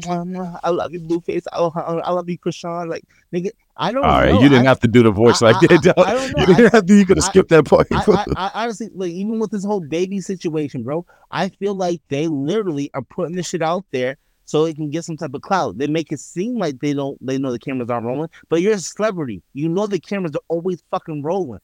I 0.63 0.71
love 0.71 0.93
you, 0.93 1.01
Blueface. 1.01 1.45
I, 1.53 1.59
I, 1.59 1.95
I 1.99 2.11
love 2.13 2.29
you, 2.29 2.39
Chrisean." 2.39 2.89
Like, 2.89 3.03
nigga, 3.35 3.51
I 3.77 3.91
don't 3.91 4.05
all 4.05 4.11
right, 4.11 4.33
know. 4.33 4.41
you 4.43 4.49
didn't 4.49 4.67
I, 4.67 4.69
have 4.69 4.81
to 4.81 4.89
do 4.89 5.03
the 5.03 5.11
voice 5.11 5.41
I- 5.41 5.53
like 5.53 5.71
I- 5.71 5.77
that. 5.79 5.95
I 5.99 6.15
don't 6.15 6.37
know. 6.37 6.45
You 6.47 6.55
didn't 6.55 6.73
have 6.75 6.87
to. 6.87 6.95
You 6.95 7.07
could 7.07 7.17
have 7.17 7.25
skipped 7.25 7.49
that 7.51 7.65
part. 7.65 7.87
I, 7.91 8.05
I, 8.07 8.25
I 8.37 8.51
honestly 8.65 8.91
like 8.95 9.13
even 9.13 9.39
with 9.39 9.51
this 9.51 9.65
whole 9.65 9.81
baby 9.81 10.21
situation, 10.21 10.83
bro. 10.83 11.07
I 11.31 11.49
feel 11.49 11.75
like 11.75 12.01
they 12.09 12.29
literally 12.29 12.91
are 12.95 13.03
putting 13.03 13.35
this 13.35 13.49
shit 13.49 13.63
out 13.63 13.85
there 13.91 14.19
so 14.45 14.67
it 14.67 14.77
can 14.77 14.91
get 14.91 15.05
some 15.05 15.17
type 15.17 15.33
of 15.35 15.41
clout. 15.41 15.79
They 15.79 15.87
make 15.87 16.13
it 16.13 16.21
seem 16.21 16.59
like 16.59 16.81
they 16.81 16.93
don't 16.93 17.17
they 17.27 17.39
know 17.39 17.51
the 17.53 17.59
cameras 17.59 17.89
aren't 17.89 18.07
rolling, 18.07 18.29
but 18.51 18.61
you're 18.61 18.75
a 18.75 18.79
celebrity. 18.79 19.43
You 19.55 19.69
know 19.69 19.87
the 19.87 19.99
cameras 19.99 20.37
are 20.37 20.43
always 20.49 20.83
fucking 20.91 21.23
rolling. 21.23 21.61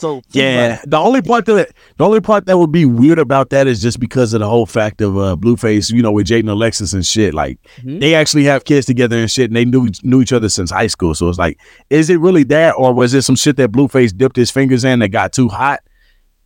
So 0.00 0.22
Yeah, 0.30 0.80
the 0.86 0.96
only 0.96 1.20
part 1.22 1.44
that 1.46 1.72
the 1.98 2.04
only 2.06 2.20
part 2.20 2.46
that 2.46 2.56
would 2.58 2.72
be 2.72 2.84
weird 2.86 3.18
about 3.18 3.50
that 3.50 3.66
is 3.66 3.82
just 3.82 4.00
because 4.00 4.32
of 4.32 4.40
the 4.40 4.48
whole 4.48 4.66
fact 4.66 5.00
of 5.00 5.16
uh, 5.18 5.36
Blueface, 5.36 5.92
you 5.92 6.02
know, 6.02 6.10
with 6.12 6.26
Jaidyn 6.26 6.48
Alexis 6.50 6.92
and 6.94 7.04
shit. 7.04 7.34
Like 7.34 7.58
Mhm. 7.84 8.00
they 8.00 8.14
actually 8.14 8.44
have 8.44 8.64
kids 8.64 8.86
together 8.86 9.18
and 9.18 9.30
shit, 9.30 9.50
and 9.50 9.56
they 9.56 9.64
knew 9.64 9.88
knew 10.02 10.22
each 10.22 10.32
other 10.32 10.48
since 10.48 10.70
high 10.70 10.86
school. 10.86 11.14
So 11.14 11.28
it's 11.28 11.38
like, 11.38 11.58
is 11.90 12.08
it 12.10 12.18
really 12.20 12.44
that, 12.44 12.72
or 12.78 12.94
was 12.94 13.12
it 13.14 13.22
some 13.22 13.36
shit 13.36 13.56
that 13.56 13.72
Blueface 13.72 14.16
dipped 14.16 14.36
his 14.36 14.50
fingers 14.50 14.84
in 14.84 15.00
that 15.00 15.08
got 15.08 15.32
too 15.32 15.48
hot, 15.48 15.80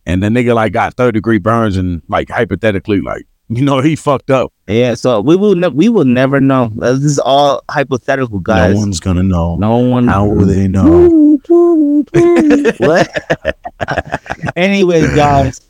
and 0.05 0.21
the 0.21 0.27
nigga 0.27 0.53
like 0.53 0.73
got 0.73 0.93
third 0.95 1.13
degree 1.13 1.39
burns 1.39 1.77
and 1.77 2.01
like 2.09 2.29
hypothetically 2.29 3.01
like 3.01 3.25
you 3.49 3.63
know 3.63 3.79
he 3.81 3.95
fucked 3.95 4.31
up. 4.31 4.51
Yeah, 4.67 4.95
so 4.95 5.21
we 5.21 5.35
will 5.35 5.55
ne- 5.55 5.67
we 5.69 5.89
will 5.89 6.05
never 6.05 6.39
know. 6.41 6.71
This 6.75 7.03
is 7.03 7.19
all 7.19 7.61
hypothetical, 7.69 8.39
guys. 8.39 8.73
No 8.73 8.79
one's 8.79 8.99
gonna 8.99 9.23
know. 9.23 9.55
No 9.57 9.77
one. 9.77 10.07
How 10.07 10.25
will 10.25 10.45
they 10.45 10.67
know? 10.67 11.37
what? 12.77 13.55
Anyways, 14.55 15.15
guys, 15.15 15.61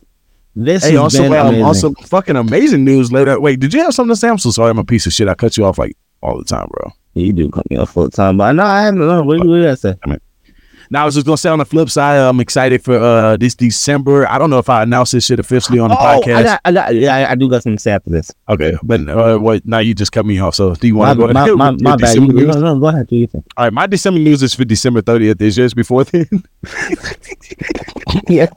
this 0.55 0.83
Hey, 0.83 0.91
has 0.91 0.99
also, 0.99 1.23
been 1.23 1.33
um, 1.33 1.47
amazing. 1.47 1.65
also 1.65 1.93
fucking 2.05 2.35
amazing 2.35 2.85
news 2.85 3.11
later. 3.11 3.39
Wait, 3.39 3.59
did 3.59 3.73
you 3.73 3.81
have 3.83 3.93
something 3.93 4.13
to 4.13 4.19
say? 4.19 4.29
I'm 4.29 4.38
so 4.38 4.51
sorry. 4.51 4.69
I'm 4.71 4.77
a 4.79 4.83
piece 4.85 5.05
of 5.05 5.13
shit. 5.13 5.27
I 5.27 5.33
cut 5.33 5.57
you 5.57 5.65
off 5.65 5.77
like 5.77 5.97
all 6.21 6.38
the 6.38 6.45
time, 6.45 6.67
bro. 6.71 6.91
you 7.13 7.33
do 7.33 7.49
cut 7.49 7.69
me 7.69 7.77
off 7.77 7.95
all 7.97 8.05
the 8.05 8.11
time, 8.11 8.38
but 8.38 8.51
no, 8.53 8.63
I 8.63 8.83
haven't. 8.83 8.99
No, 8.99 9.21
what, 9.23 9.39
what 9.45 9.55
did 9.57 9.67
I 9.67 9.75
say? 9.75 9.95
Now 10.89 11.04
I 11.04 11.06
was 11.06 11.15
just 11.15 11.26
gonna 11.26 11.38
say 11.38 11.50
on 11.50 11.60
the 11.60 11.65
flip 11.65 11.89
side, 11.89 12.17
I'm 12.17 12.39
excited 12.39 12.84
for 12.84 12.95
uh 12.98 13.38
this 13.38 13.56
December. 13.56 14.28
I 14.30 14.38
don't 14.38 14.50
know 14.50 14.60
if 14.60 14.69
I 14.69 14.84
announced 14.84 15.12
this 15.13 15.26
shit 15.26 15.39
officially 15.39 15.80
on 15.80 15.89
the 15.89 15.98
Oh, 16.00 16.04
I 16.04 16.19
podcast. 16.19 16.43
got, 16.43 16.62
I 16.65 16.71
got, 16.71 16.95
yeah, 16.95 17.15
I- 17.15 17.32
I 17.32 17.36
do 17.36 17.50
got 17.50 17.63
something 17.63 17.78
to 17.78 17.82
say 17.82 17.91
after 17.91 18.10
this. 18.10 18.32
okay, 18.50 18.78
but 18.84 19.08
uh, 19.10 19.38
what? 19.38 19.65
Now 19.65 19.80
you 19.80 19.93
just 19.93 20.12
cut 20.12 20.26
me 20.26 20.39
off. 20.39 20.56
So 20.56 20.76
do 20.76 20.88
you 20.88 20.95
want 20.95 21.17
to 21.19 21.28
go 21.28 21.34
my, 21.34 21.41
ahead? 21.43 21.56
my, 21.56 21.71
with 21.71 21.82
my 21.82 21.95
bad. 21.95 22.15
You, 22.15 22.28
no, 22.28 22.60
no, 22.60 22.80
go 22.80 22.88
ahead. 22.88 23.08
Do 23.08 23.15
you 23.15 23.28
think? 23.28 23.45
All 23.58 23.65
right, 23.65 23.74
my 23.74 23.88
December 23.88 24.19
news 24.19 24.43
is 24.43 24.54
for 24.54 24.65
December 24.65 25.02
30th. 25.02 25.41
Is 25.41 25.58
yours 25.58 25.74
before 25.74 26.04
then? 26.06 26.28
yeah. 28.30 28.48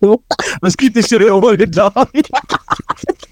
Let's 0.63 0.77
keep 0.77 0.95
this 0.95 1.07
shit 1.09 1.23
over 1.23 1.57
dog. 1.57 2.11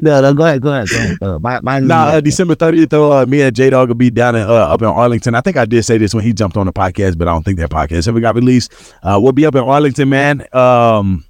No, 0.00 0.20
no, 0.20 0.34
go 0.34 0.44
ahead. 0.44 0.60
Go 0.62 0.72
ahead. 0.72 0.88
Go 0.88 0.96
ahead. 0.96 1.20
Go. 1.20 1.38
My, 1.38 1.60
my, 1.60 1.78
Nah, 1.78 2.04
uh, 2.06 2.20
December 2.20 2.54
30th, 2.56 2.88
though, 2.90 3.12
uh, 3.12 3.26
me 3.26 3.42
and 3.42 3.54
J 3.54 3.70
Dog 3.70 3.88
will 3.88 3.94
be 3.94 4.10
down 4.10 4.34
in, 4.34 4.42
uh, 4.42 4.52
up 4.52 4.82
in 4.82 4.88
Arlington. 4.88 5.34
I 5.34 5.40
think 5.40 5.56
I 5.56 5.64
did 5.64 5.84
say 5.84 5.96
this 5.98 6.12
when 6.14 6.24
he 6.24 6.32
jumped 6.32 6.56
on 6.56 6.66
the 6.66 6.72
podcast, 6.72 7.18
but 7.18 7.28
I 7.28 7.32
don't 7.32 7.44
think 7.44 7.58
that 7.58 7.70
podcast 7.70 8.08
ever 8.08 8.18
got 8.20 8.34
released. 8.34 8.72
Uh, 9.02 9.18
we'll 9.22 9.32
be 9.32 9.46
up 9.46 9.54
in 9.54 9.62
Arlington, 9.62 10.08
man. 10.08 10.44
Um, 10.52 11.24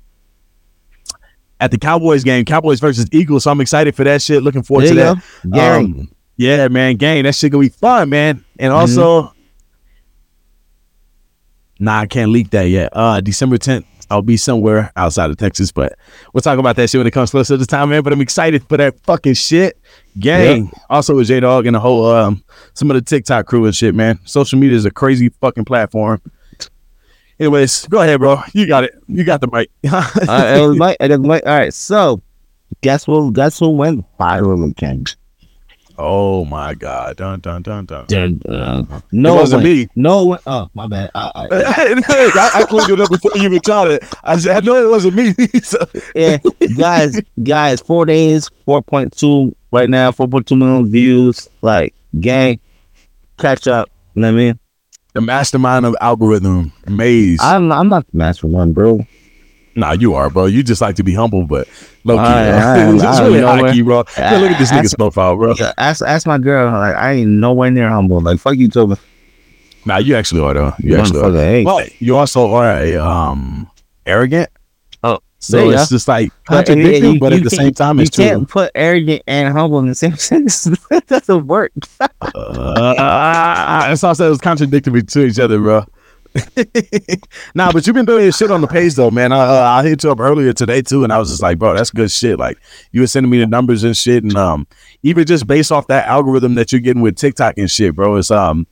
at 1.60 1.70
the 1.70 1.78
Cowboys 1.78 2.24
game, 2.24 2.44
Cowboys 2.44 2.80
versus 2.80 3.06
Eagles. 3.12 3.44
So 3.44 3.50
I'm 3.50 3.60
excited 3.60 3.94
for 3.94 4.04
that 4.04 4.20
shit. 4.22 4.42
Looking 4.42 4.62
forward 4.62 4.86
there 4.86 5.14
to 5.14 5.22
that. 5.44 5.50
go. 5.50 5.78
Um, 5.80 6.08
yeah, 6.36 6.66
man, 6.68 6.96
game. 6.96 7.24
That 7.24 7.34
shit 7.34 7.52
gonna 7.52 7.62
be 7.62 7.68
fun, 7.68 8.08
man. 8.10 8.44
And 8.58 8.72
also, 8.72 9.32
nah, 11.82 12.00
I 12.00 12.06
can't 12.06 12.30
leak 12.30 12.50
that 12.50 12.68
yet. 12.68 12.90
Uh, 12.92 13.20
December 13.20 13.58
10th, 13.58 13.84
I'll 14.10 14.22
be 14.22 14.36
somewhere 14.36 14.92
outside 14.94 15.30
of 15.30 15.36
Texas, 15.36 15.72
but 15.72 15.98
we'll 16.32 16.42
talk 16.42 16.58
about 16.58 16.76
that 16.76 16.88
shit 16.90 16.98
when 16.98 17.06
it 17.06 17.12
comes 17.12 17.30
closer 17.30 17.54
to 17.54 17.58
the 17.58 17.66
time, 17.66 17.88
man. 17.88 18.02
But 18.02 18.12
I'm 18.12 18.20
excited 18.20 18.66
for 18.68 18.76
that 18.76 19.00
fucking 19.00 19.34
shit. 19.34 19.78
Gang. 20.18 20.70
Also 20.90 21.16
with 21.16 21.28
J 21.28 21.40
Dog 21.40 21.66
and 21.66 21.74
the 21.74 21.80
whole 21.80 22.06
um 22.06 22.44
some 22.74 22.90
of 22.90 22.94
the 22.94 23.00
TikTok 23.00 23.46
crew 23.46 23.64
and 23.64 23.74
shit, 23.74 23.94
man. 23.94 24.20
Social 24.24 24.58
media 24.58 24.76
is 24.76 24.84
a 24.84 24.90
crazy 24.90 25.30
fucking 25.40 25.64
platform. 25.64 26.20
Anyways, 27.40 27.86
go 27.86 28.02
ahead, 28.02 28.20
bro. 28.20 28.40
You 28.52 28.66
got 28.66 28.84
it. 28.84 28.92
You 29.08 29.24
got 29.24 29.40
the 29.40 29.48
mic. 29.50 29.70
uh, 29.90 30.10
it 30.18 30.66
was 30.66 30.76
Mike. 30.76 30.98
It 31.00 31.10
was 31.10 31.20
Mike. 31.20 31.42
All 31.46 31.58
right. 31.58 31.74
So, 31.74 32.22
guess 32.82 33.08
what? 33.08 33.32
Guess 33.32 33.58
who 33.58 33.70
went 33.70 34.04
viral 34.18 34.70
again? 34.70 35.06
Oh 36.02 36.44
my 36.44 36.74
god. 36.74 37.16
Dun 37.16 37.40
dun 37.40 37.62
dun 37.62 37.86
dun. 37.86 38.06
Dun, 38.06 38.38
dun. 38.38 39.02
No 39.12 39.34
it 39.36 39.40
wasn't 39.40 39.64
me. 39.64 39.88
No 39.96 40.24
one. 40.24 40.38
Oh, 40.46 40.68
my 40.74 40.86
bad. 40.88 41.10
I, 41.14 41.30
I, 41.34 41.46
I, 41.50 42.50
I 42.60 42.64
cleaned 42.64 42.90
it 42.90 43.00
up 43.00 43.08
before 43.10 43.30
you 43.36 43.42
even 43.44 43.60
tried 43.60 43.92
it. 43.92 44.04
I 44.24 44.36
said, 44.38 44.56
I 44.56 44.60
know 44.66 44.84
it 44.84 44.90
wasn't 44.90 45.14
me. 45.14 45.34
So- 45.62 45.86
yeah, 46.14 46.38
guys, 46.76 47.20
guys, 47.42 47.80
four 47.80 48.04
days, 48.04 48.50
four 48.64 48.82
point 48.82 49.16
two 49.16 49.54
right 49.70 49.88
now, 49.88 50.10
four 50.12 50.26
point 50.28 50.46
two 50.46 50.56
million 50.56 50.90
views. 50.90 51.48
Like, 51.62 51.94
gang, 52.20 52.58
catch 53.38 53.66
up. 53.68 53.88
You 54.14 54.22
know 54.22 54.28
what 54.28 54.34
I 54.34 54.36
mean? 54.36 54.58
the 55.14 55.20
mastermind 55.20 55.84
of 55.84 55.94
algorithm 56.00 56.72
maze. 56.88 57.38
I'm, 57.42 57.70
I'm 57.70 57.88
not 57.90 58.06
the 58.10 58.16
mastermind, 58.16 58.74
bro. 58.74 59.06
Nah, 59.74 59.92
you 59.92 60.14
are, 60.14 60.30
bro. 60.30 60.46
You 60.46 60.62
just 60.62 60.80
like 60.80 60.96
to 60.96 61.02
be 61.04 61.14
humble, 61.14 61.44
but 61.46 61.68
low 62.04 62.16
key, 62.16 62.20
I- 62.22 62.50
bro. 62.50 62.58
I 62.58 62.62
I 62.62 62.78
am 62.78 62.96
really 63.32 63.40
high 63.42 63.72
key, 63.72 63.82
bro. 63.82 64.04
Yeah, 64.16 64.38
look 64.38 64.50
at 64.50 64.58
this 64.58 64.72
I- 64.72 64.80
nigga's 64.80 64.94
profile, 64.94 65.36
bro. 65.36 65.54
Yeah, 65.58 65.72
Ask, 65.78 66.02
ask 66.02 66.26
my 66.26 66.38
girl. 66.38 66.70
Like, 66.72 66.94
I 66.96 67.12
ain't 67.12 67.30
nowhere 67.30 67.70
near 67.70 67.88
humble. 67.88 68.20
Like, 68.20 68.38
fuck 68.40 68.56
you, 68.56 68.68
Toby. 68.68 68.96
Nah, 69.84 69.98
you 69.98 70.14
actually 70.14 70.42
are 70.42 70.54
though. 70.54 70.74
You 70.78 70.96
actually 70.98 71.20
are. 71.20 71.32
Hey. 71.32 71.64
Well, 71.64 71.84
you 71.98 72.16
also 72.16 72.52
are 72.52 72.70
a 72.78 72.96
um 72.96 73.68
arrogant. 74.06 74.48
Oh, 75.02 75.18
so 75.40 75.70
it's 75.70 75.88
just 75.88 76.06
like 76.06 76.30
contradicting, 76.44 77.14
you- 77.14 77.18
but 77.20 77.32
you 77.32 77.38
at 77.38 77.44
the 77.44 77.50
same 77.50 77.72
time, 77.74 77.96
You 77.96 78.02
it's 78.02 78.10
true. 78.14 78.24
can't 78.24 78.48
put 78.48 78.70
arrogant 78.76 79.22
and 79.26 79.52
humble 79.52 79.80
in 79.80 79.88
the 79.88 79.94
same 79.96 80.16
sentence. 80.28 80.64
that 80.90 81.06
doesn't 81.08 81.48
work. 81.48 81.72
Uh, 82.00 82.94
that's 83.88 84.04
all 84.04 84.10
I 84.10 84.12
said. 84.14 84.26
It 84.26 84.30
was 84.30 84.40
contradictory 84.40 85.02
to 85.02 85.24
each 85.26 85.38
other, 85.40 85.58
bro. 85.58 85.84
nah, 87.54 87.72
but 87.72 87.86
you've 87.86 87.94
been 87.94 88.04
doing 88.04 88.24
your 88.24 88.32
shit 88.32 88.50
on 88.50 88.60
the 88.60 88.66
page 88.66 88.94
though, 88.94 89.10
man. 89.10 89.32
I, 89.32 89.40
uh, 89.40 89.62
I 89.62 89.82
hit 89.82 90.02
you 90.04 90.10
up 90.10 90.20
earlier 90.20 90.52
today 90.52 90.82
too, 90.82 91.04
and 91.04 91.12
I 91.12 91.18
was 91.18 91.30
just 91.30 91.42
like, 91.42 91.58
bro, 91.58 91.74
that's 91.74 91.90
good 91.90 92.10
shit. 92.10 92.38
Like 92.38 92.58
you 92.92 93.00
were 93.00 93.06
sending 93.06 93.30
me 93.30 93.38
the 93.38 93.46
numbers 93.46 93.84
and 93.84 93.96
shit, 93.96 94.24
and 94.24 94.36
um, 94.36 94.66
even 95.02 95.26
just 95.26 95.46
based 95.46 95.70
off 95.72 95.86
that 95.88 96.06
algorithm 96.06 96.54
that 96.54 96.72
you're 96.72 96.80
getting 96.80 97.02
with 97.02 97.16
TikTok 97.16 97.58
and 97.58 97.70
shit, 97.70 97.94
bro, 97.94 98.16
it's 98.16 98.30
um, 98.30 98.66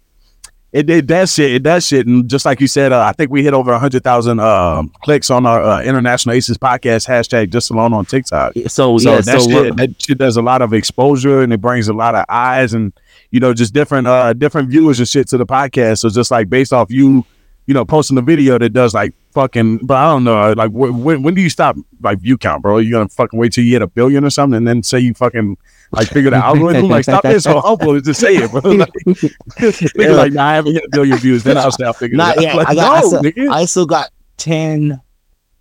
it, 0.73 0.87
did 0.87 1.09
that 1.09 1.29
shit, 1.29 1.53
it 1.53 1.63
does 1.65 1.85
shit, 1.85 2.07
and 2.07 2.31
just 2.31 2.45
like 2.45 2.61
you 2.61 2.69
said, 2.69 2.93
uh, 2.93 3.01
I 3.01 3.13
think 3.13 3.31
we 3.31 3.43
hit 3.43 3.55
over 3.55 3.77
hundred 3.77 4.05
thousand 4.05 4.39
um 4.39 4.93
clicks 5.03 5.29
on 5.29 5.45
our 5.45 5.63
uh, 5.63 5.83
International 5.83 6.35
Aces 6.35 6.59
podcast 6.59 7.09
hashtag 7.09 7.51
just 7.51 7.71
alone 7.71 7.93
on 7.93 8.05
TikTok. 8.05 8.53
So, 8.69 8.97
So 8.99 9.11
yeah, 9.11 9.21
that 9.21 9.41
so 9.41 9.51
shit, 9.51 9.77
that 9.77 10.03
shit 10.03 10.19
does 10.19 10.37
a 10.37 10.43
lot 10.43 10.63
of 10.63 10.73
exposure 10.73 11.43
and 11.43 11.53
it 11.53 11.61
brings 11.61 11.89
a 11.89 11.93
lot 11.93 12.15
of 12.15 12.25
eyes 12.29 12.73
and 12.73 12.93
you 13.33 13.41
know 13.41 13.53
just 13.53 13.75
different 13.75 14.07
uh 14.07 14.33
different 14.33 14.69
viewers 14.69 15.01
and 15.01 15.09
shit 15.09 15.27
to 15.29 15.37
the 15.37 15.47
podcast. 15.47 15.99
So 15.99 16.09
just 16.09 16.31
like 16.31 16.49
based 16.49 16.73
off 16.73 16.89
you, 16.91 17.27
you 17.67 17.75
know, 17.75 17.85
posting 17.85 18.19
a 18.19 18.23
video 18.23 18.59
that 18.59 18.71
does 18.71 18.95
like 18.95 19.15
fucking, 19.33 19.79
but 19.87 19.97
I 19.97 20.11
don't 20.11 20.25
know, 20.25 20.39
uh, 20.41 20.55
like 20.57 20.71
wh- 20.71 20.93
when 21.05 21.23
when 21.23 21.35
do 21.35 21.41
you 21.41 21.51
stop 21.51 21.77
like 22.03 22.19
view 22.19 22.37
count, 22.37 22.63
bro? 22.63 22.79
You 22.79 22.91
gonna 22.93 23.09
fucking 23.09 23.39
wait 23.39 23.53
till 23.53 23.65
you 23.65 23.73
hit 23.73 23.83
a 23.83 23.87
billion 23.87 24.25
or 24.25 24.31
something 24.31 24.57
and 24.57 24.67
then 24.67 24.83
say 24.83 24.99
you 24.99 25.15
fucking 25.15 25.57
like 25.93 26.09
figure 26.09 26.31
the 26.31 26.37
algorithm? 26.37 26.89
like 26.89 27.05
stop 27.05 27.23
being 27.23 27.39
so 27.41 27.61
humble 27.61 28.01
to 28.01 28.15
say 28.15 28.37
it, 28.37 28.51
bro. 28.51 28.61
Like, 28.73 28.93
nigga, 29.07 30.17
like 30.17 30.33
nah, 30.33 30.47
I 30.47 30.55
haven't 30.57 30.73
hit 30.75 30.85
a 30.85 30.89
billion 30.91 31.19
views, 31.19 31.43
then 31.45 31.59
I'll 31.59 31.71
start 31.71 31.97
figuring 31.97 32.19
Not 32.19 32.39
it 32.39 32.47
out. 32.47 32.57
Like, 32.57 32.69
I 32.69 32.75
got- 32.75 32.97
I 32.97 33.01
no, 33.01 33.21
still- 33.31 33.53
I 33.53 33.65
still 33.67 33.87
got 33.87 34.11
10, 34.39 35.01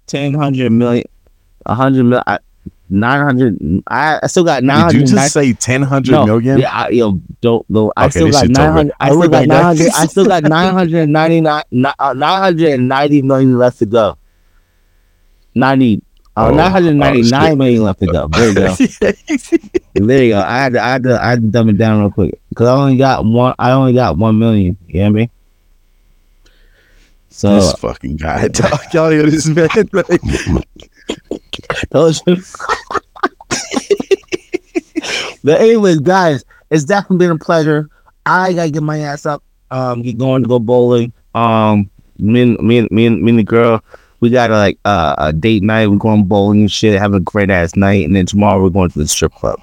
10, 0.07 0.33
100 0.33 0.71
million, 0.71 1.03
100 1.65 2.03
million, 2.03 2.23
I- 2.25 2.39
900. 2.89 3.83
I, 3.87 4.19
I 4.23 4.27
still 4.27 4.43
got 4.43 4.61
Did 4.61 4.67
900. 4.67 4.93
you 4.95 5.05
just 5.05 5.33
say 5.33 5.53
ten 5.53 5.81
hundred 5.81 6.11
no, 6.11 6.25
million? 6.25 6.59
Yeah, 6.59 6.71
I, 6.71 6.89
yo, 6.89 7.21
don't, 7.41 7.65
though. 7.69 7.93
I 7.95 8.05
Okay, 8.05 8.11
still 8.19 8.31
got 8.31 8.47
900. 8.49 8.93
I 8.99 9.05
I 9.05 9.09
still 9.09 9.21
got 9.29 9.31
that. 9.31 9.47
900. 9.47 9.91
I 9.95 10.05
still 10.05 10.25
got 10.25 10.43
999 10.43 11.63
uh, 11.99 12.13
990 12.13 13.21
million 13.21 13.57
left 13.57 13.79
to 13.79 13.85
go. 13.85 14.17
90 15.55 16.01
uh, 16.35 16.47
Oh, 16.51 16.53
999 16.53 17.57
million 17.57 17.83
left 17.83 17.99
to 17.99 18.07
go. 18.07 18.27
There 18.27 18.47
you 18.49 18.55
go. 18.55 18.75
There 19.95 20.23
you 20.23 20.31
go. 20.31 20.39
I 20.39 20.57
had 20.63 20.73
to, 20.73 20.81
I 20.81 20.89
had 20.89 21.03
to, 21.03 21.21
I 21.21 21.29
had 21.31 21.41
to 21.41 21.47
dumb 21.47 21.69
it 21.69 21.77
down 21.77 21.99
real 21.99 22.11
quick 22.11 22.39
because 22.49 22.67
I 22.67 22.73
only 22.73 22.97
got 22.97 23.25
one. 23.25 23.53
I 23.59 23.71
only 23.71 23.93
got 23.93 24.17
one 24.17 24.39
million. 24.39 24.77
You 24.87 25.01
hear 25.01 25.09
me? 25.09 25.29
So 27.29 27.55
this 27.55 27.73
fucking 27.73 28.17
guy, 28.17 28.47
dog. 28.49 28.79
Y'all 28.93 29.09
hear 29.09 29.23
this 29.29 29.47
man? 29.47 29.69
Like, 29.91 30.21
but 35.43 35.61
anyways, 35.61 35.99
guys, 35.99 36.43
it's 36.69 36.83
definitely 36.83 37.17
been 37.17 37.35
a 37.35 37.39
pleasure. 37.39 37.89
I 38.25 38.53
gotta 38.53 38.71
get 38.71 38.83
my 38.83 38.99
ass 38.99 39.25
up. 39.25 39.43
Um, 39.71 40.01
get 40.01 40.17
going 40.17 40.43
to 40.43 40.49
go 40.49 40.59
bowling. 40.59 41.13
Um, 41.35 41.89
me 42.17 42.41
and 42.41 42.59
me 42.59 42.79
and 42.79 42.91
me 42.91 43.05
and, 43.05 43.21
me 43.21 43.29
and 43.31 43.39
the 43.39 43.43
girl, 43.43 43.83
we 44.19 44.29
got 44.29 44.49
like 44.49 44.77
uh, 44.85 45.15
a 45.17 45.33
date 45.33 45.63
night. 45.63 45.87
We're 45.87 45.97
going 45.97 46.25
bowling 46.25 46.61
and 46.61 46.71
shit, 46.71 46.99
having 46.99 47.17
a 47.17 47.21
great 47.21 47.49
ass 47.49 47.75
night, 47.75 48.05
and 48.05 48.15
then 48.15 48.25
tomorrow 48.25 48.61
we're 48.61 48.69
going 48.69 48.89
to 48.89 48.99
the 48.99 49.07
strip 49.07 49.33
club. 49.33 49.59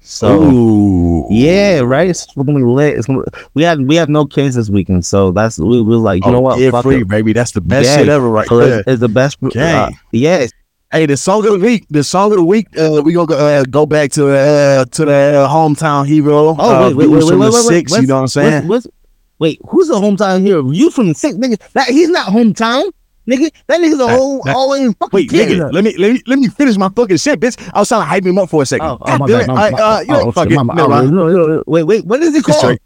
So. 0.00 0.42
Ooh. 0.42 1.26
Yeah, 1.30 1.80
right. 1.80 2.08
It's 2.08 2.26
gonna 2.34 2.52
be 2.52 2.62
lit. 2.62 2.96
It's 2.96 3.06
gonna, 3.06 3.22
we 3.54 3.62
had 3.62 3.86
we 3.86 3.96
have 3.96 4.08
no 4.08 4.24
kids 4.24 4.56
this 4.56 4.70
weekend, 4.70 5.04
so 5.04 5.30
that's 5.30 5.58
we 5.58 5.82
we 5.82 5.96
like 5.96 6.24
you 6.24 6.32
know 6.32 6.40
what? 6.40 6.58
Yeah, 6.58 6.80
free, 6.80 7.02
it. 7.02 7.08
baby. 7.08 7.32
That's 7.32 7.52
the 7.52 7.60
best 7.60 7.88
Yeah. 7.88 7.96
shit 7.98 8.08
ever, 8.08 8.28
right 8.28 8.48
So 8.48 8.58
there. 8.58 8.80
it's, 8.80 8.88
it's 8.88 9.00
the 9.00 9.08
best. 9.08 9.38
Uh, 9.56 9.90
yes, 10.10 10.52
Hey, 10.92 11.06
the 11.06 11.16
song 11.16 11.46
of 11.46 11.52
the 11.52 11.58
week. 11.64 11.86
The 11.88 12.02
song 12.02 12.32
of 12.32 12.38
the 12.38 12.44
week. 12.44 12.66
Uh, 12.76 13.00
we 13.04 13.12
gonna 13.12 13.26
go, 13.28 13.36
uh, 13.38 13.62
go 13.62 13.86
back 13.86 14.10
to 14.12 14.28
uh, 14.28 14.84
to 14.86 15.04
the 15.04 15.44
uh, 15.44 15.48
hometown 15.48 16.04
hero. 16.04 16.56
Oh 16.58 16.58
uh, 16.58 16.88
wait, 16.88 16.96
wait, 16.96 17.06
wait, 17.06 17.22
wait, 17.22 17.28
from 17.28 17.38
wait, 17.38 17.46
the 17.52 17.66
wait, 17.68 17.90
wait. 17.90 18.00
You 18.00 18.06
know 18.08 18.14
what 18.16 18.20
I'm 18.22 18.26
saying? 18.26 18.66
What's, 18.66 18.86
what's, 18.86 18.96
wait, 19.38 19.60
who's 19.68 19.86
the 19.86 19.94
hometown 19.94 20.40
hero? 20.40 20.68
You 20.70 20.90
from 20.90 21.06
the 21.08 21.14
six, 21.14 21.36
nigga? 21.36 21.60
That 21.74 21.86
he's 21.88 22.08
not 22.08 22.26
hometown, 22.32 22.90
nigga. 23.28 23.50
That 23.66 23.80
nigga's 23.80 24.00
a 24.00 24.08
whole 24.08 24.42
that- 24.44 24.54
all 24.56 24.72
in 24.74 24.92
fucking 24.94 25.10
Wait, 25.12 25.30
nigga, 25.30 25.72
let 25.72 25.84
me 25.84 25.96
let 25.96 26.12
me 26.12 26.22
let 26.26 26.38
me 26.38 26.48
finish 26.48 26.76
my 26.76 26.88
fucking 26.88 27.16
shit, 27.16 27.40
bitch. 27.40 27.56
I 27.74 27.78
was 27.80 27.88
trying 27.88 28.02
to 28.02 28.06
hype 28.06 28.24
him 28.26 28.38
up 28.38 28.50
for 28.50 28.62
a 28.62 28.66
second. 28.66 28.86
Oh, 28.86 28.98
oh, 29.00 29.06
God 29.06 29.20
my 29.20 29.26
damn 29.26 29.38
bad. 29.38 29.44
it. 29.44 29.52
my- 29.54 29.62
I, 29.62 29.70
uh, 29.96 30.00
you 30.00 30.06
know, 30.08 30.20
oh, 30.22 30.32
fuck 30.32 30.48
shit, 30.48 30.58
it. 30.58 30.64
my- 30.64 30.74
oh, 30.82 30.86
no, 30.86 31.28
no, 31.28 31.46
no, 31.46 31.64
Wait, 31.66 31.82
wait, 31.84 32.04
what 32.06 32.20
is 32.22 32.34
it 32.34 32.38
It's 32.38 32.46
called? 32.46 32.62
Drake. 32.64 32.80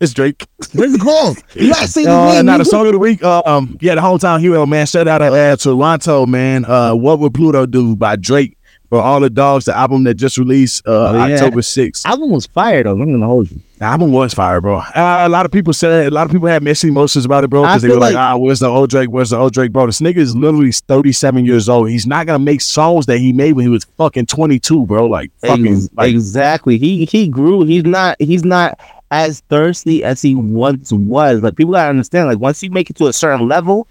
It's 0.00 0.12
Drake. 0.12 0.46
What 0.72 0.88
is 0.88 0.94
it 0.94 1.00
called? 1.00 1.38
You 1.54 1.72
say 1.74 2.04
the 2.04 2.10
Uh, 2.10 2.32
name. 2.34 2.46
now 2.46 2.58
the 2.58 2.64
song 2.64 2.86
of 2.86 2.92
the 2.92 2.98
week. 2.98 3.22
Uh, 3.22 3.42
um, 3.46 3.78
yeah, 3.80 3.94
the 3.94 4.00
hometown 4.00 4.40
hero, 4.40 4.66
man. 4.66 4.86
Shout 4.86 5.06
out 5.08 5.18
to 5.18 5.26
uh, 5.32 5.56
Toronto, 5.56 6.26
man. 6.26 6.64
Uh, 6.64 6.94
what 6.94 7.20
would 7.20 7.32
Pluto 7.32 7.64
do 7.64 7.94
by 7.96 8.16
Drake 8.16 8.58
for 8.90 9.00
all 9.00 9.20
the 9.20 9.30
dogs? 9.30 9.64
The 9.64 9.76
album 9.76 10.04
that 10.04 10.14
just 10.14 10.38
released 10.38 10.86
uh, 10.86 11.08
Oh, 11.10 11.26
yeah. 11.26 11.34
October 11.34 11.62
sixth. 11.62 12.06
album 12.06 12.30
was 12.30 12.46
fired 12.46 12.86
though. 12.86 12.92
I'm 12.92 12.98
gonna 13.10 13.26
hold 13.26 13.50
you. 13.50 13.60
The 13.78 13.84
album 13.86 14.12
was 14.12 14.32
fire, 14.32 14.60
bro. 14.60 14.76
Uh, 14.78 15.24
a 15.26 15.28
lot 15.28 15.44
of 15.46 15.52
people 15.52 15.72
said 15.72 16.06
a 16.06 16.10
lot 16.10 16.26
of 16.26 16.32
people 16.32 16.46
had 16.48 16.62
mixed 16.62 16.84
emotions 16.84 17.24
about 17.24 17.42
it, 17.44 17.48
bro, 17.50 17.62
because 17.62 17.82
they 17.82 17.88
were 17.88 17.96
like, 17.96 18.14
like- 18.14 18.22
"Ah, 18.34 18.36
where's 18.36 18.60
the 18.60 18.68
old 18.68 18.88
Drake? 18.90 19.10
Where's 19.10 19.30
the 19.30 19.36
old 19.36 19.52
Drake, 19.52 19.72
bro?" 19.72 19.86
This 19.86 20.00
nigga 20.00 20.18
is 20.18 20.36
literally 20.36 20.70
37 20.70 21.44
years 21.44 21.68
old. 21.68 21.90
He's 21.90 22.06
not 22.06 22.26
gonna 22.26 22.38
make 22.38 22.60
songs 22.60 23.06
that 23.06 23.18
he 23.18 23.32
made 23.32 23.54
when 23.54 23.64
he 23.64 23.68
was 23.70 23.84
fucking 23.98 24.26
22, 24.26 24.86
bro. 24.86 25.06
Like, 25.06 25.30
fucking, 25.40 25.66
Ex- 25.66 25.88
like, 25.96 26.10
exactly. 26.10 26.78
He 26.78 27.04
he 27.06 27.26
grew. 27.28 27.64
He's 27.64 27.84
not 27.84 28.16
he's 28.20 28.44
not 28.44 28.78
as 29.10 29.40
thirsty 29.50 30.02
as 30.04 30.22
he 30.22 30.34
once 30.34 30.92
was. 30.92 31.42
Like 31.42 31.56
people 31.56 31.72
gotta 31.74 31.90
understand. 31.90 32.28
Like 32.28 32.38
once 32.38 32.62
you 32.62 32.70
make 32.70 32.90
it 32.90 32.96
to 32.96 33.06
a 33.08 33.12
certain 33.12 33.48
level, 33.48 33.86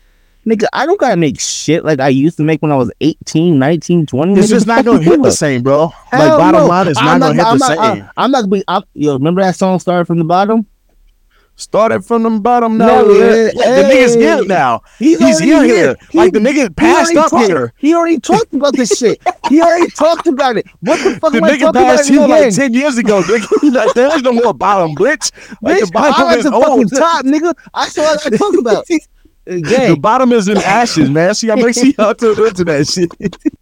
nigga, 0.45 0.65
I 0.73 0.85
don't 0.85 0.99
gotta 0.99 1.17
make 1.17 1.39
shit 1.39 1.83
like 1.85 1.99
I 1.99 2.09
used 2.09 2.37
to 2.37 2.43
make 2.43 2.61
when 2.61 2.71
I 2.71 2.75
was 2.75 2.91
18, 3.01 3.57
19, 3.59 4.05
20. 4.05 4.33
it's 4.33 4.47
nigga. 4.47 4.49
just 4.49 4.67
not 4.67 4.85
gonna 4.85 5.01
hit 5.01 5.21
the 5.21 5.31
same, 5.31 5.63
bro. 5.63 5.85
like, 5.85 5.93
bottom 6.11 6.61
no. 6.61 6.67
line 6.67 6.87
is 6.87 6.95
not 6.97 7.05
I'm 7.05 7.19
gonna 7.19 7.33
hit 7.35 7.45
I'm 7.45 7.57
the 7.57 7.67
not, 7.67 7.77
same. 7.95 8.03
I'm, 8.03 8.09
I'm 8.17 8.31
not 8.31 8.39
gonna 8.41 8.47
be. 8.51 8.63
I'm, 8.67 8.83
yo, 8.93 9.13
remember 9.13 9.41
that 9.41 9.55
song 9.55 9.79
started 9.79 10.05
from 10.05 10.17
the 10.19 10.23
bottom? 10.25 10.65
Started 11.55 12.03
from 12.03 12.23
the 12.23 12.31
bottom, 12.31 12.79
No, 12.79 13.05
no, 13.05 13.13
yeah, 13.13 13.51
yeah, 13.53 13.75
the 13.83 13.93
nigga's 13.93 14.15
hey. 14.15 14.21
here 14.21 14.43
now. 14.45 14.81
He's, 14.97 15.19
He's 15.19 15.37
here, 15.37 15.63
here. 15.63 15.95
He- 16.09 16.17
Like 16.17 16.33
the 16.33 16.39
nigga 16.39 16.75
passed 16.75 17.15
up 17.15 17.29
talked- 17.29 17.45
here. 17.45 17.71
He 17.77 17.93
already 17.93 18.19
talked 18.19 18.55
about 18.55 18.75
this 18.75 18.89
shit. 18.97 19.21
He 19.49 19.61
already 19.61 19.87
talked 19.91 20.25
about 20.25 20.57
it. 20.57 20.65
What 20.79 20.97
the 21.03 21.19
fuck 21.19 21.31
The 21.31 21.37
am 21.37 21.43
I 21.43 21.49
nigga 21.51 21.59
talking 21.59 21.67
about 21.69 21.85
passed 21.97 22.09
it 22.09 22.13
here 22.13 22.27
like 22.27 22.55
10 22.55 22.73
years 22.73 22.97
ago. 22.97 23.21
Nigga. 23.21 23.71
like, 23.75 23.93
there 23.93 24.15
is 24.15 24.23
no 24.23 24.33
more 24.33 24.51
bottom, 24.55 24.95
bitch. 24.95 25.31
Like, 25.61 25.77
Bitch, 25.77 25.85
the 25.85 25.91
bottom 25.91 26.25
I'm 26.25 26.31
at 26.33 26.37
is 26.39 26.43
the 26.45 26.51
fucking 26.51 26.89
top, 26.89 27.23
nigga. 27.25 27.53
I 27.71 27.87
saw 27.87 28.01
what 28.01 28.33
I 28.33 28.35
talk 28.35 28.57
about. 28.57 28.85
The 29.45 29.97
bottom 29.99 30.31
is 30.31 30.47
in 30.47 30.57
ashes, 30.65 31.09
man. 31.09 31.35
See, 31.35 31.47
y'all 31.47 31.57
make 31.57 31.75
sure 31.75 31.85
y'all 31.97 32.15
tune 32.15 32.47
into 32.47 32.63
that 32.65 32.87
shit. 32.87 33.11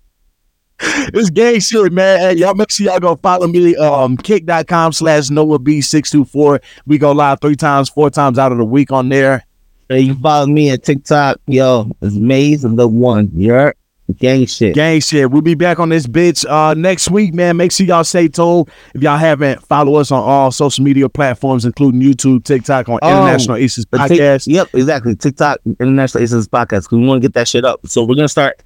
It's 0.84 1.30
gang 1.30 1.60
shit, 1.60 1.94
man. 1.94 2.20
Hey, 2.20 2.34
y'all 2.38 2.56
make 2.56 2.72
sure 2.72 2.88
y'all 2.88 3.00
go 3.00 3.16
follow 3.16 3.46
me. 3.46 3.76
Um, 3.76 4.18
kick.com 4.18 4.94
slash 4.94 5.30
Noah 5.30 5.60
B624. 5.60 6.60
We 6.88 6.98
go 6.98 7.12
live 7.12 7.40
three 7.40 7.56
times, 7.56 7.88
four 7.88 8.10
times 8.10 8.40
out 8.40 8.52
of 8.52 8.58
the 8.58 8.66
week 8.66 8.92
on 8.92 9.10
there. 9.10 9.46
Hey, 9.90 10.00
you 10.00 10.16
follow 10.16 10.48
me 10.48 10.72
at 10.72 10.82
TikTok. 10.84 11.38
Yo, 11.46 11.92
it's 12.02 12.16
Maze 12.16 12.64
and 12.64 12.80
the 12.80 12.88
one. 12.88 13.30
You're 13.36 13.76
gang 14.18 14.46
shit. 14.46 14.76
Gang 14.76 15.00
shit. 15.00 15.32
We'll 15.32 15.42
be 15.42 15.56
back 15.56 15.80
on 15.80 15.90
this 15.90 16.06
bitch 16.08 16.46
uh 16.50 16.74
next 16.74 17.10
week, 17.10 17.34
man. 17.34 17.58
Make 17.58 17.72
sure 17.72 17.86
y'all 17.86 18.04
stay 18.04 18.28
tuned. 18.28 18.70
If 18.94 19.02
y'all 19.02 19.18
haven't, 19.18 19.62
follow 19.68 19.96
us 19.96 20.12
on 20.12 20.22
all 20.22 20.52
social 20.52 20.84
media 20.84 21.08
platforms, 21.10 21.64
including 21.66 22.02
YouTube, 22.02 22.44
TikTok, 22.44 22.90
on 22.90 23.00
Oh, 23.02 23.08
International 23.10 23.56
Aces 23.58 23.86
Podcast. 23.86 24.48
yep, 24.48 24.68
exactly. 24.74 25.16
TikTok 25.16 25.60
International 25.80 26.24
Aces 26.24 26.48
Podcast. 26.48 26.90
'cause 26.90 26.92
We 27.00 27.06
want 27.08 27.22
to 27.22 27.28
get 27.28 27.34
that 27.36 27.48
shit 27.48 27.64
up. 27.64 27.80
So 27.88 28.04
we're 28.04 28.16
gonna 28.16 28.28
start 28.28 28.62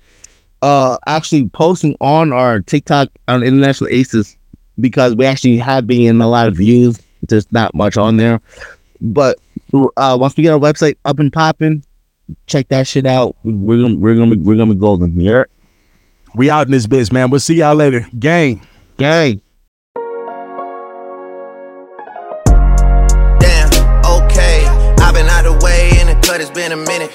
uh 0.61 0.97
actually 1.05 1.47
posting 1.49 1.95
on 2.01 2.33
our 2.33 2.59
TikTok 2.61 3.09
on 3.27 3.43
International 3.43 3.89
Aces 3.91 4.35
because 4.79 5.15
we 5.15 5.25
actually 5.25 5.57
have 5.57 5.85
been 5.85 5.99
getting 6.01 6.21
a 6.21 6.27
lot 6.29 6.47
of 6.47 6.55
views. 6.55 6.99
There's 7.27 7.51
not 7.51 7.75
much 7.75 7.97
on 7.97 8.17
there. 8.17 8.41
But 9.01 9.37
uh 9.97 10.17
once 10.19 10.35
we 10.37 10.43
get 10.43 10.53
our 10.53 10.59
website 10.59 10.95
up 11.05 11.19
and 11.19 11.31
popping, 11.31 11.83
check 12.47 12.67
that 12.69 12.87
shit 12.87 13.05
out. 13.05 13.35
We're 13.43 13.81
gonna 13.81 13.95
we're 13.95 14.15
gonna 14.15 14.35
be, 14.35 14.41
we're 14.41 14.57
gonna 14.57 14.73
be 14.73 14.79
golden. 14.79 15.19
Yeah. 15.19 15.43
We 16.35 16.49
out 16.49 16.67
in 16.67 16.71
this 16.71 16.85
bitch, 16.85 17.11
man. 17.11 17.29
We'll 17.29 17.39
see 17.39 17.55
y'all 17.55 17.75
later. 17.75 18.07
Gang. 18.19 18.61
Gang. 18.97 19.41
Damn, 23.39 23.69
okay. 24.03 24.67
I've 24.99 25.13
been 25.13 25.27
out 25.27 25.43
the 25.43 25.57
way 25.63 25.91
and 25.95 26.09
the 26.09 26.19
cut, 26.27 26.41
it's 26.41 26.49
been 26.49 26.73
a 26.73 26.75
minute. 26.75 27.11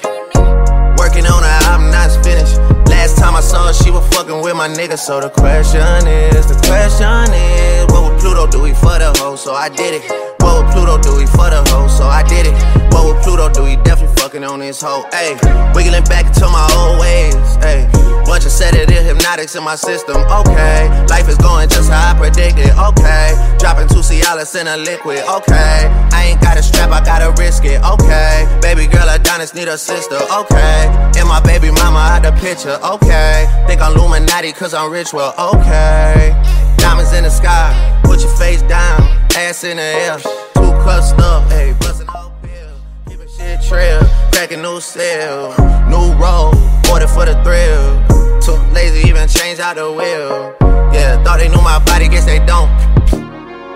Working 0.97 1.27
on 1.27 1.43
her, 1.43 1.59
I'm 1.69 1.91
not 1.91 2.09
finished. 2.23 2.57
Last 2.89 3.17
time 3.17 3.35
I 3.35 3.41
saw 3.41 3.67
her, 3.67 3.73
she 3.73 3.91
was 3.91 4.07
fucking 4.09 4.41
with 4.41 4.55
my 4.55 4.67
nigga. 4.67 4.97
So 4.97 5.21
the 5.21 5.29
question 5.29 5.81
is, 6.07 6.47
the 6.47 6.57
question 6.65 7.31
is, 7.33 7.85
what 7.93 8.09
would 8.09 8.19
Pluto 8.19 8.47
do? 8.47 8.63
He 8.63 8.73
for 8.73 8.97
the 8.97 9.13
hoe, 9.17 9.35
so 9.35 9.53
I 9.53 9.69
did 9.69 10.01
it. 10.01 10.03
What 10.41 10.65
would 10.65 10.73
Pluto 10.73 10.97
do? 10.97 11.19
He 11.19 11.27
for 11.27 11.49
the 11.53 11.63
hoe, 11.69 11.87
so 11.87 12.05
I 12.05 12.23
did 12.23 12.47
it. 12.47 12.53
What 12.91 13.05
would 13.05 13.21
Pluto 13.21 13.49
do? 13.49 13.65
He 13.65 13.75
definitely 13.77 14.00
fucking 14.31 14.47
on 14.47 14.59
this 14.59 14.81
hoe. 14.81 15.03
Ayy, 15.11 15.35
wiggling 15.75 16.03
back 16.05 16.25
into 16.25 16.47
my 16.47 16.67
old 16.75 16.99
ways. 16.99 17.35
Ayy, 17.67 17.91
bunch 18.25 18.45
of 18.45 18.51
sedative 18.51 19.03
hypnotics 19.03 19.55
in 19.55 19.63
my 19.63 19.75
system. 19.75 20.17
Okay, 20.17 20.87
life 21.07 21.27
is 21.27 21.37
going 21.37 21.67
just 21.67 21.89
how 21.89 22.15
I 22.15 22.17
predicted. 22.17 22.71
Okay, 22.71 23.57
dropping 23.59 23.87
two 23.89 23.99
Cialis 23.99 24.59
in 24.59 24.67
a 24.67 24.77
liquid. 24.77 25.19
Okay, 25.19 25.87
I 26.13 26.31
ain't 26.31 26.41
got 26.41 26.57
a 26.57 26.63
strap, 26.63 26.91
I 26.91 27.03
gotta 27.03 27.31
risk 27.41 27.65
it. 27.65 27.81
Okay, 27.83 28.47
baby 28.61 28.87
girl 28.87 29.07
Adonis 29.09 29.53
need 29.53 29.67
a 29.67 29.77
sister. 29.77 30.15
Okay, 30.15 30.87
and 31.19 31.27
my 31.27 31.41
baby 31.43 31.71
mama 31.71 31.99
out 31.99 32.23
the 32.23 32.31
picture. 32.39 32.79
Okay, 32.83 33.47
think 33.67 33.81
I'm 33.81 33.97
Illuminati 33.97 34.53
cause 34.53 34.73
I'm 34.73 34.91
rich. 34.91 35.13
Well, 35.13 35.33
okay. 35.55 36.31
Diamonds 36.77 37.13
in 37.13 37.23
the 37.23 37.29
sky, 37.29 37.99
put 38.03 38.21
your 38.21 38.35
face 38.37 38.61
down, 38.63 39.01
ass 39.35 39.63
in 39.63 39.77
the 39.77 39.83
air. 39.83 40.17
Two 40.55 40.71
cups 40.83 41.11
up, 41.19 41.47
hey, 41.51 41.75
bustin' 41.79 42.07
whole 42.07 42.31
pill. 42.41 42.73
Keepin' 43.07 43.27
shit 43.27 43.61
trail, 43.61 43.99
cracking 44.31 44.61
new 44.61 44.79
cell, 44.79 45.49
new 45.89 46.13
road, 46.17 46.55
order 46.91 47.07
for 47.07 47.25
the 47.25 47.35
thrill. 47.43 48.01
Too 48.41 48.57
lazy, 48.73 49.07
even 49.07 49.27
change 49.27 49.59
out 49.59 49.75
the 49.75 49.91
wheel. 49.91 50.55
Yeah, 50.93 51.21
thought 51.23 51.39
they 51.39 51.49
knew 51.49 51.61
my 51.61 51.79
body, 51.85 52.07
guess 52.07 52.25
they 52.25 52.39
don't. 52.39 52.69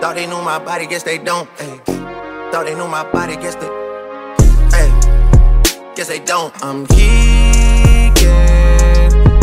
Thought 0.01 0.15
they 0.15 0.25
knew 0.27 0.41
my 0.41 0.59
body, 0.59 0.87
guess 0.87 1.03
they 1.03 1.17
don't. 1.17 1.49
Ay. 1.59 1.79
Thought 2.51 2.65
they 2.65 2.75
knew 2.75 2.87
my 2.87 3.09
body, 3.11 3.35
guess 3.35 3.55
they. 3.55 3.69
Ay. 4.73 4.89
Guess 5.95 6.07
they 6.07 6.19
don't. 6.19 6.53
I'm 6.63 6.85
geeking 6.87 8.25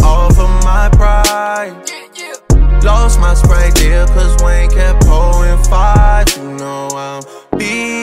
off 0.03 0.39
of 0.39 0.51
my 0.65 0.89
pride. 0.93 1.75
Lost 2.85 3.21
my 3.21 3.35
sprite 3.35 3.75
deal 3.77 4.07
cause 4.09 4.43
Wayne 4.43 4.71
kept 4.71 5.07
pulling 5.07 5.63
five. 5.65 6.29
You 6.37 6.53
know 6.59 6.89
I'm 6.93 7.23
with 7.53 8.02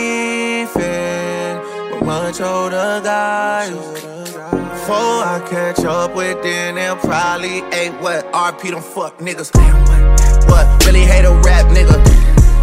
much 2.10 2.42
older 2.42 3.00
guys. 3.04 3.70
Before 3.70 5.22
I 5.30 5.46
catch 5.48 5.86
up 5.86 6.16
with 6.16 6.42
them, 6.42 6.74
they'll 6.74 6.96
probably 6.96 7.62
ain't 7.72 8.02
what 8.02 8.26
RP 8.34 8.72
them 8.72 8.82
fuck 8.82 9.20
niggas. 9.20 9.54
What? 10.50 10.86
Really 10.88 11.02
hate 11.02 11.26
a 11.26 11.34
rap 11.46 11.68
nigga. 11.68 11.98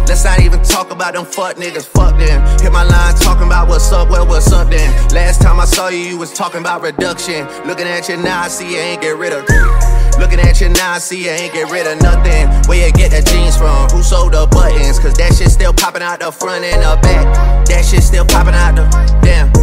Let's 0.05 0.25
not 0.25 0.41
even 0.41 0.61
talk 0.63 0.91
about 0.91 1.13
them 1.13 1.23
fuck 1.23 1.55
niggas. 1.55 1.85
Fuck 1.85 2.17
them. 2.19 2.59
Hit 2.59 2.73
my 2.73 2.83
line 2.83 3.15
talking 3.15 3.47
about 3.47 3.69
what's 3.69 3.89
up, 3.93 4.09
well, 4.09 4.27
what's 4.27 4.51
up 4.51 4.69
then. 4.69 4.91
Last 5.13 5.41
time 5.41 5.61
I 5.61 5.65
saw 5.65 5.87
you, 5.87 5.99
you 5.99 6.17
was 6.17 6.33
talking 6.33 6.59
about 6.59 6.81
reduction. 6.81 7.47
Looking 7.65 7.87
at 7.87 8.09
you 8.09 8.17
now, 8.17 8.41
I 8.41 8.47
see 8.49 8.71
you 8.73 8.77
ain't 8.77 9.01
get 9.01 9.15
rid 9.15 9.31
of. 9.31 9.45
Looking 10.19 10.39
at 10.39 10.59
you 10.59 10.69
now, 10.69 10.93
I 10.93 10.99
see 10.99 11.23
you 11.25 11.29
ain't 11.29 11.53
get 11.53 11.69
rid 11.71 11.85
of 11.85 12.01
nothing. 12.01 12.49
Where 12.67 12.85
you 12.85 12.91
get 12.93 13.11
the 13.11 13.21
jeans 13.21 13.55
from? 13.55 13.89
Who 13.89 14.01
sold 14.01 14.33
the 14.33 14.47
buttons? 14.47 14.99
Cause 14.99 15.13
that 15.15 15.33
shit 15.35 15.49
still 15.49 15.73
popping 15.73 16.01
out 16.01 16.19
the 16.19 16.31
front 16.31 16.65
and 16.65 16.81
the 16.81 16.99
back. 17.01 17.25
That 17.67 17.85
shit 17.85 18.03
still 18.03 18.25
popping 18.25 18.55
out 18.55 18.75
the. 18.75 18.85
Damn. 19.21 19.53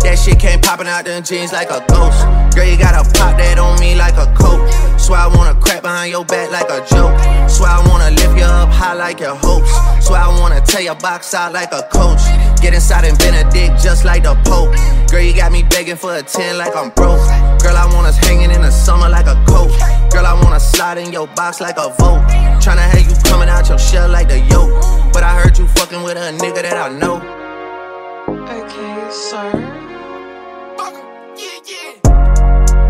That 0.00 0.16
shit 0.18 0.38
came 0.38 0.60
popping 0.60 0.88
out 0.88 1.04
them 1.04 1.22
jeans 1.22 1.52
like 1.52 1.68
a 1.68 1.84
ghost. 1.92 2.24
Girl, 2.56 2.64
you 2.64 2.78
gotta 2.78 3.04
pop 3.12 3.36
that 3.36 3.58
on 3.58 3.78
me 3.78 3.94
like 3.94 4.16
a 4.16 4.26
coat. 4.32 4.64
Swear 4.98 5.20
I 5.20 5.28
wanna 5.28 5.54
crack 5.60 5.82
behind 5.82 6.10
your 6.10 6.24
back 6.24 6.50
like 6.50 6.70
a 6.72 6.80
joke. 6.88 7.12
Swear 7.50 7.68
I 7.68 7.84
wanna 7.86 8.10
lift 8.10 8.36
you 8.36 8.44
up 8.44 8.70
high 8.70 8.94
like 8.94 9.20
your 9.20 9.36
hopes. 9.36 9.70
Swear 10.04 10.20
I 10.20 10.28
wanna 10.40 10.60
tear 10.62 10.80
your 10.80 10.96
box 10.96 11.34
out 11.34 11.52
like 11.52 11.72
a 11.72 11.82
coach. 11.92 12.24
Get 12.62 12.72
inside 12.72 13.04
and 13.04 13.18
dick 13.52 13.70
just 13.82 14.04
like 14.04 14.22
the 14.22 14.34
Pope. 14.44 14.74
Girl, 15.10 15.20
you 15.20 15.34
got 15.34 15.52
me 15.52 15.62
begging 15.62 15.96
for 15.96 16.14
a 16.14 16.22
10 16.22 16.58
like 16.58 16.74
I'm 16.76 16.90
broke. 16.90 17.20
Girl, 17.60 17.76
I 17.76 17.90
want 17.92 18.06
us 18.06 18.16
hanging 18.16 18.50
in 18.50 18.62
the 18.62 18.70
summer 18.70 19.08
like 19.08 19.26
a 19.26 19.36
coat. 19.46 19.70
Girl, 20.10 20.26
I 20.26 20.34
wanna 20.42 20.58
slide 20.58 20.98
in 20.98 21.12
your 21.12 21.28
box 21.28 21.60
like 21.60 21.76
a 21.78 21.88
vote. 21.98 22.22
Tryna 22.60 22.82
have 22.90 23.06
you 23.08 23.16
coming 23.24 23.48
out 23.48 23.68
your 23.68 23.78
shell 23.78 24.08
like 24.08 24.28
the 24.28 24.40
yoke. 24.40 24.70
But 25.12 25.22
I 25.22 25.40
heard 25.40 25.56
you 25.56 25.66
fucking 25.68 26.02
with 26.02 26.16
a 26.16 26.32
nigga 26.42 26.62
that 26.62 26.76
I 26.76 26.88
know. 26.98 27.16
Okay, 28.28 29.10
sir. 29.10 29.52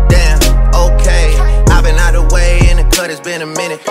Damn, 0.09 0.39
okay. 0.73 1.37
I've 1.69 1.83
been 1.83 1.97
out 1.97 2.13
the 2.13 2.27
way 2.33 2.59
in 2.69 2.77
the 2.77 2.87
cut, 2.95 3.09
it's 3.11 3.19
been 3.19 3.41
a 3.41 3.45
minute. 3.45 3.81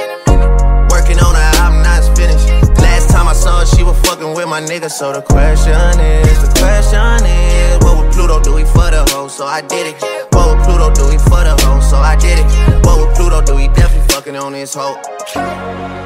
Working 0.91 1.19
on 1.21 1.35
her 1.35 1.61
now 1.83 1.99
it's 1.99 2.09
finished. 2.19 2.49
Last 2.81 3.11
time 3.11 3.29
I 3.29 3.33
saw 3.33 3.61
her, 3.61 3.67
she 3.67 3.83
was 3.83 3.99
fucking 4.01 4.35
with 4.35 4.49
my 4.49 4.61
nigga. 4.61 4.91
So 4.91 5.13
the 5.13 5.23
question 5.23 6.01
is, 6.01 6.43
the 6.43 6.53
question 6.59 7.27
is, 7.27 7.79
what 7.85 7.97
would 7.99 8.13
Pluto 8.13 8.41
do? 8.43 8.57
He 8.57 8.65
for 8.65 8.91
the 8.91 9.07
hoe, 9.11 9.29
so 9.29 9.47
I 9.47 9.61
did 9.61 9.95
it. 9.95 10.30
Pluto 10.65 10.91
do? 10.93 11.09
He 11.11 11.19
for 11.19 11.43
the 11.45 11.57
hoe, 11.63 11.81
so 11.81 11.97
I 11.97 12.17
did 12.17 12.39
it. 12.39 12.85
What 12.85 12.99
would 12.99 13.15
Pluto 13.17 13.43
do? 13.43 13.57
He 13.57 13.69
definitely 13.69 14.07
fucking 14.15 14.37
on 14.37 14.53
his 14.53 14.75
hoe. 14.75 16.00